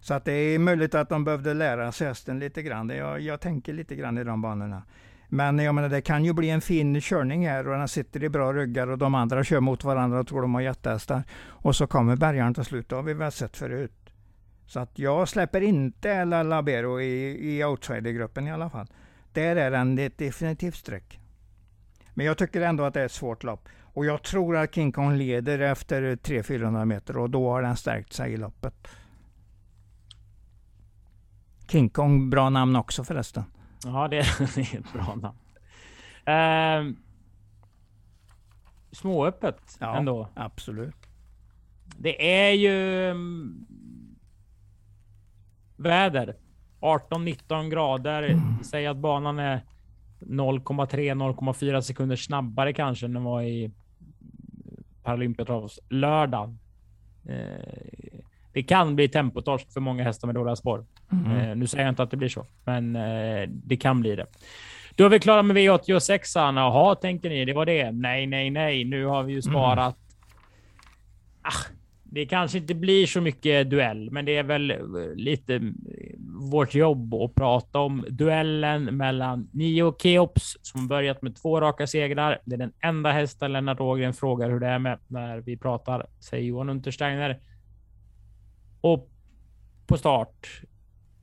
Så 0.00 0.14
att 0.14 0.24
det 0.24 0.32
är 0.32 0.58
möjligt 0.58 0.94
att 0.94 1.08
de 1.08 1.24
behövde 1.24 1.54
lära 1.54 1.92
sig 1.92 2.06
hästen 2.06 2.38
lite 2.38 2.62
grann. 2.62 2.88
Jag, 2.88 3.20
jag 3.20 3.40
tänker 3.40 3.72
lite 3.72 3.96
grann 3.96 4.18
i 4.18 4.24
de 4.24 4.42
banorna. 4.42 4.82
Men 5.28 5.58
jag 5.58 5.74
menar, 5.74 5.88
det 5.88 6.00
kan 6.00 6.24
ju 6.24 6.32
bli 6.32 6.50
en 6.50 6.60
fin 6.60 7.00
körning 7.00 7.48
här 7.48 7.68
och 7.68 7.78
den 7.78 7.88
sitter 7.88 8.24
i 8.24 8.28
bra 8.28 8.52
ryggar 8.52 8.90
och 8.90 8.98
de 8.98 9.14
andra 9.14 9.44
kör 9.44 9.60
mot 9.60 9.84
varandra 9.84 10.20
och 10.20 10.26
tror 10.26 10.42
de 10.42 10.54
har 10.54 10.60
jättehästar. 10.60 11.22
Och 11.46 11.76
så 11.76 11.86
kommer 11.86 12.16
bärgaren 12.16 12.54
till 12.54 12.64
slut. 12.64 12.88
Det 12.88 12.96
har 12.96 13.02
vi 13.02 13.14
väl 13.14 13.32
sett 13.32 13.56
förut. 13.56 13.99
Så 14.70 14.80
att 14.80 14.98
jag 14.98 15.28
släpper 15.28 15.60
inte 15.60 16.24
La 16.24 16.42
Labero 16.42 17.00
i, 17.00 17.38
i 17.56 17.64
outsidergruppen 17.64 18.46
i 18.46 18.52
alla 18.52 18.70
fall. 18.70 18.86
Där 19.32 19.56
är 19.56 19.70
den 19.70 19.98
ett 19.98 20.18
definitivt 20.18 20.74
streck. 20.74 21.20
Men 22.14 22.26
jag 22.26 22.38
tycker 22.38 22.60
ändå 22.60 22.84
att 22.84 22.94
det 22.94 23.00
är 23.00 23.04
ett 23.04 23.12
svårt 23.12 23.42
lopp. 23.42 23.68
Och 23.82 24.04
jag 24.04 24.22
tror 24.22 24.56
att 24.56 24.74
King 24.74 24.92
Kong 24.92 25.16
leder 25.16 25.58
efter 25.58 26.16
300-400 26.16 26.84
meter 26.84 27.16
och 27.16 27.30
då 27.30 27.50
har 27.50 27.62
den 27.62 27.76
stärkt 27.76 28.12
sig 28.12 28.32
i 28.32 28.36
loppet. 28.36 28.88
King 31.68 31.90
Kong, 31.90 32.30
bra 32.30 32.50
namn 32.50 32.76
också 32.76 33.04
förresten. 33.04 33.44
Ja, 33.84 34.08
det 34.08 34.18
är, 34.18 34.58
ett 34.78 34.92
bra 34.92 35.14
namn. 35.14 35.38
Eh, 36.24 36.94
småöppet 38.92 39.76
ja, 39.80 39.96
ändå. 39.96 40.28
Absolut. 40.34 40.96
Det 41.98 42.44
är 42.46 42.52
ju 42.52 43.14
väder. 45.80 46.34
18-19 46.80 47.70
grader. 47.70 48.22
Mm. 48.22 48.64
Säg 48.64 48.86
att 48.86 48.96
banan 48.96 49.38
är 49.38 49.60
0,3-0,4 50.20 51.80
sekunder 51.80 52.16
snabbare 52.16 52.72
kanske 52.72 53.06
än 53.06 53.12
den 53.12 53.24
var 53.24 53.42
i 53.42 53.70
Paralympiatravs 55.02 55.78
lördag. 55.88 56.56
Eh, 57.28 57.80
det 58.52 58.62
kan 58.62 58.96
bli 58.96 59.08
tempotorsk 59.08 59.72
för 59.72 59.80
många 59.80 60.04
hästar 60.04 60.26
med 60.26 60.34
dåliga 60.34 60.56
spår. 60.56 60.86
Mm. 61.12 61.36
Eh, 61.36 61.56
nu 61.56 61.66
säger 61.66 61.84
jag 61.84 61.92
inte 61.92 62.02
att 62.02 62.10
det 62.10 62.16
blir 62.16 62.28
så, 62.28 62.46
men 62.64 62.96
eh, 62.96 63.48
det 63.48 63.76
kan 63.76 64.00
bli 64.00 64.16
det. 64.16 64.26
Då 64.94 65.04
är 65.04 65.08
vi 65.08 65.20
klara 65.20 65.42
med 65.42 65.56
V86. 65.56 66.54
Jaha, 66.56 66.94
tänker 66.94 67.30
ni, 67.30 67.44
det 67.44 67.52
var 67.52 67.66
det? 67.66 67.90
Nej, 67.90 68.26
nej, 68.26 68.50
nej. 68.50 68.84
Nu 68.84 69.04
har 69.04 69.22
vi 69.22 69.32
ju 69.32 69.40
mm. 69.44 69.52
sparat. 69.52 69.96
Mm. 69.96 70.10
Ah, 71.42 71.79
det 72.12 72.26
kanske 72.26 72.58
inte 72.58 72.74
blir 72.74 73.06
så 73.06 73.20
mycket 73.20 73.70
duell, 73.70 74.10
men 74.10 74.24
det 74.24 74.36
är 74.36 74.42
väl 74.42 74.70
eh, 74.70 74.76
lite 75.14 75.54
eh, 75.54 75.62
vårt 76.50 76.74
jobb 76.74 77.14
att 77.14 77.34
prata 77.34 77.78
om 77.78 78.04
duellen 78.08 78.84
mellan 78.84 79.48
Nio 79.52 79.82
och 79.82 80.02
Keops 80.02 80.56
som 80.62 80.88
börjat 80.88 81.22
med 81.22 81.36
två 81.36 81.60
raka 81.60 81.86
segrar. 81.86 82.38
Det 82.44 82.54
är 82.54 82.58
den 82.58 82.72
enda 82.80 83.12
hästen 83.12 83.52
Lennart 83.52 83.80
Ågren 83.80 84.14
frågar 84.14 84.50
hur 84.50 84.60
det 84.60 84.66
är 84.66 84.78
med 84.78 84.98
när 85.06 85.38
vi 85.38 85.56
pratar, 85.56 86.06
säger 86.20 86.44
Johan 86.44 86.70
Untersteiner. 86.70 87.40
Och 88.80 89.10
på 89.86 89.96
start 89.96 90.62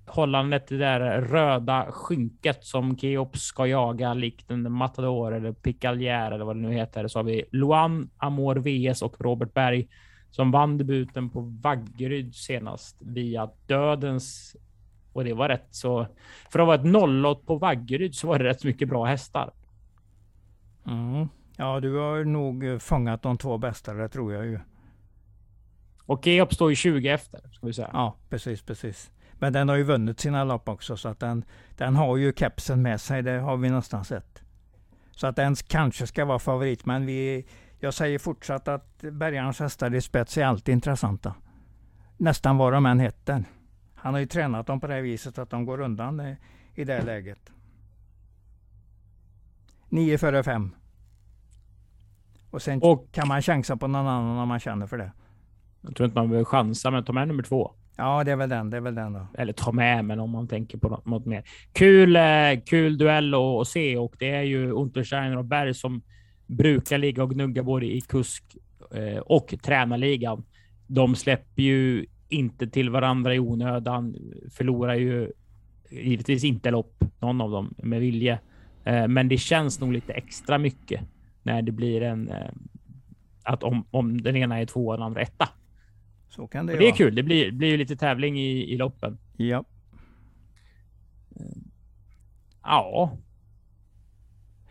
hållandet 0.05 0.67
det 0.67 0.77
där 0.77 1.21
röda 1.21 1.91
skynket 1.91 2.65
som 2.65 2.97
Keops 2.97 3.41
ska 3.41 3.67
jaga 3.67 4.13
likt 4.13 4.51
en 4.51 4.71
Matador 4.71 5.33
eller 5.33 5.53
Picalier 5.53 6.31
eller 6.31 6.45
vad 6.45 6.55
det 6.55 6.61
nu 6.61 6.73
heter. 6.73 7.07
Så 7.07 7.19
har 7.19 7.23
vi 7.23 7.43
Luan, 7.51 8.09
Amor 8.17 8.55
VS 8.55 9.01
och 9.01 9.21
Robert 9.21 9.53
Berg 9.53 9.87
som 10.37 10.51
vann 10.51 10.77
debuten 10.77 11.29
på 11.29 11.41
Vaggeryd 11.41 12.35
senast 12.35 12.95
via 12.99 13.49
dödens. 13.65 14.55
Och 15.13 15.23
det 15.23 15.33
var 15.33 15.49
rätt 15.49 15.67
så. 15.71 16.07
För 16.49 16.59
att 16.59 16.67
vara 16.67 16.75
ett 16.75 16.85
nollåt 16.85 17.45
på 17.45 17.55
Vaggeryd 17.55 18.15
så 18.15 18.27
var 18.27 18.39
det 18.39 18.45
rätt 18.45 18.63
mycket 18.63 18.89
bra 18.89 19.05
hästar. 19.05 19.53
Mm. 20.87 21.27
Ja, 21.55 21.79
du 21.79 21.95
har 21.95 22.23
nog 22.23 22.81
fångat 22.81 23.21
de 23.21 23.37
två 23.37 23.57
bästa, 23.57 23.93
det 23.93 24.09
tror 24.09 24.33
jag 24.33 24.45
ju. 24.45 24.59
Och 26.05 26.23
Keop 26.23 26.53
står 26.53 26.69
ju 26.69 26.75
20 26.75 27.09
efter, 27.09 27.39
ska 27.53 27.67
vi 27.67 27.73
säga. 27.73 27.89
Ja, 27.93 28.15
precis, 28.29 28.61
precis. 28.61 29.11
Men 29.33 29.53
den 29.53 29.69
har 29.69 29.75
ju 29.75 29.83
vunnit 29.83 30.19
sina 30.19 30.43
lopp 30.43 30.69
också, 30.69 30.97
så 30.97 31.09
att 31.09 31.19
den, 31.19 31.45
den 31.77 31.95
har 31.95 32.17
ju 32.17 32.33
kepsen 32.33 32.81
med 32.81 33.01
sig. 33.01 33.21
Det 33.21 33.39
har 33.39 33.57
vi 33.57 33.69
nästan 33.69 34.05
sett. 34.05 34.43
Så 35.11 35.27
att 35.27 35.35
den 35.35 35.55
kanske 35.55 36.07
ska 36.07 36.25
vara 36.25 36.39
favorit, 36.39 36.85
men 36.85 37.05
vi, 37.05 37.45
jag 37.79 37.93
säger 37.93 38.19
fortsatt 38.19 38.67
att 38.67 39.01
Bergarnas 39.01 39.59
hästar 39.59 39.95
i 39.95 40.01
spets 40.01 40.37
är 40.37 40.45
alltid 40.45 40.73
intressanta. 40.73 41.35
Nästan 42.17 42.57
vad 42.57 42.73
de 42.73 42.85
än 42.85 42.99
heter. 42.99 43.43
Han 43.95 44.13
har 44.13 44.19
ju 44.19 44.25
tränat 44.25 44.67
dem 44.67 44.79
på 44.79 44.87
det 44.87 45.01
viset 45.01 45.37
att 45.37 45.49
de 45.49 45.65
går 45.65 45.81
undan 45.81 46.19
i, 46.19 46.37
i 46.75 46.83
det 46.83 47.01
läget. 47.01 47.51
9 49.89 50.17
före 50.17 50.43
5. 50.43 50.75
Och 52.49 52.61
sen 52.61 52.81
och, 52.81 53.11
kan 53.11 53.27
man 53.27 53.41
chansa 53.41 53.77
på 53.77 53.87
någon 53.87 54.07
annan 54.07 54.37
om 54.37 54.47
man 54.47 54.59
känner 54.59 54.87
för 54.87 54.97
det. 54.97 55.11
Jag 55.81 55.95
tror 55.95 56.05
inte 56.05 56.19
man 56.19 56.29
behöver 56.29 56.45
chansa, 56.45 56.91
men 56.91 57.03
ta 57.03 57.13
med 57.13 57.27
nummer 57.27 57.43
två. 57.43 57.71
Ja, 57.97 58.23
det 58.23 58.31
är 58.31 58.35
väl 58.35 58.49
den. 58.49 58.69
Det 58.69 58.77
är 58.77 58.81
väl 58.81 58.95
den 58.95 59.13
då. 59.13 59.27
Eller 59.37 59.53
ta 59.53 59.71
med, 59.71 60.05
men 60.05 60.19
om 60.19 60.29
man 60.29 60.47
tänker 60.47 60.77
på 60.77 61.01
något 61.05 61.25
mer. 61.25 61.43
Kul, 61.73 62.15
eh, 62.15 62.61
kul 62.65 62.97
duell 62.97 63.33
att 63.33 63.67
se 63.67 63.97
och 63.97 64.15
det 64.19 64.29
är 64.29 64.41
ju 64.41 64.71
Untersteiner 64.71 65.37
och 65.37 65.45
Berg 65.45 65.73
som 65.73 66.01
brukar 66.47 66.97
ligga 66.97 67.23
och 67.23 67.31
gnugga 67.31 67.63
både 67.63 67.85
i 67.85 68.01
kusk 68.01 68.43
eh, 68.93 69.17
och 69.17 69.55
tränarligan. 69.63 70.43
De 70.87 71.15
släpper 71.15 71.61
ju 71.61 72.05
inte 72.29 72.67
till 72.67 72.89
varandra 72.89 73.35
i 73.35 73.39
onödan, 73.39 74.15
förlorar 74.51 74.95
ju 74.95 75.31
givetvis 75.89 76.43
inte 76.43 76.71
lopp, 76.71 77.03
någon 77.19 77.41
av 77.41 77.51
dem 77.51 77.73
med 77.77 77.99
vilje. 77.99 78.39
Eh, 78.83 79.07
men 79.07 79.27
det 79.27 79.37
känns 79.37 79.79
nog 79.79 79.93
lite 79.93 80.13
extra 80.13 80.57
mycket 80.57 81.01
när 81.43 81.61
det 81.61 81.71
blir 81.71 82.01
en 82.01 82.31
att 83.47 83.63
om, 83.63 83.85
om 83.91 84.21
den 84.21 84.35
ena 84.35 84.59
är 84.59 84.65
två 84.65 84.87
och 84.87 84.93
den 84.93 85.05
andra 85.05 85.21
etta. 85.21 85.49
Så 86.29 86.47
kan 86.47 86.65
det 86.65 86.73
och 86.73 86.79
Det 86.79 86.87
är 86.87 86.91
kul. 86.91 87.15
Det 87.15 87.23
blir, 87.23 87.51
blir 87.51 87.67
ju 87.69 87.77
lite 87.77 87.95
tävling 87.95 88.39
i, 88.39 88.73
i 88.73 88.77
loppen. 88.77 89.17
Ja. 89.37 89.63
Ja. 92.63 93.17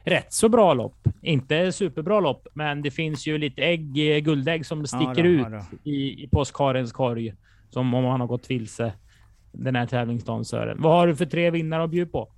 Rätt 0.07 0.32
så 0.32 0.48
bra 0.48 0.74
lopp. 0.74 1.09
Inte 1.22 1.72
superbra 1.72 2.20
lopp, 2.20 2.48
men 2.54 2.82
det 2.82 2.90
finns 2.90 3.26
ju 3.26 3.38
lite 3.38 3.62
ägg, 3.62 3.94
guldägg 4.24 4.66
som 4.66 4.86
sticker 4.86 5.07
ja, 5.07 5.22
då, 5.22 5.28
ut 5.28 5.46
ja, 5.50 5.64
i, 5.84 6.24
i 6.24 6.28
påskharens 6.28 6.92
korg. 6.92 7.34
Som 7.70 7.94
om 7.94 8.04
man 8.04 8.20
har 8.20 8.26
gått 8.26 8.50
vilse 8.50 8.92
den 9.52 9.76
här 9.76 9.86
tävlingsdagen 9.86 10.44
Sören. 10.44 10.82
Vad 10.82 10.92
har 10.92 11.07
du 11.07 11.16
för 11.16 11.26
tre 11.26 11.50
vinnare 11.50 11.84
att 11.84 11.90
bjuda 11.90 12.11
på? 12.11 12.32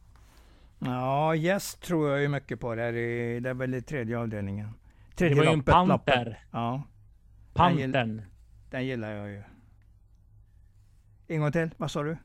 Ja, 0.78 1.34
Yes 1.34 1.74
tror 1.74 2.10
jag 2.10 2.20
ju 2.20 2.28
mycket 2.28 2.60
på. 2.60 2.74
Det 2.74 2.82
är, 2.82 3.40
det 3.40 3.50
är 3.50 3.54
väl 3.54 3.74
i 3.74 3.82
tredje 3.82 4.18
avdelningen. 4.18 4.68
Tredje 5.16 5.34
det 5.34 5.40
var 5.40 5.46
ju 5.46 5.52
en 5.52 5.62
panter. 5.62 6.44
Ja. 6.52 6.82
Pantern. 7.54 8.22
Den 8.70 8.86
gillar 8.86 9.10
jag 9.10 9.28
ju. 9.28 9.42
En 11.26 11.40
gång 11.40 11.52
till, 11.52 11.70
vad 11.76 11.90
sa 11.90 12.02
du? 12.02 12.16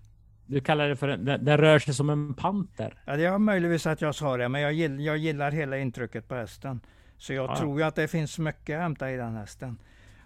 Du 0.45 0.61
kallar 0.61 0.89
det 0.89 0.95
för 0.95 1.07
en, 1.07 1.25
den, 1.25 1.45
den 1.45 1.57
rör 1.57 1.79
sig 1.79 1.93
som 1.93 2.09
en 2.09 2.33
panter. 2.33 3.01
Ja, 3.05 3.15
det 3.15 3.25
är 3.25 3.37
möjligtvis 3.37 3.87
att 3.87 4.01
jag 4.01 4.15
sa 4.15 4.37
det, 4.37 4.49
men 4.49 4.61
jag, 4.61 4.73
gill, 4.73 4.99
jag 4.99 5.17
gillar 5.17 5.51
hela 5.51 5.77
intrycket 5.77 6.27
på 6.27 6.35
hästen. 6.35 6.79
Så 7.17 7.33
jag 7.33 7.49
ja. 7.49 7.55
tror 7.55 7.79
ju 7.79 7.85
att 7.85 7.95
det 7.95 8.07
finns 8.07 8.39
mycket 8.39 8.75
att 8.75 8.81
hämta 8.81 9.11
i 9.11 9.17
den 9.17 9.35
hästen. 9.35 9.77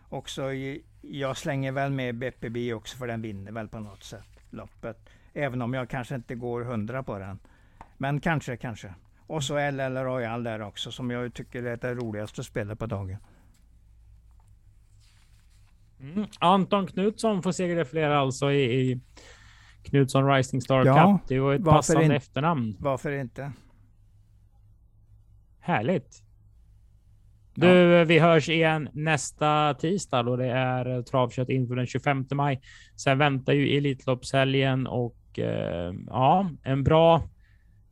Och 0.10 0.30
så 0.30 0.52
jag 1.02 1.38
slänger 1.38 1.72
väl 1.72 1.92
med 1.92 2.16
BPB 2.16 2.74
också, 2.74 2.98
för 2.98 3.08
den 3.08 3.22
vinner 3.22 3.52
väl 3.52 3.68
på 3.68 3.80
något 3.80 4.04
sätt 4.04 4.38
loppet. 4.50 5.10
Även 5.34 5.62
om 5.62 5.74
jag 5.74 5.90
kanske 5.90 6.16
inte 6.16 6.36
går 6.36 6.62
hundra 6.62 7.04
på 7.04 7.20
den. 7.20 7.40
Men 7.98 8.20
kanske, 8.20 8.58
kanske. 8.58 8.94
Och 9.28 9.44
så 9.44 9.72
LL 9.72 9.98
Royal 9.98 10.44
där 10.44 10.62
också, 10.62 10.92
som 10.92 11.12
jag 11.12 11.34
tycker 11.34 11.64
är 11.64 11.78
det 11.78 11.94
roligaste 11.94 12.44
spelet 12.44 12.80
på 12.80 12.86
dagen. 12.86 13.18
Mm. 16.00 16.28
Anton 16.40 16.88
Knutsson 16.88 17.44
får 17.44 17.52
segerdefiera 17.52 18.20
alltså 18.20 18.52
i, 18.52 18.92
i 18.92 19.00
Knutsson 19.90 20.28
Rising 20.28 20.62
Star 20.62 20.86
ja, 20.86 21.20
Cup. 21.20 21.28
Det 21.28 21.40
var 21.40 21.54
ett 21.54 21.64
passande 21.64 22.06
in, 22.06 22.12
efternamn. 22.12 22.76
Varför 22.80 23.12
inte? 23.12 23.52
Härligt. 25.60 26.24
Du, 27.54 27.68
ja. 27.68 28.04
vi 28.04 28.20
hörs 28.20 28.50
igen 28.50 28.90
nästa 28.94 29.74
tisdag 29.74 30.24
då 30.24 30.36
det 30.36 30.48
är 30.48 31.02
travkött 31.02 31.50
inför 31.50 31.76
den 31.76 31.88
25 31.88 32.26
maj. 32.32 32.62
Sen 32.96 33.18
väntar 33.18 33.54
ju 33.54 33.78
Elitloppshelgen 33.78 34.88
och 34.88 35.40
eh, 35.40 35.94
ja, 36.08 36.50
en 36.64 36.84
bra 36.84 37.16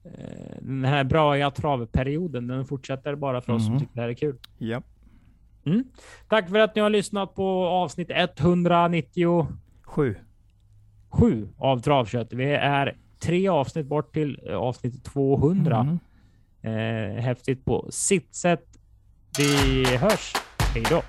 eh, 0.06 0.56
den 0.62 0.86
här 0.86 1.04
bra 1.04 1.52
travperioden. 1.52 2.48
Den 2.48 2.66
fortsätter 2.66 3.16
bara 3.16 3.41
för 3.41 3.54
oss 3.54 3.68
mm. 3.68 3.72
som 3.72 3.80
tycker 3.80 3.96
det 3.96 4.02
här 4.02 4.10
är 4.10 4.14
kul. 4.14 4.38
Ja. 4.58 4.82
Mm. 5.66 5.84
Tack 6.30 6.50
för 6.50 6.60
att 6.60 6.76
ni 6.76 6.82
har 6.82 6.89
lyssnat 6.89 7.36
på 7.36 7.66
avsnitt 7.66 8.12
197 8.12 10.16
7 11.20 11.47
av 11.57 11.80
Travkött. 11.80 12.34
Vi 12.34 12.53
är 12.53 12.97
tre 13.20 13.47
avsnitt 13.47 13.88
bort 13.88 14.13
till 14.13 14.39
eh, 14.49 14.55
avsnitt 14.55 15.03
200. 15.03 15.99
Mm. 16.61 17.18
Eh, 17.18 17.24
häftigt 17.24 17.66
på 17.66 17.88
sitt 17.89 18.36
sätt. 18.36 18.66
Vi 19.38 19.86
hörs. 19.97 20.34
Hej 20.74 20.84
då. 20.89 21.01